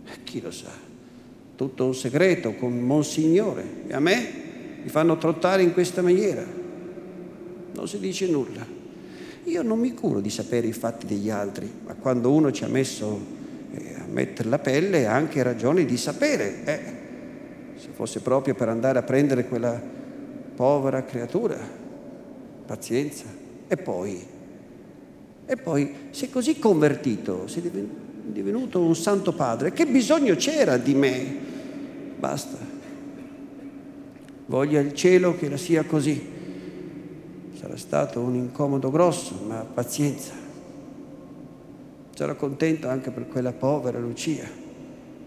Eh, 0.05 0.22
chi 0.24 0.40
lo 0.40 0.50
sa? 0.50 0.70
Tutto 1.57 1.84
un 1.84 1.94
segreto 1.94 2.55
con 2.55 2.80
Monsignore. 2.80 3.64
E 3.86 3.94
a 3.94 4.00
me? 4.00 4.42
mi 4.82 4.88
fanno 4.88 5.16
trottare 5.16 5.62
in 5.62 5.72
questa 5.72 6.03
maniera. 6.03 6.44
Non 7.74 7.88
si 7.88 7.98
dice 7.98 8.26
nulla. 8.26 8.66
Io 9.44 9.62
non 9.62 9.78
mi 9.78 9.94
curo 9.94 10.20
di 10.20 10.30
sapere 10.30 10.66
i 10.66 10.72
fatti 10.72 11.07
degli 11.07 11.30
altri, 11.30 11.70
ma 11.84 11.94
quando 11.94 12.32
uno 12.32 12.50
ci 12.53 12.64
ha 12.64 12.68
messo 12.68 13.20
eh, 13.72 13.94
a 13.94 14.05
mettere 14.09 14.48
la 14.48 14.59
pelle 14.59 15.07
ha 15.07 15.14
anche 15.14 15.42
ragione 15.42 15.84
di 15.84 15.96
sapere. 15.96 16.64
Eh, 16.64 16.80
se 17.76 17.88
fosse 17.92 18.20
proprio 18.20 18.55
per 18.55 18.68
andare 18.68 18.98
a 18.98 19.03
prendere 19.03 19.46
quella 19.46 19.80
povera 20.55 21.05
creatura, 21.05 21.59
pazienza. 22.66 23.24
E 23.66 23.76
poi, 23.76 24.24
e 25.46 25.57
poi, 25.57 25.94
è 26.11 26.30
così 26.30 26.59
convertito, 26.59 27.46
si 27.46 27.59
è 27.61 27.62
divenuto 28.25 28.81
un 28.81 28.95
santo 28.95 29.33
padre, 29.33 29.73
che 29.73 29.87
bisogno 29.87 30.35
c'era 30.37 30.77
di 30.77 30.95
me? 30.95 31.37
Basta. 32.18 32.57
Voglia 34.47 34.81
il 34.81 34.95
cielo 34.95 35.37
che 35.37 35.49
la 35.49 35.57
sia 35.57 35.85
così. 35.85 36.31
Sarà 37.59 37.77
stato 37.77 38.20
un 38.20 38.35
incomodo 38.35 38.91
grosso, 38.91 39.41
ma 39.47 39.64
pazienza. 39.73 40.33
Sarò 42.14 42.37
contento 42.37 42.89
anche 42.89 43.11
per 43.11 43.29
quella 43.29 43.53
povera 43.53 43.99
Lucia. 43.99 44.47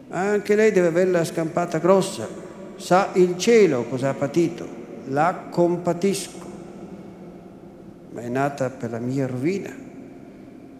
Anche 0.10 0.56
lei 0.56 0.72
deve 0.72 0.88
averla 0.88 1.24
scampata 1.24 1.80
grossa. 1.80 2.28
Sa 2.76 3.10
il 3.14 3.38
cielo 3.38 3.86
cosa 3.86 4.10
ha 4.10 4.14
patito. 4.14 4.68
La 5.08 5.48
compatisco. 5.50 6.44
Ma 8.12 8.22
è 8.22 8.30
nata 8.30 8.70
per 8.70 8.92
la 8.92 9.00
mia 9.00 9.26
rovina. 9.28 9.85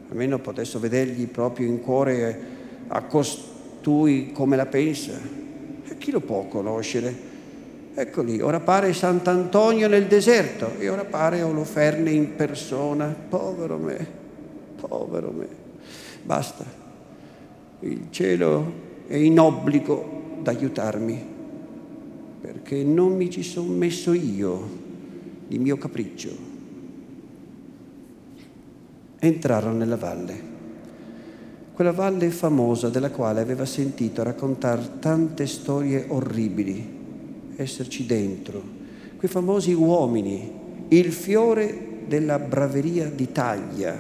Almeno 0.10 0.40
potesse 0.40 0.80
vedergli 0.80 1.28
proprio 1.28 1.68
in 1.68 1.82
cuore 1.82 2.40
a 2.88 3.02
costui 3.04 4.32
come 4.32 4.56
la 4.56 4.66
pensa. 4.66 5.14
E 5.88 5.98
chi 5.98 6.12
lo 6.12 6.20
può 6.20 6.46
conoscere? 6.48 7.34
Ecco 7.94 8.22
lì, 8.22 8.42
ora 8.42 8.60
pare 8.60 8.92
Sant'Antonio 8.94 9.88
nel 9.88 10.08
deserto 10.08 10.72
e 10.78 10.90
ora 10.90 11.06
pare 11.06 11.42
Oloferne 11.42 12.12
in 12.12 12.36
persona. 12.36 13.06
Povero 13.08 13.78
me, 13.78 14.06
povero 14.76 15.32
me. 15.32 15.48
Basta. 16.22 16.84
Il 17.80 18.08
cielo 18.10 18.84
è 19.08 19.16
in 19.16 19.40
obbligo 19.40 20.40
d'aiutarmi 20.42 21.34
perché 22.42 22.84
non 22.84 23.16
mi 23.16 23.30
ci 23.30 23.44
sono 23.44 23.72
messo 23.72 24.14
io 24.14 24.84
di 25.48 25.58
mio 25.58 25.78
capriccio. 25.78 26.55
Entrarono 29.26 29.78
nella 29.78 29.96
valle, 29.96 30.40
quella 31.74 31.92
valle 31.92 32.30
famosa 32.30 32.90
della 32.90 33.10
quale 33.10 33.42
aveva 33.42 33.66
sentito 33.66 34.22
raccontare 34.22 35.00
tante 35.00 35.48
storie 35.48 36.06
orribili 36.10 37.54
esserci 37.56 38.06
dentro, 38.06 38.62
quei 39.18 39.28
famosi 39.28 39.74
uomini, 39.74 40.52
il 40.90 41.12
fiore 41.12 42.04
della 42.08 42.38
braveria 42.38 43.10
d'Italia, 43.10 43.98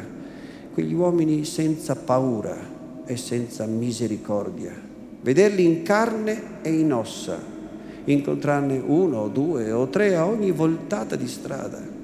quegli 0.71 0.93
uomini 0.93 1.43
senza 1.43 1.95
paura 1.95 2.55
e 3.03 3.17
senza 3.17 3.65
misericordia, 3.65 4.73
vederli 5.21 5.65
in 5.65 5.81
carne 5.81 6.61
e 6.61 6.71
in 6.71 6.93
ossa, 6.93 7.39
incontrarne 8.03 8.77
uno 8.77 9.27
due 9.29 9.71
o 9.71 9.87
tre 9.89 10.15
a 10.15 10.27
ogni 10.27 10.51
voltata 10.51 11.15
di 11.15 11.27
strada. 11.27 11.94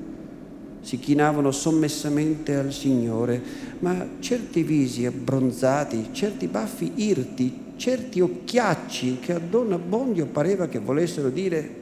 Si 0.82 0.98
chinavano 0.98 1.52
sommessamente 1.52 2.56
al 2.56 2.74
Signore, 2.74 3.42
ma 3.80 4.08
certi 4.20 4.64
visi 4.64 5.06
abbronzati, 5.06 6.10
certi 6.12 6.48
baffi 6.48 6.92
irti, 6.96 7.74
certi 7.76 8.20
occhiacci 8.20 9.20
che 9.20 9.34
a 9.34 9.40
Don 9.40 9.72
Abbondio 9.74 10.26
pareva 10.26 10.68
che 10.68 10.80
volessero 10.80 11.30
dire 11.30 11.80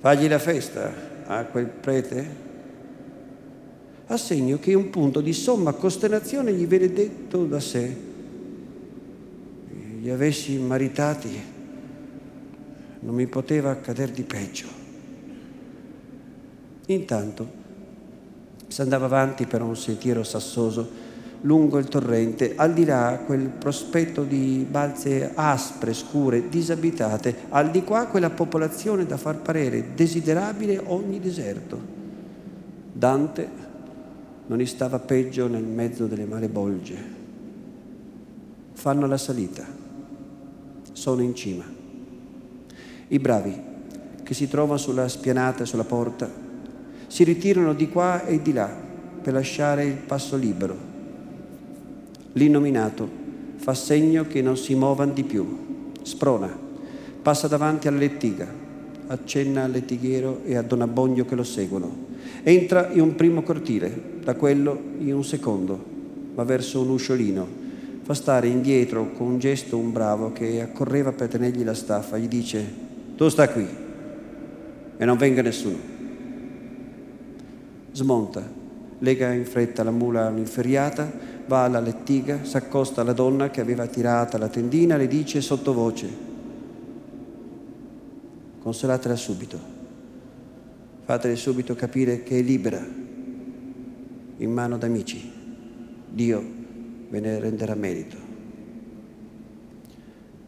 fagli 0.00 0.28
la 0.28 0.38
festa 0.38 0.92
a 1.26 1.44
quel 1.44 1.66
prete? 1.66 2.48
A 4.06 4.16
segno 4.16 4.58
che 4.58 4.74
un 4.74 4.90
punto 4.90 5.20
di 5.20 5.32
somma 5.32 5.72
costernazione 5.72 6.52
gli 6.52 6.66
viene 6.66 6.92
detto 6.92 7.44
da 7.44 7.60
sé. 7.60 7.96
Gli 10.00 10.08
avessi 10.08 10.56
maritati, 10.56 11.40
non 13.00 13.14
mi 13.14 13.26
poteva 13.26 13.70
accadere 13.70 14.10
di 14.10 14.22
peggio. 14.22 14.79
Intanto 16.90 17.58
si 18.66 18.80
andava 18.80 19.04
avanti 19.04 19.46
per 19.46 19.62
un 19.62 19.76
sentiero 19.76 20.24
sassoso 20.24 21.08
lungo 21.42 21.78
il 21.78 21.86
torrente, 21.86 22.54
al 22.56 22.72
di 22.72 22.84
là 22.84 23.22
quel 23.24 23.48
prospetto 23.48 24.24
di 24.24 24.66
balze 24.68 25.30
aspre, 25.34 25.94
scure, 25.94 26.48
disabitate, 26.48 27.34
al 27.50 27.70
di 27.70 27.82
qua 27.82 28.06
quella 28.06 28.30
popolazione 28.30 29.06
da 29.06 29.16
far 29.16 29.36
parere 29.36 29.94
desiderabile 29.94 30.82
ogni 30.84 31.20
deserto. 31.20 31.80
Dante 32.92 33.48
non 34.46 34.66
stava 34.66 34.98
peggio 34.98 35.46
nel 35.46 35.62
mezzo 35.62 36.06
delle 36.06 36.26
male 36.26 36.48
bolge. 36.48 37.18
Fanno 38.72 39.06
la 39.06 39.16
salita, 39.16 39.64
sono 40.92 41.22
in 41.22 41.34
cima. 41.34 41.64
I 43.08 43.18
bravi 43.18 43.60
che 44.22 44.34
si 44.34 44.48
trovano 44.48 44.78
sulla 44.78 45.08
spianata 45.08 45.64
sulla 45.64 45.84
porta 45.84 46.39
si 47.10 47.24
ritirano 47.24 47.74
di 47.74 47.88
qua 47.88 48.24
e 48.24 48.40
di 48.40 48.52
là 48.52 48.70
per 49.20 49.32
lasciare 49.32 49.84
il 49.84 49.96
passo 49.96 50.36
libero 50.36 50.90
L'innominato 52.34 53.08
fa 53.56 53.74
segno 53.74 54.24
che 54.28 54.40
non 54.40 54.56
si 54.56 54.76
muovano 54.76 55.12
di 55.12 55.24
più, 55.24 55.90
sprona, 56.02 56.48
passa 57.20 57.48
davanti 57.48 57.88
alla 57.88 57.98
lettiga, 57.98 58.46
accenna 59.08 59.64
al 59.64 59.72
lettighiero 59.72 60.42
e 60.44 60.54
a 60.54 60.62
Don 60.62 60.80
Abbondio 60.80 61.24
che 61.24 61.34
lo 61.34 61.42
seguono. 61.42 62.06
Entra 62.44 62.88
in 62.92 63.00
un 63.00 63.16
primo 63.16 63.42
cortile, 63.42 63.92
da 64.22 64.36
quello 64.36 64.80
in 64.98 65.12
un 65.12 65.24
secondo, 65.24 65.84
va 66.34 66.44
verso 66.44 66.82
un 66.82 66.90
usciolino, 66.90 67.46
fa 68.02 68.14
stare 68.14 68.46
indietro 68.46 69.10
con 69.10 69.26
un 69.26 69.38
gesto 69.40 69.76
un 69.76 69.90
bravo 69.90 70.32
che 70.32 70.60
accorreva 70.60 71.10
per 71.10 71.28
tenergli 71.28 71.64
la 71.64 71.74
staffa, 71.74 72.16
gli 72.16 72.28
dice 72.28 72.64
tu 73.16 73.28
sta 73.28 73.48
qui 73.48 73.66
e 74.96 75.04
non 75.04 75.18
venga 75.18 75.42
nessuno. 75.42 75.99
Smonta, 77.92 78.42
lega 78.98 79.32
in 79.32 79.44
fretta 79.44 79.82
la 79.82 79.90
mula 79.90 80.28
un'inferriata, 80.28 81.10
va 81.46 81.64
alla 81.64 81.80
lettiga, 81.80 82.44
si 82.44 82.56
accosta 82.56 83.00
alla 83.00 83.12
donna 83.12 83.50
che 83.50 83.60
aveva 83.60 83.86
tirata 83.86 84.38
la 84.38 84.48
tendina 84.48 84.96
le 84.96 85.08
dice 85.08 85.40
sottovoce, 85.40 86.08
consolatela 88.60 89.16
subito, 89.16 89.58
fatele 91.04 91.34
subito 91.34 91.74
capire 91.74 92.22
che 92.22 92.38
è 92.38 92.42
libera, 92.42 92.84
in 94.36 94.52
mano 94.52 94.78
d'amici, 94.78 95.30
Dio 96.08 96.44
ve 97.08 97.20
ne 97.20 97.38
renderà 97.40 97.74
merito. 97.74 98.16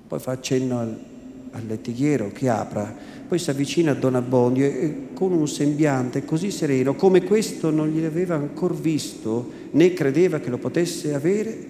Poi 0.06 0.18
fa 0.20 0.32
accenno 0.32 0.78
al, 0.78 0.98
al 1.50 1.66
lettighiero 1.66 2.30
che 2.32 2.48
apra, 2.48 2.94
poi 3.32 3.40
si 3.40 3.48
avvicina 3.48 3.92
a 3.92 3.94
Don 3.94 4.14
Abbondio 4.14 4.66
e 4.66 5.08
con 5.14 5.32
un 5.32 5.48
sembiante 5.48 6.22
così 6.22 6.50
sereno, 6.50 6.94
come 6.94 7.22
questo 7.24 7.70
non 7.70 7.88
gli 7.88 8.04
aveva 8.04 8.34
ancora 8.34 8.74
visto, 8.74 9.50
né 9.70 9.94
credeva 9.94 10.38
che 10.38 10.50
lo 10.50 10.58
potesse 10.58 11.14
avere, 11.14 11.66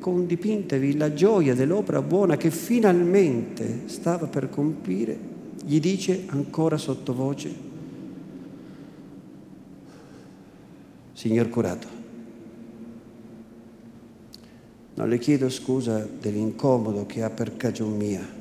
con 0.00 0.26
dipintevi 0.26 0.96
la 0.96 1.14
gioia 1.14 1.54
dell'opera 1.54 2.02
buona 2.02 2.36
che 2.36 2.50
finalmente 2.50 3.82
stava 3.84 4.26
per 4.26 4.50
compire, 4.50 5.16
gli 5.64 5.78
dice 5.78 6.24
ancora 6.26 6.76
sottovoce, 6.76 7.54
Signor 11.12 11.48
curato, 11.50 11.86
non 14.94 15.08
le 15.08 15.18
chiedo 15.18 15.48
scusa 15.50 16.04
dell'incomodo 16.20 17.06
che 17.06 17.22
ha 17.22 17.30
per 17.30 17.56
cagion 17.56 17.96
mia. 17.96 18.35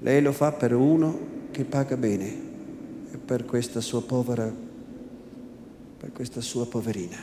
Lei 0.00 0.22
lo 0.22 0.32
fa 0.32 0.52
per 0.52 0.74
uno 0.74 1.18
che 1.50 1.64
paga 1.64 1.96
bene 1.96 2.26
e 3.10 3.16
per 3.16 3.44
questa 3.44 3.80
sua 3.80 4.02
povera, 4.02 4.52
per 5.98 6.12
questa 6.12 6.40
sua 6.40 6.66
poverina. 6.66 7.16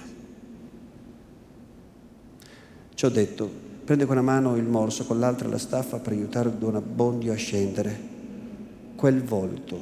Ciò 2.94 3.10
detto, 3.10 3.50
prende 3.86 4.06
con 4.06 4.18
una 4.18 4.26
mano 4.26 4.56
il 4.58 4.66
morso, 4.66 5.06
con 5.06 5.20
l'altra 5.20 5.48
la 5.48 5.58
staffa 5.58 6.00
per 6.00 6.14
aiutare 6.14 6.58
Don 6.58 6.76
Abbondio 6.76 7.32
a 7.32 7.36
scendere. 7.36 8.14
Quel 8.96 9.24
volto, 9.24 9.80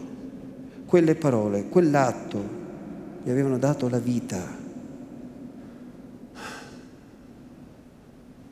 quelle 0.85 1.15
parole, 1.15 1.69
quell'atto 1.69 2.61
gli 3.23 3.29
avevano 3.29 3.57
dato 3.57 3.89
la 3.89 3.99
vita. 3.99 4.61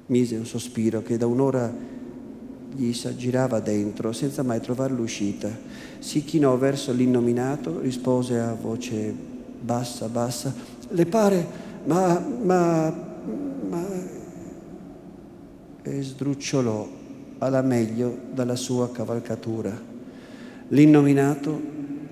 Mise 0.08 0.36
un 0.36 0.46
sospiro 0.46 1.02
che 1.04 1.18
da 1.18 1.26
un'ora 1.26 1.72
gli 2.76 2.94
s'aggirava 2.94 3.60
dentro 3.60 4.12
senza 4.12 4.44
mai 4.44 4.62
trovare 4.62 4.94
l'uscita. 4.94 5.50
Si 6.00 6.24
chinò 6.24 6.58
verso 6.58 6.92
l'innominato, 6.92 7.80
rispose 7.80 8.40
a 8.40 8.54
voce 8.54 9.14
bassa, 9.62 10.08
bassa, 10.08 10.54
le 10.90 11.06
pare, 11.06 11.46
ma, 11.86 12.20
ma, 12.20 12.94
ma 13.70 14.20
e 15.84 16.04
sdrucciolò 16.04 16.88
alla 17.40 17.62
meglio 17.62 18.16
dalla 18.34 18.56
sua 18.56 18.92
cavalcatura. 18.92 19.90
L'innominato 20.70 21.60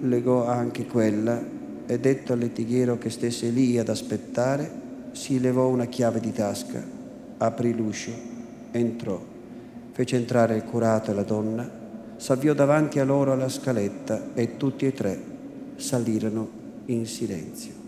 legò 0.02 0.46
anche 0.48 0.86
quella 0.86 1.42
e 1.86 2.00
detto 2.00 2.34
al 2.34 2.40
lettighiero 2.40 2.98
che 2.98 3.10
stesse 3.10 3.50
lì 3.50 3.78
ad 3.78 3.90
aspettare, 3.90 4.88
si 5.12 5.40
levò 5.40 5.68
una 5.68 5.86
chiave 5.86 6.20
di 6.20 6.32
tasca, 6.32 6.84
aprì 7.38 7.74
l'uscio, 7.76 8.12
entrò, 8.72 9.20
fece 10.00 10.16
entrare 10.16 10.56
il 10.56 10.64
curato 10.64 11.12
e 11.12 11.14
la 11.14 11.24
donna, 11.24 11.70
s'avviò 12.16 12.54
davanti 12.54 13.00
a 13.00 13.04
loro 13.04 13.34
alla 13.34 13.50
scaletta 13.50 14.34
e 14.34 14.56
tutti 14.56 14.86
e 14.86 14.94
tre 14.94 15.22
salirono 15.76 16.50
in 16.86 17.06
silenzio. 17.06 17.79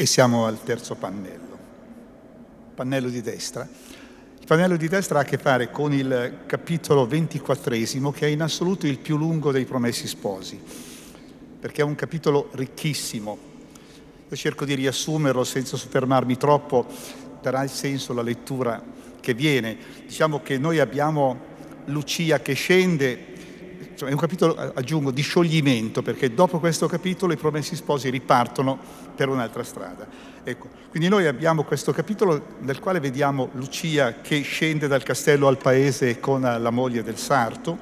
E 0.00 0.06
siamo 0.06 0.46
al 0.46 0.62
terzo 0.62 0.94
pannello, 0.94 1.58
pannello 2.74 3.10
di 3.10 3.20
destra. 3.20 3.68
Il 4.40 4.46
pannello 4.46 4.78
di 4.78 4.88
destra 4.88 5.18
ha 5.18 5.20
a 5.20 5.24
che 5.26 5.36
fare 5.36 5.70
con 5.70 5.92
il 5.92 6.38
capitolo 6.46 7.06
ventiquattresimo, 7.06 8.10
che 8.10 8.24
è 8.24 8.30
in 8.30 8.40
assoluto 8.40 8.86
il 8.86 8.98
più 8.98 9.18
lungo 9.18 9.52
dei 9.52 9.66
Promessi 9.66 10.06
Sposi, 10.06 10.58
perché 11.60 11.82
è 11.82 11.84
un 11.84 11.96
capitolo 11.96 12.48
ricchissimo. 12.52 13.36
Io 14.26 14.36
cerco 14.36 14.64
di 14.64 14.72
riassumerlo 14.72 15.44
senza 15.44 15.76
soffermarmi 15.76 16.38
troppo, 16.38 16.86
darà 17.42 17.62
il 17.62 17.68
senso 17.68 18.14
la 18.14 18.22
lettura 18.22 18.82
che 19.20 19.34
viene. 19.34 19.76
Diciamo 20.06 20.40
che 20.40 20.56
noi 20.56 20.78
abbiamo 20.78 21.38
Lucia 21.84 22.40
che 22.40 22.54
scende 22.54 23.26
è 24.06 24.12
un 24.12 24.18
capitolo, 24.18 24.54
aggiungo, 24.74 25.10
di 25.10 25.22
scioglimento, 25.22 26.02
perché 26.02 26.32
dopo 26.34 26.58
questo 26.58 26.86
capitolo 26.86 27.32
i 27.32 27.36
promessi 27.36 27.76
sposi 27.76 28.10
ripartono 28.10 28.78
per 29.14 29.28
un'altra 29.28 29.62
strada. 29.62 30.06
Ecco, 30.42 30.68
quindi 30.90 31.08
noi 31.08 31.26
abbiamo 31.26 31.64
questo 31.64 31.92
capitolo 31.92 32.56
nel 32.60 32.78
quale 32.78 33.00
vediamo 33.00 33.50
Lucia 33.52 34.20
che 34.20 34.40
scende 34.40 34.88
dal 34.88 35.02
castello 35.02 35.48
al 35.48 35.58
paese 35.58 36.18
con 36.20 36.40
la 36.40 36.70
moglie 36.70 37.02
del 37.02 37.18
sarto 37.18 37.78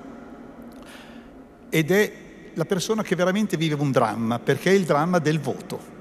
ed 1.69 1.91
è 1.91 2.13
la 2.55 2.65
persona 2.65 3.03
che 3.03 3.15
veramente 3.15 3.57
vive 3.57 3.75
un 3.75 3.93
dramma, 3.93 4.39
perché 4.39 4.71
è 4.71 4.75
il 4.75 4.85
dramma 4.85 5.19
del 5.19 5.39
voto. 5.39 5.97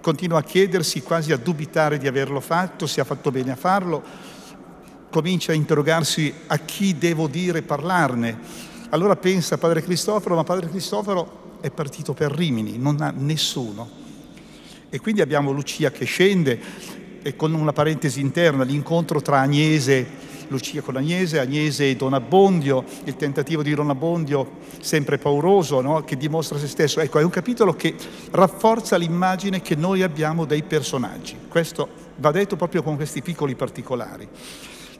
Continua 0.00 0.40
a 0.40 0.42
chiedersi, 0.42 1.02
quasi 1.02 1.32
a 1.32 1.36
dubitare 1.36 1.98
di 1.98 2.08
averlo 2.08 2.40
fatto, 2.40 2.86
se 2.86 3.00
ha 3.00 3.04
fatto 3.04 3.30
bene 3.30 3.52
a 3.52 3.56
farlo, 3.56 4.02
comincia 5.10 5.52
a 5.52 5.54
interrogarsi 5.54 6.34
a 6.46 6.56
chi 6.58 6.98
devo 6.98 7.28
dire 7.28 7.62
parlarne 7.62 8.70
allora 8.92 9.16
pensa 9.16 9.56
Padre 9.56 9.82
Cristoforo, 9.82 10.34
ma 10.34 10.44
Padre 10.44 10.68
Cristoforo 10.68 11.56
è 11.62 11.70
partito 11.70 12.12
per 12.12 12.30
Rimini, 12.30 12.76
non 12.76 13.00
ha 13.00 13.10
nessuno. 13.10 13.88
E 14.90 15.00
quindi 15.00 15.22
abbiamo 15.22 15.50
Lucia 15.50 15.90
che 15.90 16.04
scende 16.04 16.60
e 17.22 17.34
con 17.34 17.54
una 17.54 17.72
parentesi 17.72 18.20
interna 18.20 18.64
l'incontro 18.64 19.22
tra 19.22 19.40
Agnese, 19.40 20.06
Lucia 20.48 20.82
con 20.82 20.96
Agnese, 20.96 21.38
Agnese 21.38 21.88
e 21.88 21.96
Don 21.96 22.12
Abbondio, 22.12 22.84
il 23.04 23.16
tentativo 23.16 23.62
di 23.62 23.74
Don 23.74 23.88
Abbondio 23.88 24.58
sempre 24.80 25.16
pauroso, 25.16 25.80
no? 25.80 26.04
che 26.04 26.18
dimostra 26.18 26.58
se 26.58 26.66
stesso. 26.66 27.00
Ecco, 27.00 27.18
è 27.18 27.22
un 27.22 27.30
capitolo 27.30 27.74
che 27.74 27.94
rafforza 28.32 28.98
l'immagine 28.98 29.62
che 29.62 29.74
noi 29.74 30.02
abbiamo 30.02 30.44
dei 30.44 30.64
personaggi. 30.64 31.34
Questo 31.48 31.88
va 32.16 32.30
detto 32.30 32.56
proprio 32.56 32.82
con 32.82 32.96
questi 32.96 33.22
piccoli 33.22 33.54
particolari. 33.54 34.28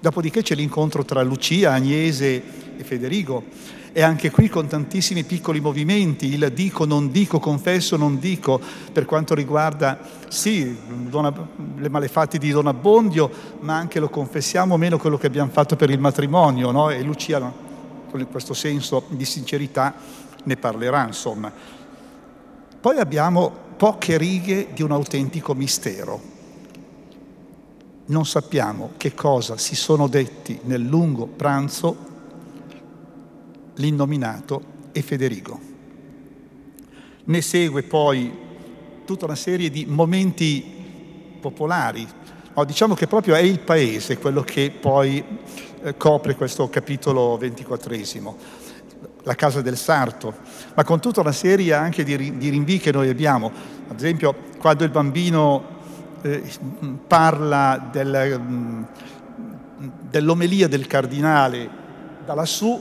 Dopodiché 0.00 0.40
c'è 0.40 0.54
l'incontro 0.54 1.04
tra 1.04 1.20
Lucia, 1.22 1.72
Agnese 1.72 2.42
e 2.78 2.84
Federico 2.84 3.44
e 3.92 4.00
anche 4.00 4.30
qui 4.30 4.48
con 4.48 4.66
tantissimi 4.66 5.22
piccoli 5.22 5.60
movimenti, 5.60 6.32
il 6.32 6.50
dico, 6.52 6.86
non 6.86 7.10
dico, 7.10 7.38
confesso, 7.38 7.96
non 7.96 8.18
dico, 8.18 8.58
per 8.90 9.04
quanto 9.04 9.34
riguarda, 9.34 9.98
sì, 10.28 10.76
le 11.76 11.88
malefatte 11.90 12.38
di 12.38 12.50
Don 12.50 12.66
Abbondio, 12.66 13.30
ma 13.60 13.76
anche 13.76 14.00
lo 14.00 14.08
confessiamo 14.08 14.78
meno 14.78 14.98
quello 14.98 15.18
che 15.18 15.26
abbiamo 15.26 15.50
fatto 15.50 15.76
per 15.76 15.90
il 15.90 15.98
matrimonio, 15.98 16.70
no? 16.70 16.88
E 16.88 17.02
Lucia 17.02 17.52
con 18.10 18.26
questo 18.30 18.54
senso 18.54 19.04
di 19.08 19.26
sincerità 19.26 19.94
ne 20.44 20.56
parlerà, 20.56 21.06
insomma. 21.06 21.52
Poi 22.80 22.98
abbiamo 22.98 23.52
poche 23.76 24.16
righe 24.16 24.68
di 24.72 24.82
un 24.82 24.92
autentico 24.92 25.54
mistero. 25.54 26.20
Non 28.06 28.24
sappiamo 28.24 28.90
che 28.96 29.14
cosa 29.14 29.56
si 29.58 29.76
sono 29.76 30.08
detti 30.08 30.58
nel 30.64 30.82
lungo 30.82 31.26
pranzo 31.26 32.11
l'innominato 33.76 34.62
e 34.92 35.02
Federico. 35.02 35.60
Ne 37.24 37.40
segue 37.40 37.82
poi 37.82 38.30
tutta 39.04 39.24
una 39.24 39.34
serie 39.34 39.70
di 39.70 39.86
momenti 39.86 40.64
popolari. 41.40 42.06
No, 42.54 42.64
diciamo 42.64 42.94
che 42.94 43.06
proprio 43.06 43.34
è 43.34 43.40
il 43.40 43.60
paese 43.60 44.18
quello 44.18 44.42
che 44.42 44.70
poi 44.78 45.24
eh, 45.82 45.96
copre 45.96 46.36
questo 46.36 46.68
capitolo 46.68 47.36
ventiquattresimo, 47.36 48.36
la 49.22 49.34
casa 49.34 49.62
del 49.62 49.76
sarto, 49.76 50.34
ma 50.74 50.84
con 50.84 51.00
tutta 51.00 51.20
una 51.20 51.32
serie 51.32 51.72
anche 51.72 52.04
di, 52.04 52.36
di 52.36 52.48
rinvii 52.50 52.78
che 52.78 52.92
noi 52.92 53.08
abbiamo. 53.08 53.50
Ad 53.88 53.96
esempio, 53.96 54.34
quando 54.58 54.84
il 54.84 54.90
bambino 54.90 55.80
eh, 56.22 56.42
parla 57.06 57.88
del, 57.90 58.40
mm, 58.40 58.82
dell'omelia 60.10 60.68
del 60.68 60.86
cardinale 60.86 61.80
da 62.24 62.34
lassù, 62.34 62.80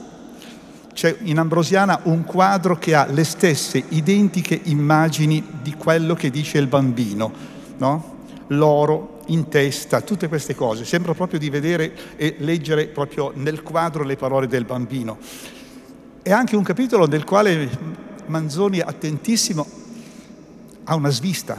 c'è 0.92 1.16
in 1.22 1.38
Ambrosiana 1.38 2.00
un 2.04 2.24
quadro 2.24 2.76
che 2.76 2.94
ha 2.94 3.06
le 3.06 3.24
stesse 3.24 3.82
identiche 3.88 4.60
immagini 4.64 5.44
di 5.62 5.74
quello 5.74 6.14
che 6.14 6.30
dice 6.30 6.58
il 6.58 6.66
bambino, 6.66 7.32
no? 7.78 8.10
l'oro 8.48 9.20
in 9.26 9.48
testa, 9.48 10.00
tutte 10.00 10.28
queste 10.28 10.54
cose. 10.54 10.84
Sembra 10.84 11.14
proprio 11.14 11.38
di 11.38 11.50
vedere 11.50 12.16
e 12.16 12.36
leggere 12.38 12.88
proprio 12.88 13.32
nel 13.34 13.62
quadro 13.62 14.04
le 14.04 14.16
parole 14.16 14.46
del 14.46 14.64
bambino. 14.64 15.18
È 16.22 16.30
anche 16.30 16.56
un 16.56 16.62
capitolo 16.62 17.06
nel 17.06 17.24
quale 17.24 18.00
Manzoni, 18.26 18.80
attentissimo, 18.80 19.66
ha 20.84 20.94
una 20.94 21.10
svista, 21.10 21.58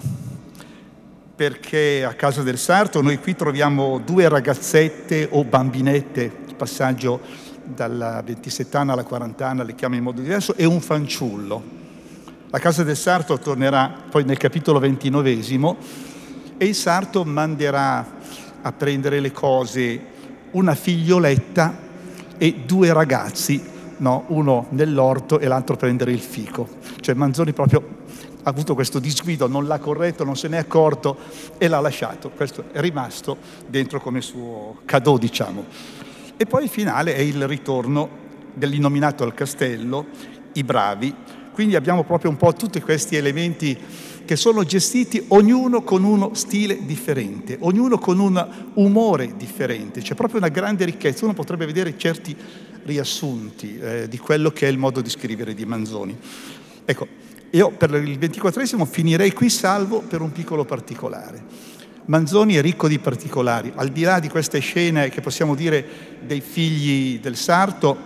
perché 1.36 2.04
a 2.04 2.14
casa 2.14 2.42
del 2.42 2.58
sarto 2.58 3.02
noi 3.02 3.20
qui 3.20 3.36
troviamo 3.36 4.00
due 4.00 4.28
ragazzette 4.30 5.28
o 5.32 5.44
bambinette, 5.44 6.32
passaggio 6.56 7.20
dalla 7.64 8.22
ventisettana 8.24 8.94
alla 8.94 9.04
quarantana, 9.04 9.64
le 9.64 9.76
chiama 9.76 9.96
in 9.96 10.04
modo 10.04 10.22
diverso, 10.22 10.56
e 10.56 10.66
un 10.66 10.82
fanciullo. 10.82 11.82
La 12.50 12.60
casa 12.60 12.84
del 12.84 12.98
sarto 12.98 13.38
tornerà 13.40 13.92
poi 14.10 14.24
nel 14.26 14.38
capitolo 14.38 14.80
ventinovesimo 14.80 15.78
e 16.58 16.66
il 16.66 16.76
sarto 16.76 17.24
manderà 17.24 18.06
a 18.62 18.72
prendere 18.72 19.20
le 19.20 19.32
cose 19.32 20.12
una 20.52 20.76
figlioletta 20.76 21.78
e 22.38 22.54
due 22.66 22.94
ragazzi, 22.94 23.62
no? 23.98 24.26
uno 24.28 24.68
nell'orto 24.70 25.40
e 25.40 25.48
l'altro 25.48 25.76
a 25.76 25.78
prendere 25.78 26.12
il 26.12 26.20
fico. 26.20 26.68
Cioè 27.00 27.16
Manzoni 27.16 27.54
proprio 27.54 28.02
ha 28.44 28.50
avuto 28.50 28.76
questo 28.76 29.00
disguido, 29.00 29.48
non 29.48 29.66
l'ha 29.68 29.80
corretto, 29.80 30.24
non 30.24 30.36
se 30.36 30.48
n'è 30.48 30.58
accorto 30.58 31.18
e 31.58 31.68
l'ha 31.68 31.80
lasciato. 31.80 32.30
Questo 32.30 32.66
è 32.72 32.82
rimasto 32.82 33.38
dentro 33.68 34.00
come 34.00 34.22
suo 34.22 34.80
cadeau, 34.86 35.18
diciamo. 35.18 35.66
E 36.36 36.46
poi 36.46 36.64
il 36.64 36.70
finale 36.70 37.16
è 37.16 37.20
il 37.20 37.48
ritorno 37.48 38.22
dell'innominato 38.54 39.24
al 39.24 39.34
castello, 39.34 40.08
i 40.54 40.64
bravi. 40.64 41.14
Quindi 41.52 41.76
abbiamo 41.76 42.04
proprio 42.04 42.32
un 42.32 42.38
po' 42.38 42.54
tutti 42.54 42.82
questi 42.82 43.16
elementi 43.16 43.78
che 44.26 44.36
sono 44.36 44.64
gestiti 44.64 45.24
ognuno 45.30 45.84
con 45.84 46.04
uno 46.04 46.34
stile 46.34 46.86
differente, 46.86 47.58
ognuno 47.60 48.00
con 48.00 48.20
un 48.20 48.72
umore 48.76 49.36
differente. 49.38 50.02
C'è 50.02 50.16
proprio 50.16 50.40
una 50.40 50.50
grande 50.50 50.86
ricchezza. 50.86 51.26
Uno 51.26 51.34
potrebbe 51.34 51.66
vedere 51.66 51.98
certi 51.98 52.36
riassunti 52.84 53.78
eh, 53.78 54.08
di 54.08 54.18
quello 54.18 54.52
che 54.52 54.68
è 54.68 54.72
il 54.72 54.78
modo 54.78 55.02
di 55.02 55.10
scrivere 55.10 55.54
di 55.54 55.66
Manzoni. 55.66 56.18
Ecco, 56.86 57.08
io 57.52 57.70
per 57.72 57.94
il 57.94 58.18
ventiquattresimo 58.18 58.86
finirei 58.86 59.32
qui 59.32 59.50
salvo 59.50 60.00
per 60.02 60.22
un 60.22 60.32
piccolo 60.32 60.66
particolare. 60.66 61.73
Manzoni 62.06 62.56
è 62.56 62.62
ricco 62.62 62.90
di 62.90 63.00
particolari, 63.00 63.72
al 63.76 63.90
di 63.90 64.02
là 64.02 64.20
di 64.20 64.28
queste 64.28 64.60
scene 64.60 65.10
che 65.10 65.22
possiamo 65.22 65.56
dire 65.56 66.20
dei 66.22 66.42
figli 66.42 67.20
del 67.20 67.38
sarto, 67.38 67.98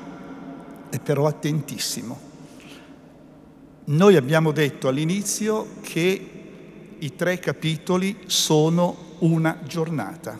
è 0.89 0.99
però 0.99 1.25
attentissimo. 1.25 2.25
Noi 3.85 4.15
abbiamo 4.15 4.51
detto 4.51 4.87
all'inizio 4.87 5.69
che 5.81 6.29
i 6.99 7.15
tre 7.15 7.39
capitoli 7.39 8.17
sono 8.25 9.15
una 9.19 9.59
giornata. 9.65 10.37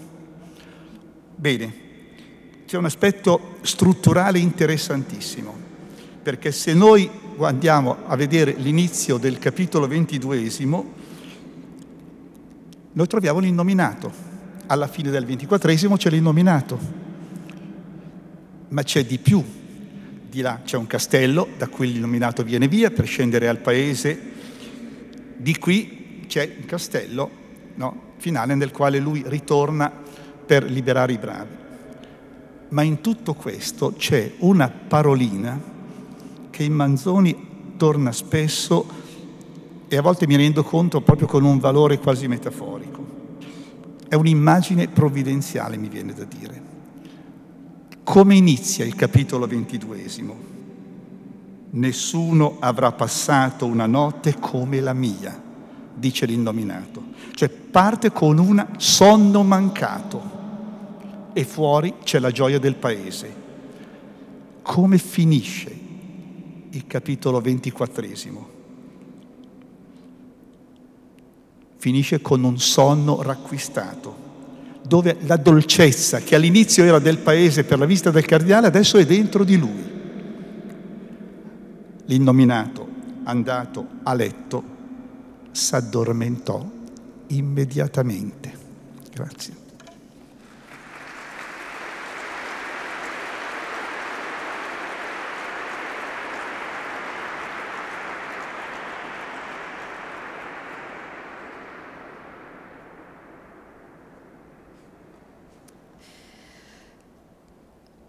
Bene, 1.35 1.85
c'è 2.67 2.77
un 2.77 2.85
aspetto 2.85 3.55
strutturale 3.61 4.37
interessantissimo, 4.37 5.55
perché 6.21 6.51
se 6.51 6.73
noi 6.73 7.09
andiamo 7.39 7.97
a 8.05 8.15
vedere 8.15 8.53
l'inizio 8.53 9.17
del 9.17 9.39
capitolo 9.39 9.87
ventiduesimo, 9.87 10.96
noi 12.97 13.05
troviamo 13.05 13.37
l'innominato. 13.37 14.11
Alla 14.65 14.87
fine 14.87 15.11
del 15.11 15.23
ventiquattresimo 15.23 15.97
c'è 15.97 16.09
l'innominato. 16.09 16.79
Ma 18.69 18.81
c'è 18.81 19.05
di 19.05 19.19
più. 19.19 19.43
Di 20.27 20.41
là 20.41 20.61
c'è 20.65 20.77
un 20.77 20.87
castello 20.87 21.47
da 21.59 21.67
cui 21.67 21.93
l'innominato 21.93 22.43
viene 22.43 22.67
via 22.67 22.89
per 22.89 23.05
scendere 23.05 23.47
al 23.47 23.59
paese. 23.59 24.19
Di 25.37 25.59
qui 25.59 26.23
c'è 26.25 26.55
un 26.57 26.65
castello 26.65 27.29
no, 27.75 28.13
finale 28.17 28.55
nel 28.55 28.71
quale 28.71 28.97
lui 28.97 29.23
ritorna 29.27 29.91
per 30.43 30.63
liberare 30.63 31.13
i 31.13 31.17
bravi. 31.19 31.55
Ma 32.69 32.81
in 32.81 32.99
tutto 33.01 33.35
questo 33.35 33.93
c'è 33.95 34.33
una 34.39 34.69
parolina 34.69 35.61
che 36.49 36.63
in 36.63 36.73
Manzoni 36.73 37.75
torna 37.77 38.11
spesso 38.11 39.05
e 39.87 39.97
a 39.97 40.01
volte 40.01 40.27
mi 40.27 40.35
rendo 40.35 40.63
conto 40.63 41.01
proprio 41.01 41.27
con 41.27 41.43
un 41.43 41.59
valore 41.59 41.99
quasi 41.99 42.27
metaforico. 42.27 43.05
È 44.07 44.15
un'immagine 44.15 44.87
provvidenziale, 44.87 45.77
mi 45.77 45.89
viene 45.89 46.13
da 46.13 46.23
dire. 46.23 46.61
Come 48.03 48.35
inizia 48.35 48.85
il 48.85 48.95
capitolo 48.95 49.47
ventiduesimo? 49.47 50.55
Nessuno 51.71 52.57
avrà 52.59 52.91
passato 52.93 53.65
una 53.65 53.85
notte 53.85 54.37
come 54.39 54.79
la 54.79 54.93
mia, 54.93 55.41
dice 55.93 56.25
l'innominato. 56.25 57.03
Cioè 57.33 57.49
parte 57.49 58.11
con 58.11 58.37
un 58.37 58.65
sonno 58.77 59.43
mancato 59.43 60.35
e 61.33 61.43
fuori 61.43 61.95
c'è 62.03 62.19
la 62.19 62.31
gioia 62.31 62.59
del 62.59 62.75
paese. 62.75 63.45
Come 64.61 64.97
finisce 64.97 65.79
il 66.69 66.87
capitolo 66.87 67.39
ventiquattresimo? 67.41 68.56
Finisce 71.87 72.19
con 72.19 72.43
un 72.43 72.59
sonno 72.59 73.21
racquistato, 73.21 74.13
dove 74.85 75.15
la 75.21 75.37
dolcezza 75.37 76.19
che 76.19 76.35
all'inizio 76.35 76.83
era 76.83 76.99
del 76.99 77.17
paese 77.17 77.63
per 77.63 77.79
la 77.79 77.85
vista 77.85 78.11
del 78.11 78.25
cardinale 78.25 78.67
adesso 78.67 78.97
è 78.97 79.05
dentro 79.05 79.45
di 79.45 79.55
lui. 79.55 79.89
L'innominato, 82.07 82.85
andato 83.23 83.87
a 84.03 84.13
letto, 84.13 84.63
s'addormentò 85.51 86.69
immediatamente. 87.27 88.51
Grazie. 89.13 89.56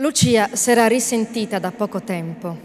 Lucia 0.00 0.50
s'era 0.52 0.86
risentita 0.86 1.58
da 1.58 1.72
poco 1.72 2.00
tempo 2.02 2.56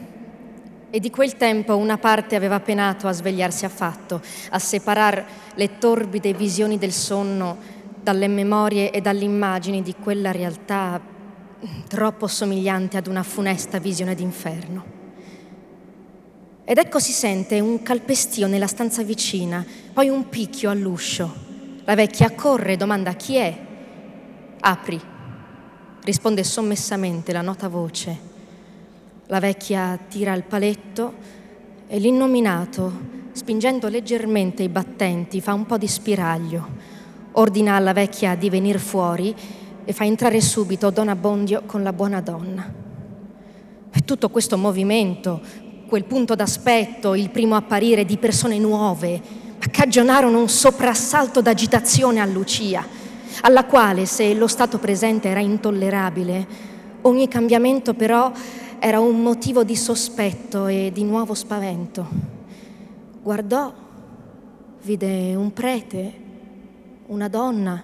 e 0.91 0.99
di 0.99 1.09
quel 1.09 1.35
tempo 1.35 1.75
una 1.75 1.97
parte 1.97 2.35
aveva 2.35 2.59
penato 2.59 3.07
a 3.07 3.11
svegliarsi 3.11 3.65
affatto, 3.65 4.21
a 4.51 4.59
separar 4.59 5.25
le 5.55 5.79
torbide 5.79 6.33
visioni 6.33 6.77
del 6.77 6.91
sonno 6.91 7.57
dalle 7.99 8.27
memorie 8.27 8.91
e 8.91 9.01
dalle 9.01 9.23
immagini 9.23 9.81
di 9.81 9.95
quella 9.95 10.31
realtà 10.31 11.01
troppo 11.87 12.27
somigliante 12.27 12.97
ad 12.97 13.07
una 13.07 13.23
funesta 13.23 13.79
visione 13.79 14.13
d'inferno. 14.13 14.85
Ed 16.65 16.77
ecco 16.77 16.99
si 16.99 17.13
sente 17.13 17.59
un 17.59 17.81
calpestio 17.81 18.45
nella 18.45 18.67
stanza 18.67 19.01
vicina, 19.01 19.65
poi 19.91 20.07
un 20.07 20.29
picchio 20.29 20.69
all'uscio. 20.69 21.33
La 21.83 21.95
vecchia 21.95 22.27
accorre 22.27 22.73
e 22.73 22.77
domanda 22.77 23.13
chi 23.13 23.37
è. 23.37 23.57
Apri 24.59 25.12
risponde 26.03 26.43
sommessamente 26.43 27.31
la 27.31 27.41
nota 27.41 27.67
voce. 27.67 28.31
La 29.27 29.39
vecchia 29.39 29.97
tira 30.09 30.33
il 30.33 30.43
paletto 30.43 31.13
e 31.87 31.97
l'innominato, 31.97 32.91
spingendo 33.31 33.87
leggermente 33.87 34.63
i 34.63 34.69
battenti, 34.69 35.41
fa 35.41 35.53
un 35.53 35.65
po' 35.65 35.77
di 35.77 35.87
spiraglio. 35.87 36.91
Ordina 37.33 37.75
alla 37.75 37.93
vecchia 37.93 38.35
di 38.35 38.49
venire 38.49 38.79
fuori 38.79 39.33
e 39.85 39.93
fa 39.93 40.03
entrare 40.03 40.39
subito 40.41 40.89
Don 40.89 41.09
Abbondio 41.09 41.63
con 41.65 41.83
la 41.83 41.93
buona 41.93 42.21
donna. 42.21 42.81
tutto 44.05 44.29
questo 44.29 44.57
movimento, 44.57 45.39
quel 45.87 46.03
punto 46.03 46.35
d'aspetto, 46.35 47.15
il 47.15 47.29
primo 47.29 47.55
apparire 47.55 48.03
di 48.03 48.17
persone 48.17 48.59
nuove, 48.59 49.21
cagionarono 49.71 50.39
un 50.39 50.49
soprassalto 50.49 51.41
d'agitazione 51.41 52.19
a 52.19 52.25
Lucia, 52.25 52.85
alla 53.41 53.65
quale, 53.65 54.05
se 54.05 54.33
lo 54.33 54.47
stato 54.47 54.77
presente 54.77 55.27
era 55.27 55.39
intollerabile, 55.39 56.47
ogni 57.01 57.27
cambiamento 57.27 57.93
però 57.93 58.31
era 58.79 58.99
un 58.99 59.21
motivo 59.21 59.63
di 59.63 59.75
sospetto 59.75 60.67
e 60.67 60.91
di 60.93 61.03
nuovo 61.03 61.33
spavento. 61.33 62.07
Guardò, 63.21 63.73
vide 64.81 65.35
un 65.35 65.53
prete, 65.53 66.13
una 67.07 67.27
donna, 67.27 67.81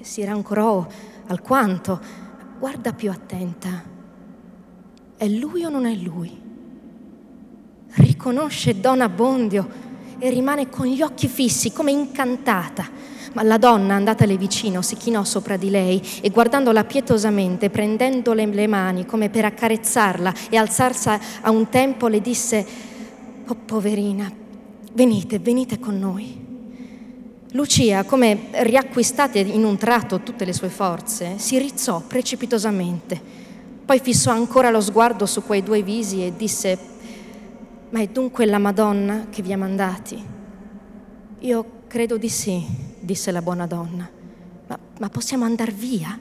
si 0.00 0.24
rancorò 0.24 0.86
alquanto, 1.26 2.00
guarda 2.58 2.92
più 2.92 3.10
attenta. 3.10 3.82
È 5.16 5.26
lui 5.26 5.64
o 5.64 5.68
non 5.68 5.86
è 5.86 5.94
lui? 5.94 6.44
Riconosce 7.94 8.78
Don 8.78 9.00
Abbondio 9.00 9.68
e 10.18 10.30
rimane 10.30 10.68
con 10.68 10.86
gli 10.86 11.02
occhi 11.02 11.28
fissi, 11.28 11.72
come 11.72 11.90
incantata. 11.90 12.88
Ma 13.36 13.42
la 13.42 13.58
donna, 13.58 13.96
andatale 13.96 14.38
vicino, 14.38 14.80
si 14.80 14.96
chinò 14.96 15.22
sopra 15.22 15.58
di 15.58 15.68
lei 15.68 16.02
e 16.22 16.30
guardandola 16.30 16.84
pietosamente, 16.84 17.68
prendendole 17.68 18.46
le 18.46 18.66
mani 18.66 19.04
come 19.04 19.28
per 19.28 19.44
accarezzarla 19.44 20.32
e 20.48 20.56
alzarsi 20.56 21.10
a 21.42 21.50
un 21.50 21.68
tempo, 21.68 22.08
le 22.08 22.22
disse, 22.22 22.66
oh 23.46 23.54
poverina, 23.66 24.32
venite, 24.94 25.38
venite 25.38 25.78
con 25.78 25.98
noi. 25.98 26.44
Lucia, 27.50 28.04
come 28.04 28.48
riacquistate 28.52 29.40
in 29.40 29.64
un 29.64 29.76
tratto 29.76 30.20
tutte 30.20 30.46
le 30.46 30.54
sue 30.54 30.70
forze, 30.70 31.34
si 31.36 31.58
rizzò 31.58 32.00
precipitosamente, 32.06 33.20
poi 33.84 34.00
fissò 34.00 34.30
ancora 34.30 34.70
lo 34.70 34.80
sguardo 34.80 35.26
su 35.26 35.42
quei 35.42 35.62
due 35.62 35.82
visi 35.82 36.24
e 36.24 36.32
disse, 36.34 36.78
ma 37.90 38.00
è 38.00 38.06
dunque 38.06 38.46
la 38.46 38.56
Madonna 38.56 39.26
che 39.28 39.42
vi 39.42 39.52
ha 39.52 39.58
mandati? 39.58 40.24
Io 41.40 41.66
credo 41.86 42.16
di 42.16 42.30
sì, 42.30 42.94
disse 43.06 43.30
la 43.30 43.40
buona 43.40 43.66
donna. 43.66 44.06
Ma, 44.66 44.78
ma 44.98 45.08
possiamo 45.08 45.44
andar 45.44 45.72
via? 45.72 46.18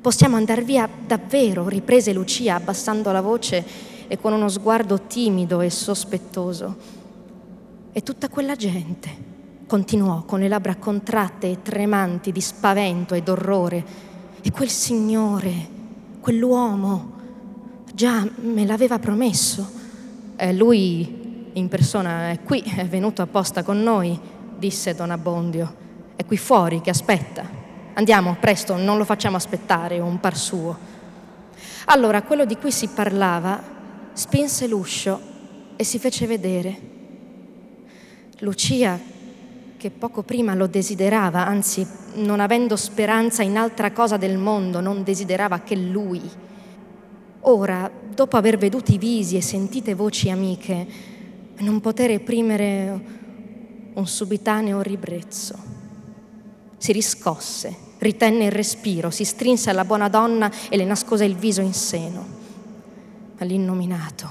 Possiamo 0.00 0.36
andar 0.36 0.62
via 0.62 0.88
davvero? 1.06 1.68
riprese 1.68 2.12
Lucia 2.12 2.54
abbassando 2.54 3.10
la 3.12 3.20
voce 3.20 3.64
e 4.06 4.18
con 4.18 4.32
uno 4.32 4.48
sguardo 4.48 5.02
timido 5.02 5.60
e 5.60 5.70
sospettoso. 5.70 6.76
E 7.92 8.02
tutta 8.02 8.28
quella 8.28 8.54
gente, 8.54 9.10
continuò 9.66 10.22
con 10.22 10.40
le 10.40 10.48
labbra 10.48 10.76
contratte 10.76 11.50
e 11.50 11.62
tremanti 11.62 12.32
di 12.32 12.40
spavento 12.40 13.14
e 13.14 13.22
d'orrore, 13.22 13.84
e 14.40 14.50
quel 14.52 14.68
signore, 14.68 15.68
quell'uomo, 16.20 17.12
già 17.92 18.28
me 18.42 18.66
l'aveva 18.66 18.98
promesso. 18.98 19.68
Eh, 20.36 20.52
lui 20.52 21.50
in 21.54 21.68
persona 21.68 22.30
è 22.30 22.40
qui, 22.42 22.60
è 22.60 22.86
venuto 22.86 23.22
apposta 23.22 23.62
con 23.62 23.82
noi, 23.82 24.18
disse 24.58 24.94
Don 24.94 25.10
Abbondio. 25.10 25.82
È 26.16 26.24
qui 26.24 26.36
fuori 26.36 26.80
che 26.80 26.90
aspetta. 26.90 27.48
Andiamo, 27.94 28.36
presto, 28.38 28.76
non 28.76 28.98
lo 28.98 29.04
facciamo 29.04 29.36
aspettare, 29.36 30.00
un 30.00 30.20
par 30.20 30.36
suo. 30.36 30.76
Allora, 31.86 32.22
quello 32.22 32.44
di 32.44 32.56
cui 32.56 32.72
si 32.72 32.88
parlava 32.88 33.62
spinse 34.12 34.66
l'uscio 34.66 35.20
e 35.76 35.84
si 35.84 35.98
fece 35.98 36.26
vedere. 36.26 36.92
Lucia, 38.38 38.98
che 39.76 39.90
poco 39.90 40.22
prima 40.22 40.54
lo 40.54 40.66
desiderava, 40.66 41.46
anzi, 41.46 41.86
non 42.14 42.40
avendo 42.40 42.76
speranza 42.76 43.42
in 43.42 43.56
altra 43.56 43.92
cosa 43.92 44.16
del 44.16 44.38
mondo, 44.38 44.80
non 44.80 45.02
desiderava 45.02 45.60
che 45.60 45.76
lui. 45.76 46.22
Ora, 47.40 47.90
dopo 48.14 48.36
aver 48.36 48.56
veduto 48.56 48.92
i 48.92 48.98
visi 48.98 49.36
e 49.36 49.42
sentite 49.42 49.94
voci 49.94 50.30
amiche, 50.30 50.86
non 51.58 51.80
poté 51.80 52.06
reprimere 52.06 53.00
un 53.92 54.06
subitaneo 54.06 54.80
ribrezzo. 54.80 55.73
Si 56.76 56.92
riscosse, 56.92 57.74
ritenne 57.98 58.46
il 58.46 58.52
respiro, 58.52 59.10
si 59.10 59.24
strinse 59.24 59.70
alla 59.70 59.84
buona 59.84 60.08
donna 60.08 60.50
e 60.68 60.76
le 60.76 60.84
nascose 60.84 61.24
il 61.24 61.36
viso 61.36 61.60
in 61.60 61.72
seno. 61.72 62.26
Ma 63.38 63.44
l'innominato, 63.46 64.30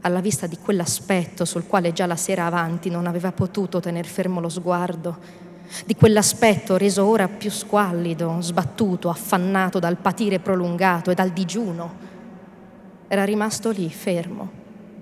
alla 0.00 0.20
vista 0.20 0.46
di 0.46 0.58
quell'aspetto 0.58 1.44
sul 1.44 1.66
quale 1.66 1.92
già 1.92 2.06
la 2.06 2.16
sera 2.16 2.46
avanti 2.46 2.90
non 2.90 3.06
aveva 3.06 3.32
potuto 3.32 3.80
tener 3.80 4.06
fermo 4.06 4.40
lo 4.40 4.48
sguardo, 4.48 5.44
di 5.84 5.94
quell'aspetto 5.94 6.76
reso 6.76 7.04
ora 7.04 7.28
più 7.28 7.50
squallido, 7.50 8.40
sbattuto, 8.40 9.08
affannato 9.08 9.78
dal 9.78 9.96
patire 9.96 10.38
prolungato 10.38 11.10
e 11.10 11.14
dal 11.14 11.30
digiuno, 11.30 12.04
era 13.08 13.24
rimasto 13.24 13.70
lì, 13.70 13.88
fermo, 13.88 14.50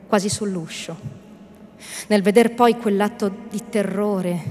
quasi 0.07 0.29
sull'uscio. 0.29 1.23
Nel 2.09 2.23
veder 2.23 2.55
poi 2.55 2.77
quell'atto 2.77 3.31
di 3.51 3.63
terrore, 3.69 4.43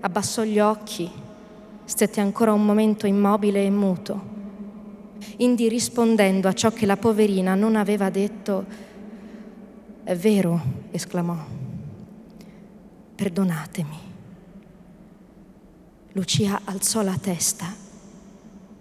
abbassò 0.00 0.42
gli 0.42 0.58
occhi 0.58 1.10
Stette 1.86 2.20
ancora 2.20 2.52
un 2.52 2.64
momento 2.64 3.06
immobile 3.06 3.64
e 3.64 3.70
muto, 3.70 4.20
indi 5.36 5.68
rispondendo 5.68 6.48
a 6.48 6.52
ciò 6.52 6.72
che 6.72 6.84
la 6.84 6.96
poverina 6.96 7.54
non 7.54 7.76
aveva 7.76 8.10
detto. 8.10 8.64
È 10.02 10.16
vero, 10.16 10.60
esclamò. 10.90 11.36
Perdonatemi. 13.14 13.98
Lucia 16.10 16.62
alzò 16.64 17.02
la 17.02 17.16
testa, 17.20 17.72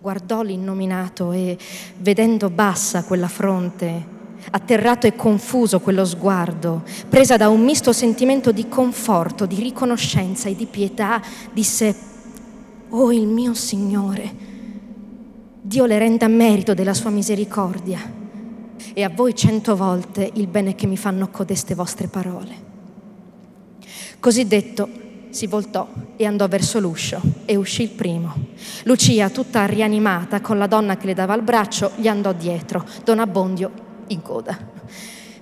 guardò 0.02 0.42
l'innominato 0.42 1.32
e, 1.32 1.60
vedendo 2.00 2.50
bassa 2.50 3.04
quella 3.04 3.28
fronte, 3.28 4.04
atterrato 4.50 5.06
e 5.06 5.16
confuso 5.16 5.80
quello 5.80 6.06
sguardo, 6.06 6.84
presa 7.08 7.38
da 7.38 7.50
un 7.50 7.64
misto 7.64 7.94
sentimento 7.94 8.52
di 8.52 8.68
conforto, 8.68 9.46
di 9.46 9.62
riconoscenza 9.62 10.50
e 10.50 10.56
di 10.56 10.66
pietà, 10.66 11.22
disse 11.54 12.14
Oh 12.90 13.12
il 13.12 13.28
mio 13.28 13.54
Signore, 13.56 14.32
Dio 15.62 15.86
le 15.86 15.98
renda 15.98 16.28
merito 16.28 16.76
della 16.76 16.94
sua 16.94 17.10
misericordia 17.10 18.00
e 18.94 19.04
a 19.04 19.10
voi 19.10 19.34
cento 19.34 19.76
volte 19.76 20.30
il 20.36 20.48
bene 20.48 20.76
che 20.76 20.86
mi 20.86 20.96
fanno 20.96 21.30
codeste 21.30 21.74
vostre 21.74 22.08
parole. 22.08 22.56
Così 24.20 24.48
detto, 24.48 24.88
si 25.30 25.48
voltò 25.48 25.88
e 26.16 26.26
andò 26.26 26.48
verso 26.48 26.80
l'uscio 26.80 27.20
e 27.46 27.56
uscì 27.56 27.82
il 27.82 27.90
primo. 27.90 28.34
Lucia, 28.84 29.30
tutta 29.30 29.66
rianimata, 29.66 30.40
con 30.40 30.60
la 30.60 30.68
donna 30.68 30.96
che 30.96 31.08
le 31.08 31.16
dava 31.16 31.34
il 31.34 31.42
braccio, 31.42 31.92
gli 31.96 32.08
andò 32.08 32.32
dietro, 32.34 32.86
Don 33.04 33.20
Abbondio 33.20 33.72
in 34.08 34.22
coda. 34.22 34.58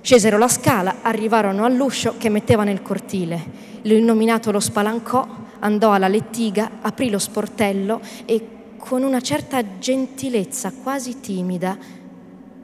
Scesero 0.01 0.37
la 0.37 0.47
scala, 0.47 0.95
arrivarono 1.01 1.65
all'uscio 1.65 2.15
che 2.17 2.29
metteva 2.29 2.63
nel 2.63 2.81
cortile. 2.81 3.71
L'illuminato 3.81 4.49
lo 4.51 4.59
spalancò 4.59 5.27
andò 5.63 5.93
alla 5.93 6.07
lettiga, 6.07 6.69
aprì 6.81 7.09
lo 7.09 7.19
sportello 7.19 8.01
e 8.25 8.47
con 8.77 9.01
una 9.01 9.21
certa 9.21 9.77
gentilezza 9.79 10.73
quasi 10.83 11.21
timida, 11.21 11.77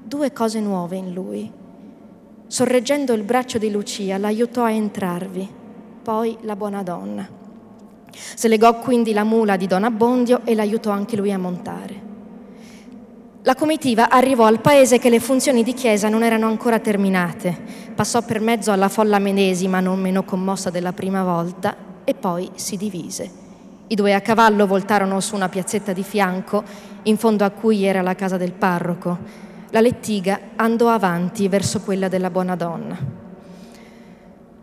due 0.03 0.31
cose 0.33 0.59
nuove 0.59 0.97
in 0.97 1.13
lui. 1.13 1.49
Sorreggendo 2.45 3.13
il 3.13 3.23
braccio 3.23 3.57
di 3.57 3.71
Lucia, 3.71 4.17
l'aiutò 4.17 4.63
a 4.63 4.71
entrarvi, 4.71 5.47
poi 6.03 6.37
la 6.41 6.55
buona 6.55 6.83
donna. 6.83 7.27
Se 8.11 8.47
legò 8.47 8.79
quindi 8.79 9.13
la 9.13 9.23
mula 9.23 9.55
di 9.55 9.67
Don 9.67 9.83
Abbondio 9.85 10.41
e 10.43 10.55
l'aiutò 10.55 10.91
anche 10.91 11.15
lui 11.15 11.31
a 11.31 11.37
montare. 11.37 12.07
La 13.43 13.55
comitiva 13.55 14.09
arrivò 14.09 14.45
al 14.45 14.59
paese 14.59 14.99
che 14.99 15.09
le 15.09 15.21
funzioni 15.21 15.63
di 15.63 15.73
chiesa 15.73 16.09
non 16.09 16.23
erano 16.23 16.47
ancora 16.47 16.79
terminate. 16.79 17.57
Passò 17.95 18.21
per 18.21 18.41
mezzo 18.41 18.71
alla 18.71 18.89
folla 18.89 19.19
medesima, 19.19 19.79
non 19.79 20.01
meno 20.01 20.23
commossa 20.23 20.69
della 20.69 20.91
prima 20.91 21.23
volta, 21.23 21.87
e 22.09 22.15
poi 22.15 22.49
si 22.55 22.75
divise. 22.75 23.29
I 23.85 23.93
due 23.93 24.15
a 24.15 24.21
cavallo 24.21 24.65
voltarono 24.65 25.19
su 25.19 25.35
una 25.35 25.47
piazzetta 25.47 25.93
di 25.93 26.01
fianco, 26.01 26.63
in 27.03 27.17
fondo 27.17 27.45
a 27.45 27.51
cui 27.51 27.83
era 27.83 28.01
la 28.01 28.15
casa 28.15 28.35
del 28.35 28.51
parroco. 28.51 29.17
La 29.69 29.79
lettiga 29.79 30.39
andò 30.55 30.89
avanti 30.89 31.47
verso 31.47 31.81
quella 31.81 32.07
della 32.07 32.31
buona 32.31 32.55
donna. 32.55 32.97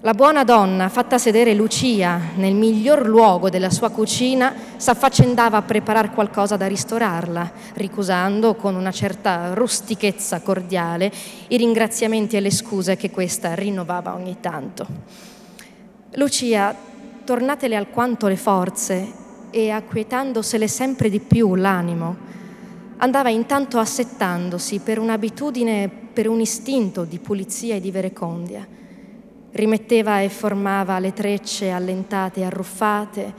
La 0.01 0.12
buona 0.12 0.42
donna, 0.42 0.88
fatta 0.88 1.18
sedere 1.18 1.55
Lucia 1.55 2.20
nel 2.34 2.55
miglior 2.55 3.07
luogo 3.07 3.49
della 3.49 3.70
sua 3.70 3.90
cucina, 3.90 4.53
s'affaccendava 4.76 5.57
a 5.57 5.62
preparare 5.62 6.11
qualcosa 6.11 6.57
da 6.57 6.66
ristorarla, 6.66 7.53
ricusando 7.74 8.57
con 8.57 8.74
una 8.74 8.90
certa 8.90 9.55
rustichezza 9.55 10.40
cordiale 10.40 11.12
i 11.49 11.57
ringraziamenti 11.57 12.36
e 12.36 12.40
le 12.40 12.51
scuse 12.51 12.97
che 12.97 13.11
questa 13.11 13.55
rinnovava 13.55 14.14
ogni 14.14 14.38
tanto. 14.40 14.86
Lucia 16.14 16.94
tornatele 17.26 17.74
alquanto 17.74 18.28
le 18.28 18.36
forze 18.36 19.12
e 19.50 19.70
acquietandosele 19.70 20.68
sempre 20.68 21.10
di 21.10 21.18
più 21.18 21.56
l'animo, 21.56 22.16
andava 22.98 23.30
intanto 23.30 23.78
assettandosi 23.78 24.78
per 24.78 25.00
un'abitudine, 25.00 25.90
per 26.12 26.28
un 26.28 26.40
istinto 26.40 27.04
di 27.04 27.18
pulizia 27.18 27.74
e 27.74 27.80
di 27.80 27.90
verecondia. 27.90 28.66
Rimetteva 29.50 30.20
e 30.20 30.28
formava 30.28 31.00
le 31.00 31.12
trecce 31.12 31.70
allentate 31.70 32.40
e 32.40 32.44
arruffate, 32.44 33.34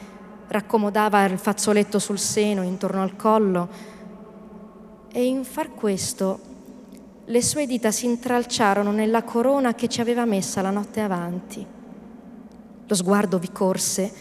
raccomodava 0.47 1.23
il 1.23 1.37
fazzoletto 1.37 1.97
sul 1.97 2.19
seno 2.19 2.63
intorno 2.63 3.01
al 3.01 3.15
collo 3.15 3.69
e 5.11 5.25
in 5.25 5.45
far 5.45 5.73
questo 5.73 6.39
le 7.23 7.41
sue 7.41 7.65
dita 7.65 7.91
si 7.91 8.05
intralciarono 8.05 8.91
nella 8.91 9.23
corona 9.23 9.73
che 9.75 9.87
ci 9.87 10.01
aveva 10.01 10.25
messa 10.25 10.61
la 10.61 10.71
notte 10.71 10.99
avanti. 10.99 11.76
Lo 12.87 12.95
sguardo 12.95 13.37
vi 13.37 13.51
corse 13.51 14.11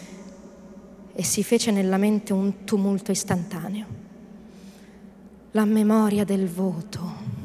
e 1.13 1.23
si 1.23 1.41
fece 1.41 1.71
nella 1.71 1.97
mente 1.97 2.33
un 2.33 2.65
tumulto 2.65 3.11
istantaneo. 3.11 3.85
La 5.51 5.63
memoria 5.63 6.25
del 6.25 6.49
voto. 6.49 7.35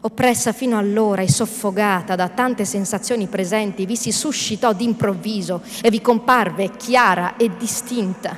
Oppressa 0.00 0.52
fino 0.52 0.78
allora 0.78 1.20
e 1.22 1.30
soffogata 1.30 2.16
da 2.16 2.30
tante 2.30 2.64
sensazioni 2.64 3.26
presenti, 3.26 3.84
vi 3.84 3.96
si 3.96 4.10
suscitò 4.10 4.72
d'improvviso 4.72 5.62
e 5.82 5.90
vi 5.90 6.00
comparve 6.00 6.70
chiara 6.70 7.36
e 7.36 7.50
distinta. 7.56 8.36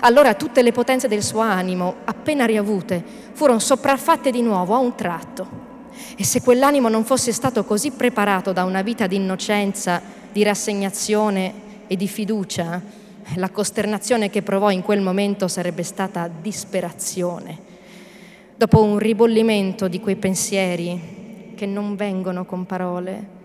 Allora 0.00 0.34
tutte 0.34 0.62
le 0.62 0.70
potenze 0.70 1.08
del 1.08 1.24
suo 1.24 1.40
animo, 1.40 1.96
appena 2.04 2.46
riavute, 2.46 3.04
furono 3.32 3.58
sopraffatte 3.58 4.30
di 4.30 4.42
nuovo 4.42 4.74
a 4.74 4.78
un 4.78 4.94
tratto. 4.94 5.67
E 6.16 6.24
se 6.24 6.40
quell'animo 6.42 6.88
non 6.88 7.04
fosse 7.04 7.32
stato 7.32 7.64
così 7.64 7.90
preparato 7.90 8.52
da 8.52 8.64
una 8.64 8.82
vita 8.82 9.06
di 9.06 9.16
innocenza, 9.16 10.00
di 10.32 10.42
rassegnazione 10.42 11.52
e 11.86 11.96
di 11.96 12.08
fiducia, 12.08 12.80
la 13.36 13.50
costernazione 13.50 14.30
che 14.30 14.42
provò 14.42 14.70
in 14.70 14.82
quel 14.82 15.00
momento 15.00 15.48
sarebbe 15.48 15.82
stata 15.82 16.28
disperazione. 16.28 17.66
Dopo 18.56 18.82
un 18.82 18.98
ribollimento 18.98 19.88
di 19.88 20.00
quei 20.00 20.16
pensieri 20.16 21.52
che 21.54 21.66
non 21.66 21.96
vengono 21.96 22.44
con 22.44 22.66
parole, 22.66 23.36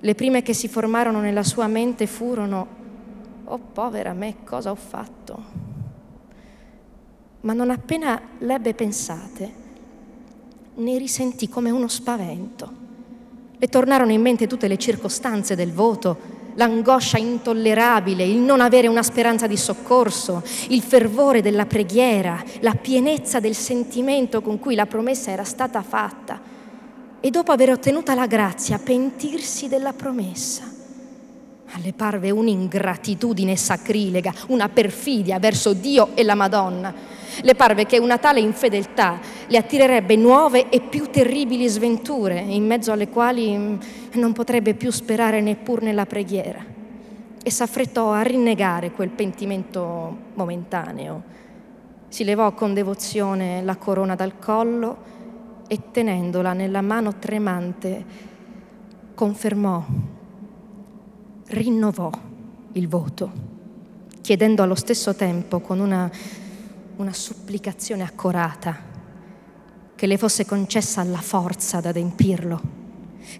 le 0.00 0.14
prime 0.14 0.42
che 0.42 0.54
si 0.54 0.68
formarono 0.68 1.20
nella 1.20 1.44
sua 1.44 1.66
mente 1.66 2.06
furono 2.06 2.80
Oh 3.44 3.58
povera 3.58 4.12
me, 4.12 4.36
cosa 4.44 4.70
ho 4.70 4.76
fatto? 4.76 5.44
Ma 7.40 7.52
non 7.52 7.70
appena 7.70 8.20
l'ebbe 8.38 8.72
pensate, 8.72 9.52
ne 10.74 10.98
risentì 10.98 11.48
come 11.48 11.70
uno 11.70 11.88
spavento. 11.88 12.80
Le 13.56 13.68
tornarono 13.68 14.12
in 14.12 14.20
mente 14.20 14.46
tutte 14.46 14.68
le 14.68 14.78
circostanze 14.78 15.54
del 15.54 15.72
voto, 15.72 16.40
l'angoscia 16.54 17.18
intollerabile, 17.18 18.24
il 18.24 18.38
non 18.38 18.60
avere 18.60 18.88
una 18.88 19.02
speranza 19.02 19.46
di 19.46 19.56
soccorso, 19.56 20.42
il 20.68 20.82
fervore 20.82 21.42
della 21.42 21.66
preghiera, 21.66 22.42
la 22.60 22.74
pienezza 22.74 23.40
del 23.40 23.54
sentimento 23.54 24.42
con 24.42 24.58
cui 24.58 24.74
la 24.74 24.86
promessa 24.86 25.30
era 25.30 25.44
stata 25.44 25.82
fatta 25.82 26.40
e 27.20 27.30
dopo 27.30 27.52
aver 27.52 27.70
ottenuta 27.70 28.14
la 28.14 28.26
grazia 28.26 28.78
pentirsi 28.78 29.68
della 29.68 29.92
promessa. 29.92 30.71
Ma 31.72 31.78
le 31.82 31.94
parve 31.94 32.30
un'ingratitudine 32.30 33.56
sacrilega, 33.56 34.32
una 34.48 34.68
perfidia 34.68 35.38
verso 35.38 35.72
Dio 35.72 36.10
e 36.14 36.22
la 36.22 36.34
Madonna. 36.34 36.92
Le 37.40 37.54
parve 37.54 37.86
che 37.86 37.96
una 37.98 38.18
tale 38.18 38.40
infedeltà 38.40 39.18
le 39.46 39.56
attirerebbe 39.56 40.14
nuove 40.16 40.68
e 40.68 40.80
più 40.82 41.08
terribili 41.08 41.66
sventure, 41.68 42.38
in 42.40 42.66
mezzo 42.66 42.92
alle 42.92 43.08
quali 43.08 43.56
mm, 43.56 43.76
non 44.14 44.34
potrebbe 44.34 44.74
più 44.74 44.90
sperare 44.90 45.40
neppur 45.40 45.80
nella 45.80 46.04
preghiera. 46.04 46.62
E 47.42 47.50
s'affrettò 47.50 48.12
a 48.12 48.20
rinnegare 48.20 48.90
quel 48.90 49.08
pentimento 49.08 50.16
momentaneo. 50.34 51.22
Si 52.08 52.22
levò 52.24 52.52
con 52.52 52.74
devozione 52.74 53.62
la 53.62 53.76
corona 53.76 54.14
dal 54.14 54.38
collo 54.38 55.10
e 55.66 55.78
tenendola 55.90 56.52
nella 56.52 56.82
mano 56.82 57.14
tremante 57.18 58.04
confermò 59.14 59.82
rinnovò 61.52 62.10
il 62.72 62.88
voto, 62.88 63.30
chiedendo 64.20 64.62
allo 64.62 64.74
stesso 64.74 65.14
tempo 65.14 65.60
con 65.60 65.80
una, 65.80 66.10
una 66.96 67.12
supplicazione 67.12 68.02
accorata 68.02 68.90
che 69.94 70.06
le 70.06 70.16
fosse 70.16 70.46
concessa 70.46 71.02
la 71.04 71.20
forza 71.20 71.76
ad 71.76 71.86
adempirlo, 71.86 72.60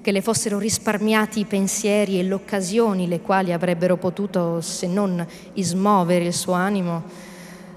che 0.01 0.13
le 0.13 0.21
fossero 0.21 0.59
risparmiati 0.59 1.41
i 1.41 1.45
pensieri 1.45 2.19
e 2.19 2.23
le 2.23 2.35
occasioni 2.35 3.09
le 3.09 3.21
quali 3.21 3.53
avrebbero 3.53 3.97
potuto, 3.97 4.61
se 4.61 4.87
non 4.87 5.27
ismovere 5.55 6.27
il 6.27 6.35
suo 6.35 6.53
animo, 6.53 7.03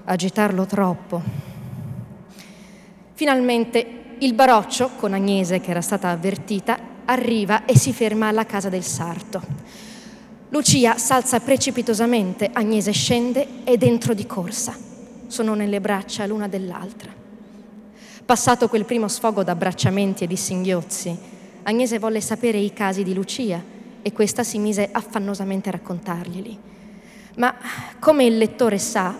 agitarlo 0.04 0.66
troppo. 0.66 1.22
Finalmente 3.14 4.04
il 4.18 4.34
baroccio, 4.34 4.90
con 4.96 5.14
Agnese 5.14 5.60
che 5.60 5.70
era 5.70 5.80
stata 5.80 6.10
avvertita, 6.10 6.78
arriva 7.06 7.64
e 7.64 7.76
si 7.76 7.92
ferma 7.92 8.28
alla 8.28 8.46
casa 8.46 8.68
del 8.68 8.84
sarto. 8.84 9.85
Lucia 10.50 10.96
s'alza 10.96 11.40
precipitosamente, 11.40 12.50
Agnese 12.52 12.92
scende 12.92 13.64
e 13.64 13.76
dentro 13.76 14.14
di 14.14 14.26
corsa. 14.26 14.76
Sono 15.26 15.54
nelle 15.54 15.80
braccia 15.80 16.24
l'una 16.24 16.46
dell'altra. 16.46 17.10
Passato 18.24 18.68
quel 18.68 18.84
primo 18.84 19.08
sfogo 19.08 19.42
d'abbracciamenti 19.42 20.24
e 20.24 20.26
di 20.26 20.36
singhiozzi, 20.36 21.16
Agnese 21.64 21.98
volle 21.98 22.20
sapere 22.20 22.58
i 22.58 22.72
casi 22.72 23.02
di 23.02 23.12
Lucia 23.12 23.60
e 24.02 24.12
questa 24.12 24.44
si 24.44 24.58
mise 24.58 24.88
affannosamente 24.92 25.68
a 25.68 25.72
raccontarglieli. 25.72 26.58
Ma 27.36 27.54
come 27.98 28.24
il 28.24 28.38
lettore 28.38 28.78
sa, 28.78 29.14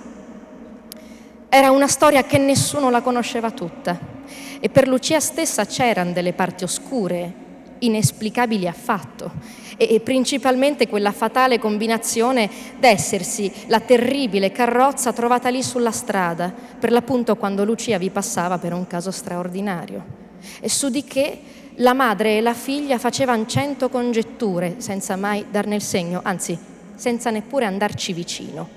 era 1.48 1.72
una 1.72 1.88
storia 1.88 2.22
che 2.22 2.38
nessuno 2.38 2.88
la 2.88 3.00
conosceva 3.00 3.50
tutta 3.50 3.98
e 4.60 4.68
per 4.68 4.86
Lucia 4.86 5.18
stessa 5.18 5.66
c'erano 5.66 6.12
delle 6.12 6.32
parti 6.32 6.62
oscure, 6.62 7.45
inesplicabili 7.80 8.66
affatto 8.66 9.30
e 9.76 10.00
principalmente 10.00 10.88
quella 10.88 11.12
fatale 11.12 11.58
combinazione 11.58 12.48
d'essersi 12.78 13.52
la 13.66 13.80
terribile 13.80 14.50
carrozza 14.50 15.12
trovata 15.12 15.48
lì 15.48 15.62
sulla 15.62 15.90
strada, 15.90 16.52
per 16.78 16.90
l'appunto 16.90 17.36
quando 17.36 17.64
Lucia 17.64 17.98
vi 17.98 18.10
passava 18.10 18.58
per 18.58 18.72
un 18.72 18.86
caso 18.86 19.10
straordinario. 19.10 20.24
E 20.60 20.68
su 20.68 20.88
di 20.88 21.04
che 21.04 21.40
la 21.76 21.92
madre 21.92 22.38
e 22.38 22.40
la 22.40 22.54
figlia 22.54 22.98
facevano 22.98 23.44
cento 23.46 23.88
congetture 23.90 24.76
senza 24.78 25.16
mai 25.16 25.44
darne 25.50 25.74
il 25.74 25.82
segno, 25.82 26.20
anzi 26.22 26.58
senza 26.94 27.30
neppure 27.30 27.66
andarci 27.66 28.12
vicino. 28.14 28.68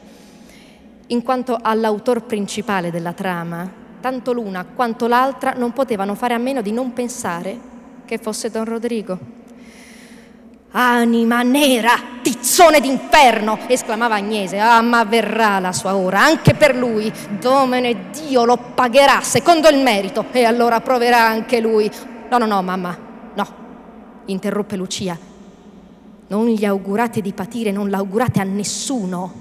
In 1.07 1.23
quanto 1.23 1.57
all'autor 1.61 2.25
principale 2.25 2.91
della 2.91 3.13
trama, 3.13 3.71
tanto 4.01 4.33
l'una 4.33 4.65
quanto 4.65 5.07
l'altra 5.07 5.53
non 5.53 5.71
potevano 5.71 6.13
fare 6.15 6.33
a 6.33 6.37
meno 6.37 6.61
di 6.61 6.71
non 6.71 6.93
pensare 6.93 7.77
che 8.09 8.17
fosse 8.17 8.49
Don 8.49 8.65
Rodrigo. 8.65 9.19
Anima 10.71 11.43
nera, 11.43 11.91
tizzone 12.23 12.79
d'inferno, 12.79 13.59
esclamava 13.67 14.15
Agnese. 14.15 14.57
Ah, 14.57 14.81
ma 14.81 15.03
verrà 15.03 15.59
la 15.59 15.71
sua 15.71 15.95
ora, 15.95 16.19
anche 16.19 16.55
per 16.55 16.75
lui. 16.75 17.13
Domene 17.39 18.09
Dio 18.09 18.45
lo 18.45 18.57
pagherà 18.73 19.21
secondo 19.21 19.69
il 19.69 19.77
merito 19.77 20.25
e 20.31 20.43
allora 20.43 20.81
proverà 20.81 21.23
anche 21.23 21.59
lui. 21.59 21.87
No, 22.31 22.39
no, 22.39 22.47
no, 22.47 22.63
mamma, 22.63 22.97
no, 23.35 23.47
interruppe 24.25 24.75
Lucia. 24.75 25.15
Non 26.29 26.47
gli 26.47 26.65
augurate 26.65 27.21
di 27.21 27.31
patire, 27.31 27.71
non 27.71 27.91
l'augurate 27.91 28.39
a 28.39 28.43
nessuno. 28.43 29.33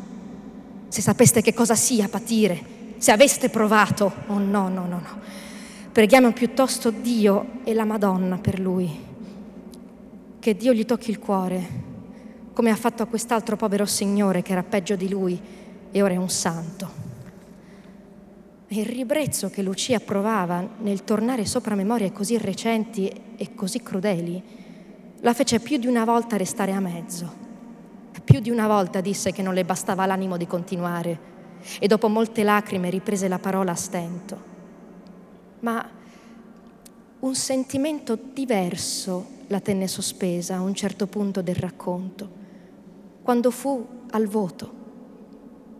Se 0.88 1.01
sapeste 1.01 1.40
che 1.40 1.55
cosa 1.55 1.74
sia 1.74 2.06
patire, 2.09 2.94
se 2.98 3.12
aveste 3.12 3.48
provato. 3.48 4.12
Oh 4.26 4.38
no, 4.38 4.68
no, 4.68 4.84
no, 4.86 5.01
no. 5.01 5.20
Preghiamo 5.98 6.30
piuttosto 6.30 6.92
Dio 6.92 7.58
e 7.64 7.74
la 7.74 7.84
Madonna 7.84 8.38
per 8.38 8.60
lui 8.60 8.88
che 10.38 10.54
Dio 10.54 10.72
gli 10.72 10.84
tocchi 10.84 11.10
il 11.10 11.18
cuore, 11.18 11.66
come 12.52 12.70
ha 12.70 12.76
fatto 12.76 13.02
a 13.02 13.06
quest'altro 13.06 13.56
povero 13.56 13.84
signore 13.84 14.42
che 14.42 14.52
era 14.52 14.62
peggio 14.62 14.94
di 14.94 15.08
lui 15.08 15.36
e 15.90 16.00
ora 16.00 16.14
è 16.14 16.16
un 16.16 16.30
santo. 16.30 16.88
E 18.68 18.78
il 18.78 18.86
ribrezzo 18.86 19.50
che 19.50 19.60
Lucia 19.60 19.98
provava 19.98 20.64
nel 20.82 21.02
tornare 21.02 21.44
sopra 21.44 21.74
memorie 21.74 22.12
così 22.12 22.38
recenti 22.38 23.12
e 23.36 23.56
così 23.56 23.82
crudeli 23.82 24.40
la 25.18 25.34
fece 25.34 25.58
più 25.58 25.78
di 25.78 25.88
una 25.88 26.04
volta 26.04 26.36
restare 26.36 26.70
a 26.70 26.78
mezzo. 26.78 27.28
Più 28.22 28.38
di 28.38 28.50
una 28.50 28.68
volta 28.68 29.00
disse 29.00 29.32
che 29.32 29.42
non 29.42 29.52
le 29.52 29.64
bastava 29.64 30.06
l'animo 30.06 30.36
di 30.36 30.46
continuare 30.46 31.18
e 31.80 31.88
dopo 31.88 32.06
molte 32.06 32.44
lacrime 32.44 32.88
riprese 32.88 33.26
la 33.26 33.40
parola 33.40 33.72
a 33.72 33.74
stento. 33.74 34.57
Ma 35.60 35.89
un 37.20 37.35
sentimento 37.35 38.18
diverso 38.32 39.36
la 39.48 39.60
tenne 39.60 39.89
sospesa 39.89 40.56
a 40.56 40.60
un 40.60 40.74
certo 40.74 41.06
punto 41.06 41.43
del 41.43 41.56
racconto, 41.56 42.30
quando 43.22 43.51
fu 43.51 43.86
al 44.10 44.26
voto. 44.26 44.76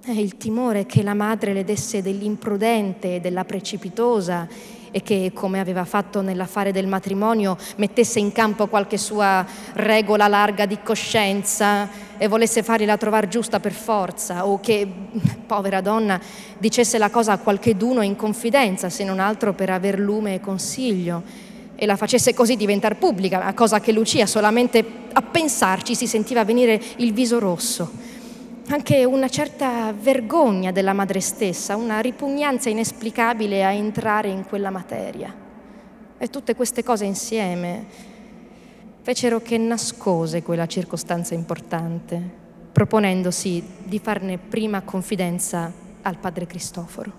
E 0.05 0.13
il 0.13 0.37
timore 0.37 0.87
che 0.87 1.03
la 1.03 1.15
madre 1.15 1.53
le 1.53 1.65
desse 1.65 2.03
dell'imprudente 2.03 3.17
e 3.17 3.21
della 3.21 3.45
precipitosa 3.45 4.49
e 4.91 5.03
che, 5.03 5.33
come 5.35 5.61
aveva 5.61 5.85
fatto 5.85 6.21
nell'affare 6.21 6.73
del 6.73 6.87
matrimonio, 6.87 7.57
mettesse 7.77 8.19
in 8.19 8.33
campo 8.33 8.67
qualche 8.67 8.99
sua 8.99 9.45
regola 9.75 10.29
larga 10.29 10.67
di 10.67 10.79
coscienza 10.83 11.89
e 12.17 12.29
volesse 12.29 12.63
fargliela 12.63 12.97
trovare 12.97 13.29
giusta 13.29 13.61
per 13.61 13.73
forza, 13.73 14.47
o 14.47 14.61
che, 14.61 14.87
povera 15.47 15.81
donna, 15.81 16.21
dicesse 16.59 16.99
la 16.99 17.11
cosa 17.11 17.33
a 17.33 17.39
qualcheduno 17.39 18.03
in 18.03 18.17
confidenza, 18.17 18.89
se 18.89 19.05
non 19.05 19.21
altro 19.21 19.53
per 19.55 19.71
aver 19.71 19.99
lume 19.99 20.35
e 20.35 20.41
consiglio 20.41 21.23
e 21.81 21.87
la 21.87 21.95
facesse 21.95 22.35
così 22.35 22.57
diventare 22.57 22.97
pubblica, 22.97 23.53
cosa 23.55 23.79
che 23.79 23.93
Lucia 23.93 24.27
solamente 24.27 24.85
a 25.13 25.23
pensarci 25.23 25.95
si 25.95 26.09
sentiva 26.09 26.45
venire 26.45 26.81
il 26.97 27.13
viso 27.13 27.39
rosso. 27.39 28.08
Anche 28.71 29.07
una 29.07 29.31
certa 29.31 29.95
vergogna 29.99 30.73
della 30.73 30.93
madre 30.93 31.21
stessa, 31.21 31.75
una 31.75 32.01
ripugnanza 32.01 32.69
inesplicabile 32.69 33.65
a 33.65 33.73
entrare 33.73 34.29
in 34.29 34.45
quella 34.45 34.69
materia. 34.69 35.35
E 36.19 36.29
tutte 36.29 36.55
queste 36.55 36.83
cose 36.83 37.07
insieme 37.07 37.87
fecero 39.01 39.41
che 39.41 39.57
nascose 39.57 40.43
quella 40.43 40.67
circostanza 40.67 41.33
importante, 41.33 42.21
proponendosi 42.71 43.65
di 43.85 43.99
farne 44.01 44.37
prima 44.37 44.83
confidenza 44.83 45.73
al 46.03 46.19
padre 46.19 46.47
Cristoforo. 46.47 47.13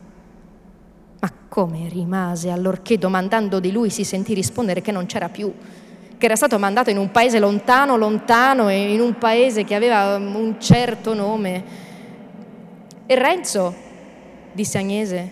Ma 1.20 1.34
come 1.48 1.90
rimase 1.90 2.52
allorché 2.52 3.00
domandando 3.00 3.60
di 3.60 3.72
lui 3.72 3.90
si 3.90 4.04
sentì 4.04 4.36
rispondere 4.36 4.82
che 4.82 4.92
non 4.92 5.08
c'era 5.08 5.30
più, 5.30 5.52
che 6.20 6.26
era 6.26 6.36
stato 6.36 6.60
mandato 6.60 6.90
in 6.90 6.98
un 6.98 7.12
paese 7.12 7.40
lontano, 7.40 7.96
lontano 7.96 8.70
in 8.70 9.00
un 9.00 9.18
paese 9.18 9.64
che 9.64 9.74
aveva 9.74 10.18
un 10.18 10.58
certo 10.60 11.14
nome. 11.14 11.64
E 13.06 13.16
Renzo, 13.16 13.74
disse 14.52 14.78
Agnese, 14.78 15.32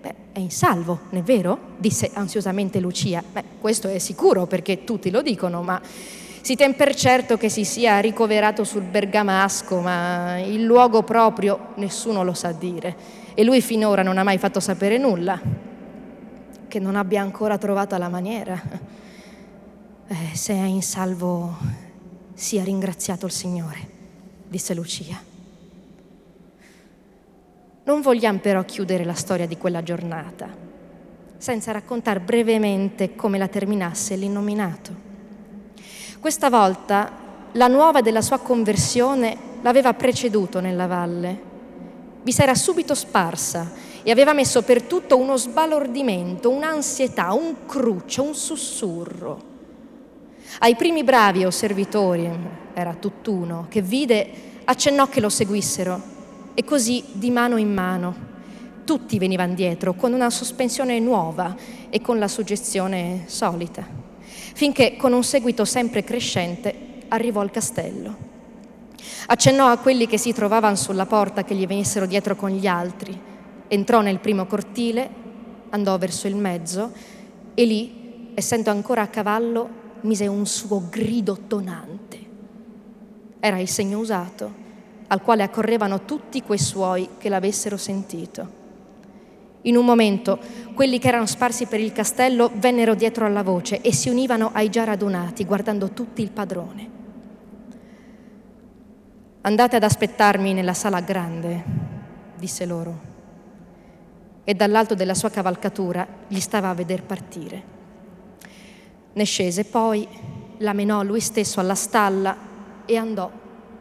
beh, 0.00 0.14
è 0.32 0.38
in 0.38 0.50
salvo, 0.50 1.00
non 1.10 1.20
è 1.20 1.22
vero? 1.22 1.58
disse 1.76 2.10
ansiosamente 2.14 2.80
Lucia. 2.80 3.22
Beh, 3.30 3.44
questo 3.60 3.88
è 3.88 3.98
sicuro 3.98 4.46
perché 4.46 4.84
tutti 4.84 5.10
lo 5.10 5.20
dicono, 5.20 5.60
ma 5.60 5.78
si 6.40 6.56
tem 6.56 6.72
per 6.72 6.94
certo 6.94 7.36
che 7.36 7.50
si 7.50 7.66
sia 7.66 7.98
ricoverato 7.98 8.64
sul 8.64 8.84
Bergamasco, 8.84 9.80
ma 9.80 10.38
il 10.38 10.64
luogo 10.64 11.02
proprio 11.02 11.72
nessuno 11.74 12.24
lo 12.24 12.32
sa 12.32 12.52
dire 12.52 12.96
e 13.34 13.44
lui 13.44 13.60
finora 13.60 14.02
non 14.02 14.16
ha 14.16 14.22
mai 14.22 14.38
fatto 14.38 14.60
sapere 14.60 14.96
nulla, 14.96 15.38
che 16.68 16.78
non 16.78 16.96
abbia 16.96 17.20
ancora 17.20 17.58
trovato 17.58 17.98
la 17.98 18.08
maniera. 18.08 19.04
Eh, 20.08 20.36
se 20.36 20.52
è 20.52 20.64
in 20.64 20.82
salvo, 20.82 21.56
sia 22.34 22.62
ringraziato 22.62 23.26
il 23.26 23.32
Signore, 23.32 23.90
disse 24.48 24.74
Lucia. 24.74 25.20
Non 27.84 28.00
vogliamo 28.00 28.38
però 28.38 28.64
chiudere 28.64 29.04
la 29.04 29.14
storia 29.14 29.46
di 29.46 29.56
quella 29.56 29.82
giornata 29.82 30.64
senza 31.38 31.72
raccontare 31.72 32.20
brevemente 32.20 33.14
come 33.14 33.36
la 33.36 33.48
terminasse 33.48 34.16
l'innominato. 34.16 34.94
Questa 36.18 36.50
volta 36.50 37.12
la 37.52 37.68
nuova 37.68 38.00
della 38.00 38.22
sua 38.22 38.38
conversione 38.38 39.36
l'aveva 39.62 39.92
preceduto 39.94 40.60
nella 40.60 40.86
valle 40.86 41.54
vi 42.26 42.32
si 42.32 42.42
era 42.42 42.56
subito 42.56 42.96
sparsa 42.96 43.70
e 44.02 44.10
aveva 44.10 44.32
messo 44.32 44.62
per 44.62 44.82
tutto 44.82 45.16
uno 45.16 45.36
sbalordimento, 45.36 46.50
un'ansietà, 46.50 47.32
un 47.32 47.66
cruccio, 47.66 48.24
un 48.24 48.34
sussurro. 48.34 49.54
Ai 50.58 50.74
primi 50.74 51.04
bravi 51.04 51.44
o 51.44 51.50
servitori, 51.50 52.30
era 52.72 52.94
tutt'uno, 52.94 53.66
che 53.68 53.82
vide, 53.82 54.30
accennò 54.64 55.06
che 55.08 55.20
lo 55.20 55.28
seguissero 55.28 56.14
e 56.54 56.64
così 56.64 57.04
di 57.12 57.30
mano 57.30 57.58
in 57.58 57.72
mano 57.72 58.34
tutti 58.84 59.18
venivano 59.18 59.52
dietro 59.52 59.94
con 59.94 60.14
una 60.14 60.30
sospensione 60.30 60.98
nuova 60.98 61.54
e 61.90 62.00
con 62.00 62.18
la 62.18 62.28
suggestione 62.28 63.24
solita, 63.26 63.84
finché 64.54 64.96
con 64.96 65.12
un 65.12 65.24
seguito 65.24 65.66
sempre 65.66 66.04
crescente 66.04 66.74
arrivò 67.08 67.40
al 67.40 67.50
castello. 67.50 68.24
Accennò 69.26 69.66
a 69.66 69.76
quelli 69.78 70.06
che 70.06 70.18
si 70.18 70.32
trovavano 70.32 70.76
sulla 70.76 71.04
porta 71.04 71.44
che 71.44 71.54
gli 71.54 71.66
venissero 71.66 72.06
dietro 72.06 72.36
con 72.36 72.50
gli 72.50 72.66
altri. 72.66 73.18
Entrò 73.68 74.00
nel 74.00 74.20
primo 74.20 74.46
cortile, 74.46 75.10
andò 75.70 75.98
verso 75.98 76.28
il 76.28 76.36
mezzo 76.36 76.92
e 77.54 77.64
lì, 77.64 78.30
essendo 78.34 78.70
ancora 78.70 79.02
a 79.02 79.08
cavallo, 79.08 79.84
mise 80.06 80.26
un 80.26 80.46
suo 80.46 80.84
grido 80.88 81.38
tonante. 81.46 82.24
Era 83.40 83.58
il 83.58 83.68
segno 83.68 83.98
usato, 83.98 84.64
al 85.08 85.20
quale 85.22 85.42
accorrevano 85.42 86.04
tutti 86.04 86.42
quei 86.42 86.58
suoi 86.58 87.08
che 87.18 87.28
l'avessero 87.28 87.76
sentito. 87.76 88.64
In 89.62 89.76
un 89.76 89.84
momento 89.84 90.38
quelli 90.74 90.98
che 90.98 91.08
erano 91.08 91.26
sparsi 91.26 91.66
per 91.66 91.80
il 91.80 91.92
castello 91.92 92.50
vennero 92.54 92.94
dietro 92.94 93.26
alla 93.26 93.42
voce 93.42 93.80
e 93.80 93.92
si 93.92 94.08
univano 94.08 94.50
ai 94.52 94.70
già 94.70 94.84
radunati, 94.84 95.44
guardando 95.44 95.90
tutti 95.90 96.22
il 96.22 96.30
padrone. 96.30 96.90
Andate 99.42 99.76
ad 99.76 99.82
aspettarmi 99.82 100.52
nella 100.52 100.74
sala 100.74 101.00
grande, 101.00 101.64
disse 102.36 102.64
loro. 102.64 103.14
E 104.44 104.54
dall'alto 104.54 104.94
della 104.94 105.14
sua 105.14 105.30
cavalcatura 105.30 106.06
gli 106.28 106.40
stava 106.40 106.68
a 106.68 106.74
veder 106.74 107.02
partire. 107.02 107.75
Ne 109.16 109.24
scese 109.24 109.64
poi, 109.64 110.06
la 110.58 110.74
menò 110.74 111.02
lui 111.02 111.20
stesso 111.20 111.58
alla 111.58 111.74
stalla 111.74 112.36
e 112.84 112.96
andò 112.98 113.30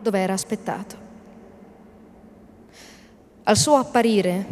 dove 0.02 0.20
era 0.20 0.32
aspettato. 0.32 0.96
Al 3.44 3.58
suo 3.58 3.76
apparire 3.76 4.46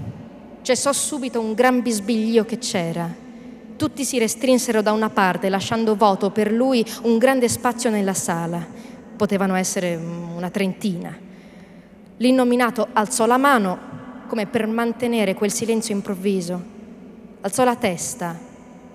cessò 0.61 0.91
subito 0.91 1.39
un 1.39 1.53
gran 1.53 1.81
bisbiglio 1.81 2.43
che 2.43 2.57
c'era. 2.57 3.09
Tutti 3.77 4.03
si 4.03 4.19
restrinsero 4.19 4.81
da 4.81 4.91
una 4.91 5.09
parte, 5.09 5.47
lasciando 5.47 5.95
vuoto 5.95 6.31
per 6.31 6.51
lui 6.51 6.85
un 7.03 7.17
grande 7.17 7.47
spazio 7.47 7.89
nella 7.89 8.13
sala 8.13 8.65
potevano 9.15 9.55
essere 9.55 9.95
una 9.95 10.49
trentina. 10.49 11.17
L'innominato 12.17 12.89
alzò 12.91 13.25
la 13.25 13.37
mano 13.37 13.79
come 14.27 14.47
per 14.47 14.67
mantenere 14.67 15.33
quel 15.33 15.51
silenzio 15.51 15.95
improvviso, 15.95 16.61
alzò 17.39 17.63
la 17.63 17.77
testa 17.77 18.51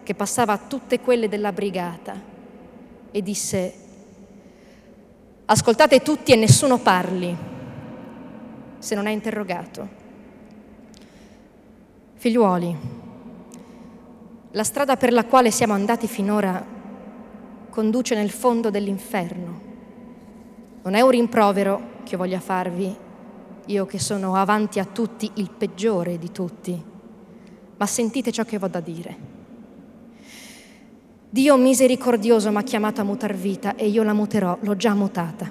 che 0.09 0.15
passava 0.15 0.55
a 0.55 0.59
tutte 0.59 1.01
quelle 1.01 1.29
della 1.29 1.53
brigata 1.53 2.19
e 3.11 3.23
disse, 3.23 3.75
ascoltate 5.45 6.01
tutti 6.01 6.33
e 6.33 6.37
nessuno 6.37 6.79
parli, 6.79 7.37
se 8.79 8.95
non 8.95 9.07
è 9.07 9.11
interrogato. 9.11 9.87
Figliuoli, 12.15 12.77
la 14.53 14.65
strada 14.65 14.97
per 14.97 15.13
la 15.13 15.27
quale 15.27 15.51
siamo 15.51 15.75
andati 15.75 16.07
finora 16.07 16.65
conduce 17.69 18.15
nel 18.15 18.31
fondo 18.31 18.71
dell'inferno. 18.71 19.61
Non 20.85 20.95
è 20.95 21.03
un 21.03 21.11
rimprovero 21.11 22.01
che 22.05 22.17
voglia 22.17 22.41
farvi, 22.41 22.97
io 23.67 23.85
che 23.85 23.99
sono 23.99 24.37
avanti 24.37 24.79
a 24.79 24.87
tutti 24.87 25.31
il 25.35 25.51
peggiore 25.51 26.17
di 26.17 26.33
tutti, 26.33 26.83
ma 27.77 27.85
sentite 27.85 28.33
ciò 28.33 28.45
che 28.45 28.57
vado 28.57 28.79
a 28.79 28.81
dire. 28.81 29.37
Dio 31.31 31.59
misericordioso 31.59 32.51
mi 32.51 32.57
ha 32.57 32.63
chiamato 32.63 33.03
a 33.03 33.05
mutar 33.05 33.35
vita 33.35 33.77
e 33.77 33.87
io 33.87 34.03
la 34.03 34.15
muterò, 34.15 34.57
l'ho 34.63 34.77
già 34.77 34.95
mutata. 34.95 35.51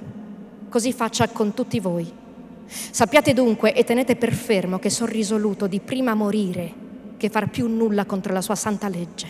Così 0.69 0.91
faccia 0.91 1.27
con 1.27 1.53
tutti 1.53 1.79
voi. 1.79 2.11
Sappiate 2.65 3.33
dunque 3.33 3.73
e 3.75 3.83
tenete 3.83 4.15
per 4.15 4.33
fermo 4.33 4.79
che 4.79 4.89
sono 4.89 5.11
risoluto 5.11 5.67
di 5.67 5.79
prima 5.79 6.15
morire 6.15 6.85
che 7.17 7.29
far 7.29 7.49
più 7.49 7.67
nulla 7.67 8.05
contro 8.05 8.33
la 8.33 8.41
sua 8.41 8.55
santa 8.55 8.89
legge. 8.89 9.27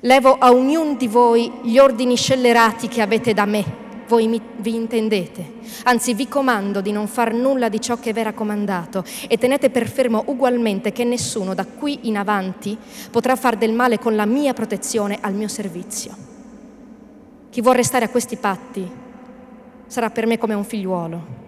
Levo 0.00 0.38
a 0.38 0.52
ognuno 0.52 0.94
di 0.94 1.08
voi 1.08 1.50
gli 1.64 1.78
ordini 1.78 2.14
scellerati 2.14 2.86
che 2.86 3.02
avete 3.02 3.34
da 3.34 3.46
me 3.46 3.83
voi 4.06 4.28
mi, 4.28 4.40
vi 4.58 4.74
intendete. 4.74 5.52
Anzi, 5.84 6.14
vi 6.14 6.28
comando 6.28 6.80
di 6.80 6.92
non 6.92 7.06
far 7.06 7.32
nulla 7.32 7.68
di 7.68 7.80
ciò 7.80 7.98
che 7.98 8.12
vi 8.12 8.20
era 8.20 8.32
comandato 8.32 9.04
e 9.28 9.38
tenete 9.38 9.70
per 9.70 9.88
fermo 9.88 10.24
ugualmente 10.26 10.92
che 10.92 11.04
nessuno 11.04 11.54
da 11.54 11.66
qui 11.66 12.00
in 12.02 12.16
avanti 12.16 12.76
potrà 13.10 13.36
far 13.36 13.56
del 13.56 13.72
male 13.72 13.98
con 13.98 14.14
la 14.14 14.26
mia 14.26 14.52
protezione 14.52 15.18
al 15.20 15.34
mio 15.34 15.48
servizio. 15.48 16.14
Chi 17.50 17.60
vuol 17.60 17.76
restare 17.76 18.04
a 18.04 18.08
questi 18.08 18.36
patti 18.36 18.90
sarà 19.86 20.10
per 20.10 20.26
me 20.26 20.38
come 20.38 20.54
un 20.54 20.64
figliuolo. 20.64 21.42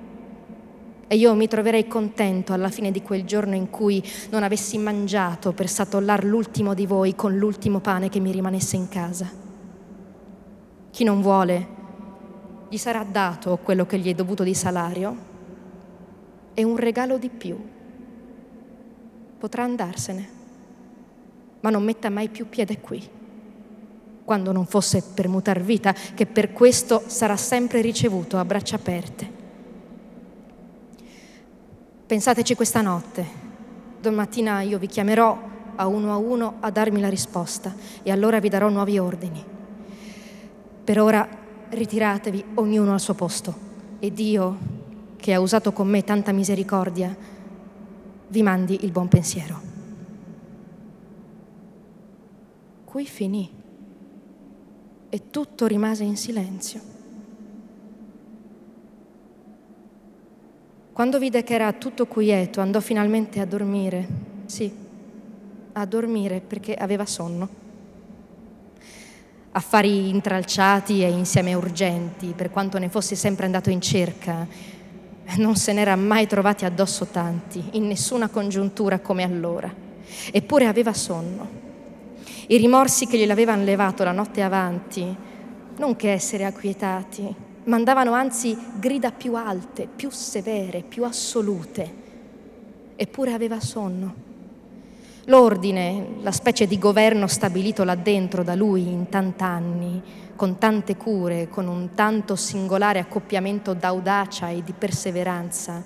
E 1.09 1.17
io 1.17 1.35
mi 1.35 1.47
troverei 1.47 1.87
contento 1.87 2.53
alla 2.53 2.69
fine 2.69 2.91
di 2.91 3.01
quel 3.01 3.25
giorno 3.25 3.55
in 3.55 3.71
cui 3.71 4.03
non 4.31 4.43
avessi 4.43 4.77
mangiato 4.77 5.53
per 5.53 5.69
satollar 5.69 6.25
l'ultimo 6.25 6.75
di 6.75 6.85
voi 6.85 7.15
con 7.15 7.37
l'ultimo 7.37 7.79
pane 7.79 8.09
che 8.09 8.19
mi 8.19 8.33
rimanesse 8.33 8.77
in 8.77 8.89
casa. 8.89 9.31
Chi 10.91 11.05
non 11.05 11.23
vuole 11.23 11.67
gli 12.69 12.77
sarà 12.77 13.05
dato 13.05 13.59
quello 13.63 13.87
che 13.87 13.99
gli 13.99 14.11
è 14.11 14.15
dovuto 14.15 14.43
di 14.43 14.55
salario 14.55 15.35
e 16.55 16.65
un 16.65 16.77
regalo 16.77 17.19
di 17.19 17.29
più. 17.29 17.59
Potrà 19.39 19.63
andarsene, 19.63 20.29
ma 21.61 21.71
non 21.71 21.85
metta 21.85 22.11
mai 22.11 22.29
più 22.29 22.49
piede 22.49 22.81
qui, 22.81 23.09
quando 24.25 24.53
non 24.53 24.67
fosse 24.67 25.03
per 25.15 25.29
mutar 25.29 25.61
vita, 25.61 25.93
che 25.93 26.27
per 26.27 26.53
questo 26.53 27.03
sarà 27.07 27.37
sempre 27.37 27.81
ricevuto 27.81 28.39
a 28.39 28.45
braccia 28.45 28.77
aperte. 28.77 29.31
Pensateci 32.07 32.55
questa 32.55 32.81
notte. 32.81 33.45
Domattina 34.01 34.63
io 34.63 34.79
vi 34.79 34.87
chiamerò 34.87 35.55
a 35.77 35.87
uno 35.87 36.13
a 36.13 36.17
uno 36.17 36.57
a 36.61 36.71
darmi 36.71 37.01
la 37.01 37.09
risposta 37.09 37.75
e 38.03 38.11
allora 38.11 38.41
vi 38.41 38.49
darò 38.49 38.69
nuovi 38.69 38.99
ordini. 38.99 39.45
Per 40.85 41.01
ora 41.01 41.29
ritiratevi 41.71 42.45
ognuno 42.55 42.93
al 42.93 43.01
suo 43.01 43.15
posto 43.15 43.55
e 43.99 44.13
Dio, 44.13 44.57
che 45.17 45.35
ha 45.35 45.41
usato 45.41 45.73
con 45.73 45.89
me 45.89 46.05
tanta 46.05 46.33
misericordia, 46.33 47.15
vi 48.29 48.43
mandi 48.43 48.85
il 48.85 48.91
buon 48.91 49.09
pensiero. 49.09 49.61
Qui 52.85 53.07
finì 53.07 53.51
e 55.09 55.31
tutto 55.31 55.67
rimase 55.67 56.05
in 56.05 56.17
silenzio. 56.17 56.95
Quando 60.93 61.19
vide 61.19 61.43
che 61.43 61.55
era 61.55 61.73
tutto 61.75 62.07
quieto, 62.07 62.61
andò 62.61 62.81
finalmente 62.81 63.41
a 63.41 63.45
dormire. 63.45 64.09
Sì, 64.47 64.73
a 65.73 65.85
dormire 65.85 66.41
perché 66.41 66.75
aveva 66.75 67.05
sonno. 67.05 67.65
Affari 69.57 70.11
intralciati 70.11 71.03
e 71.03 71.09
insieme 71.09 71.55
urgenti, 71.55 72.35
per 72.37 72.51
quanto 72.51 72.79
ne 72.79 72.91
fosse 72.91 73.15
sempre 73.15 73.47
andato 73.47 73.71
in 73.71 73.81
cerca. 73.81 74.47
Non 75.37 75.57
se 75.57 75.73
n'era 75.73 75.97
mai 75.97 76.27
trovati 76.27 76.67
addosso 76.67 77.07
tanti, 77.07 77.63
in 77.73 77.87
nessuna 77.87 78.29
congiuntura 78.29 79.01
come 79.01 79.23
allora. 79.23 79.73
Eppure 80.31 80.67
aveva 80.67 80.93
sonno. 80.93 81.65
I 82.49 82.57
rimorsi 82.59 83.07
che 83.07 83.17
gliel'avevano 83.17 83.65
levato 83.65 84.05
la 84.05 84.13
notte 84.13 84.43
avanti, 84.43 85.17
non 85.79 85.97
che 85.97 86.13
essere 86.13 86.45
acquietati, 86.45 87.35
mandavano 87.65 88.13
anzi 88.13 88.57
grida 88.79 89.11
più 89.11 89.35
alte, 89.37 89.89
più 89.89 90.11
severe, 90.11 90.83
più 90.83 91.05
assolute. 91.05 92.05
Eppure 92.95 93.33
aveva 93.33 93.59
sonno. 93.59 94.26
L'ordine, 95.29 96.19
la 96.21 96.31
specie 96.31 96.69
di 96.69 96.79
governo 96.79 97.27
stabilito 97.27 97.83
là 97.83 97.97
dentro 97.97 98.45
da 98.45 98.55
lui 98.55 98.83
in 98.83 99.09
tant'anni, 99.09 100.01
con 100.37 100.57
tante 100.59 100.97
cure, 100.97 101.49
con 101.49 101.67
un 101.67 101.95
tanto 101.95 102.37
singolare 102.37 103.01
accoppiamento 103.01 103.75
d'audacia 103.75 104.51
e 104.51 104.63
di 104.63 104.73
perseveranza, 104.73 105.83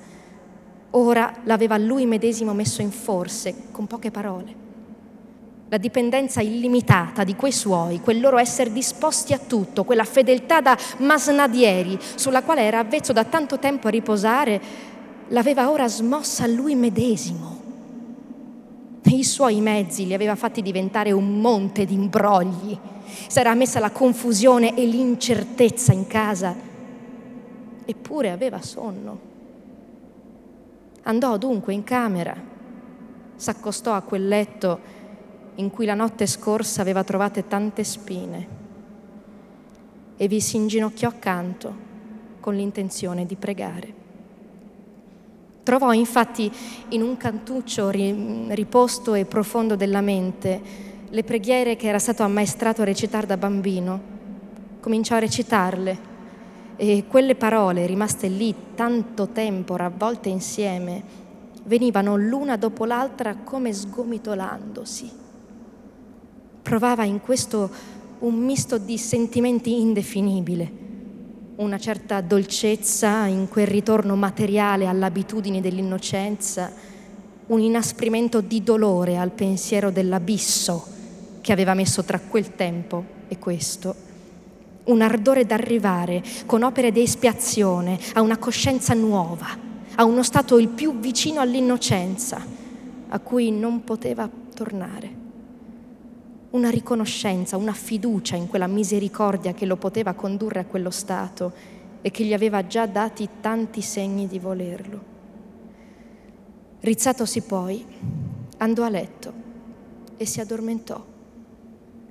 ora 0.91 1.33
l'aveva 1.45 1.79
lui 1.79 2.05
medesimo 2.05 2.53
messo 2.53 2.83
in 2.83 2.91
forse 2.91 3.55
con 3.71 3.87
poche 3.87 4.11
parole. 4.11 4.55
La 5.71 5.79
dipendenza 5.79 6.43
illimitata 6.43 7.25
di 7.25 7.35
quei 7.35 7.53
suoi, 7.53 8.01
quel 8.01 8.21
loro 8.21 8.37
essere 8.37 8.71
disposti 8.71 9.33
a 9.33 9.39
tutto, 9.39 9.85
quella 9.85 10.05
fedeltà 10.05 10.61
da 10.61 10.77
masnadieri 10.99 11.99
sulla 12.15 12.43
quale 12.43 12.65
era 12.65 12.81
avvezzo 12.81 13.15
da 13.15 13.25
tanto 13.25 13.59
tempo 13.59 13.87
a 13.87 13.91
riposare, 13.91 14.61
l'aveva 15.29 15.71
ora 15.71 15.89
smossa 15.89 16.47
lui 16.47 16.75
medesimo 16.75 17.60
i 19.05 19.25
suoi 19.25 19.61
mezzi 19.61 20.07
li 20.07 20.15
aveva 20.15 20.35
fatti 20.35 20.63
diventare 20.63 21.13
un 21.13 21.41
monte 21.41 21.85
di 21.85 21.95
imbrogli. 21.95 22.79
S'era 23.27 23.55
messa 23.55 23.81
la 23.81 23.91
confusione 23.91 24.77
e 24.77 24.87
l'incertezza 24.87 25.93
in 25.93 26.07
casa. 26.07 26.55
Eppure 27.85 28.31
aveva 28.31 28.61
sonno. 28.63 29.29
Andò 31.03 31.37
dunque 31.39 31.75
in 31.75 31.83
camera, 31.83 32.37
s'accostò 33.37 33.95
a 33.95 34.03
quel 34.03 34.29
letto 34.29 34.99
in 35.57 35.71
cui 35.71 35.87
la 35.87 35.95
notte 35.95 36.27
scorsa 36.27 36.81
aveva 36.83 37.05
trovate 37.05 37.47
tante 37.47 37.85
spine 37.85 38.59
e 40.17 40.29
vi 40.29 40.41
si 40.41 40.57
inginocchiò 40.57 41.09
accanto 41.09 41.89
con 42.41 42.55
l'intenzione 42.55 43.27
di 43.27 43.37
pregare. 43.37 44.00
Trovò 45.63 45.93
infatti 45.93 46.51
in 46.89 47.03
un 47.03 47.17
cantuccio 47.17 47.91
riposto 47.91 49.15
e 49.15 49.27
profondo 49.27 49.77
della 49.77 50.01
mente 50.01 50.61
le 51.09 51.23
preghiere 51.23 51.77
che 51.77 51.89
era 51.89 51.99
stato 51.99 52.23
ammaestrato 52.23 52.83
a 52.83 52.87
recitare 52.87 53.27
da 53.27 53.37
bambino. 53.37 54.19
Cominciò 54.81 55.17
a 55.17 55.19
recitarle 55.21 56.09
e 56.77 57.05
quelle 57.07 57.35
parole 57.35 57.85
rimaste 57.85 58.29
lì 58.29 58.55
tanto 58.75 59.29
tempo 59.29 59.77
ravvolte 59.77 60.31
insieme 60.31 61.29
venivano 61.65 62.17
l'una 62.17 62.57
dopo 62.57 62.87
l'altra 62.87 63.37
come 63.37 63.73
sgomitolandosi. 63.73 65.11
Provava 66.63 67.05
in 67.05 67.21
questo 67.21 67.71
un 68.21 68.35
misto 68.35 68.79
di 68.79 68.97
sentimenti 68.97 69.79
indefinibile 69.79 70.89
una 71.61 71.79
certa 71.79 72.23
dolcezza 72.23 73.27
in 73.27 73.47
quel 73.47 73.67
ritorno 73.67 74.17
materiale 74.17 74.87
all'abitudine 74.87 75.61
dell'innocenza, 75.61 76.73
un 77.49 77.61
inasprimento 77.61 78.41
di 78.41 78.63
dolore 78.63 79.19
al 79.19 79.31
pensiero 79.31 79.91
dell'abisso 79.91 80.87
che 81.43 81.53
aveva 81.53 81.75
messo 81.75 82.03
tra 82.03 82.19
quel 82.19 82.55
tempo 82.55 83.05
e 83.29 83.39
questo, 83.39 83.95
un 84.85 85.03
ardore 85.03 85.45
d'arrivare 85.45 86.23
con 86.47 86.63
opere 86.63 86.93
di 86.93 87.03
espiazione 87.03 87.99
a 88.15 88.23
una 88.23 88.39
coscienza 88.39 88.95
nuova, 88.95 89.49
a 89.97 90.05
uno 90.05 90.23
stato 90.23 90.59
il 90.59 90.69
più 90.69 90.99
vicino 90.99 91.43
all'innocenza, 91.43 92.43
a 93.09 93.19
cui 93.19 93.51
non 93.51 93.85
poteva 93.85 94.27
tornare 94.55 95.20
una 96.51 96.71
riconoscenza, 96.71 97.57
una 97.57 97.73
fiducia 97.73 98.37
in 98.37 98.49
quella 98.49 98.67
misericordia 98.67 99.55
che 99.55 99.67
lo 99.67 99.77
poteva 99.77 100.15
condurre 100.15 100.61
a 100.61 100.65
quello 100.65 100.91
stato 100.91 101.53
e 102.03 102.11
che 102.11 102.25
gli 102.25 102.33
aveva 102.33 102.67
già 102.67 102.87
dati 102.87 103.29
tanti 103.41 103.83
segni 103.83 104.27
di 104.27 104.39
volerlo. 104.39 105.05
Rizzatosi 106.81 107.43
poi, 107.43 107.85
andò 108.57 108.85
a 108.85 108.89
letto 108.89 109.33
e 110.17 110.25
si 110.25 110.41
addormentò 110.41 111.05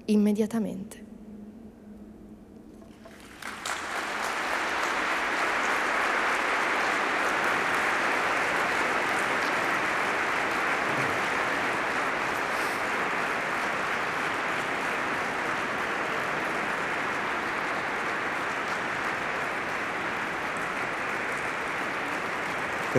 immediatamente. 0.06 1.09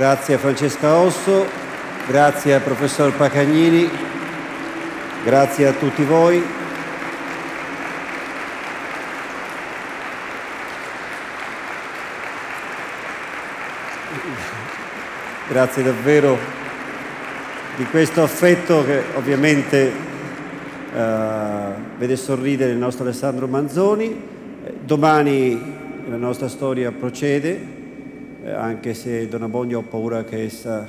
Grazie 0.01 0.37
a 0.37 0.39
Francesca 0.39 0.95
Osso, 0.95 1.47
grazie 2.07 2.55
al 2.55 2.63
professor 2.63 3.15
Pacagnini, 3.15 3.87
grazie 5.23 5.67
a 5.67 5.73
tutti 5.73 6.03
voi. 6.05 6.43
Grazie 15.51 15.83
davvero 15.83 16.39
di 17.77 17.85
questo 17.85 18.23
affetto 18.23 18.83
che 18.87 19.03
ovviamente 19.17 19.93
uh, 20.95 20.99
vede 21.99 22.17
sorridere 22.17 22.73
il 22.73 22.79
nostro 22.79 23.05
Alessandro 23.05 23.47
Manzoni. 23.47 24.19
Domani 24.81 25.77
la 26.09 26.17
nostra 26.17 26.49
storia 26.49 26.91
procede, 26.91 27.80
eh, 28.45 28.51
anche 28.51 28.95
se 28.95 29.29
Don 29.29 29.43
Abbondio 29.43 29.79
ho 29.79 29.83
paura 29.83 30.25
che 30.25 30.45
essa 30.45 30.89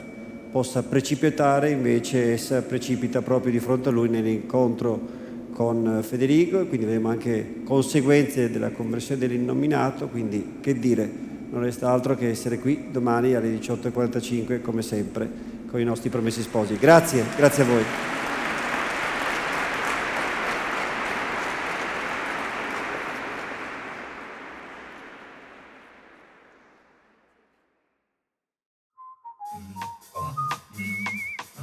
possa 0.52 0.84
precipitare, 0.84 1.70
invece 1.70 2.34
essa 2.34 2.62
precipita 2.62 3.22
proprio 3.22 3.52
di 3.52 3.60
fronte 3.60 3.90
a 3.90 3.92
lui 3.92 4.10
nell'incontro 4.10 5.20
con 5.54 6.00
Federico 6.02 6.62
e 6.62 6.68
quindi 6.68 6.86
vedremo 6.86 7.10
anche 7.10 7.62
conseguenze 7.64 8.52
della 8.52 8.72
conversione 8.72 9.20
dell'innominato, 9.20 10.08
quindi 10.08 10.58
che 10.60 10.78
dire, 10.78 11.10
non 11.52 11.62
resta 11.62 11.90
altro 11.90 12.16
che 12.16 12.30
essere 12.30 12.60
qui 12.60 12.88
domani 12.92 13.34
alle 13.34 13.54
18.45 13.54 14.62
come 14.62 14.82
sempre 14.82 15.30
con 15.70 15.80
i 15.80 15.84
nostri 15.84 16.10
promessi 16.10 16.42
sposi. 16.42 16.78
Grazie, 16.78 17.24
grazie 17.38 17.64
a 17.64 17.66
voi. 17.66 17.84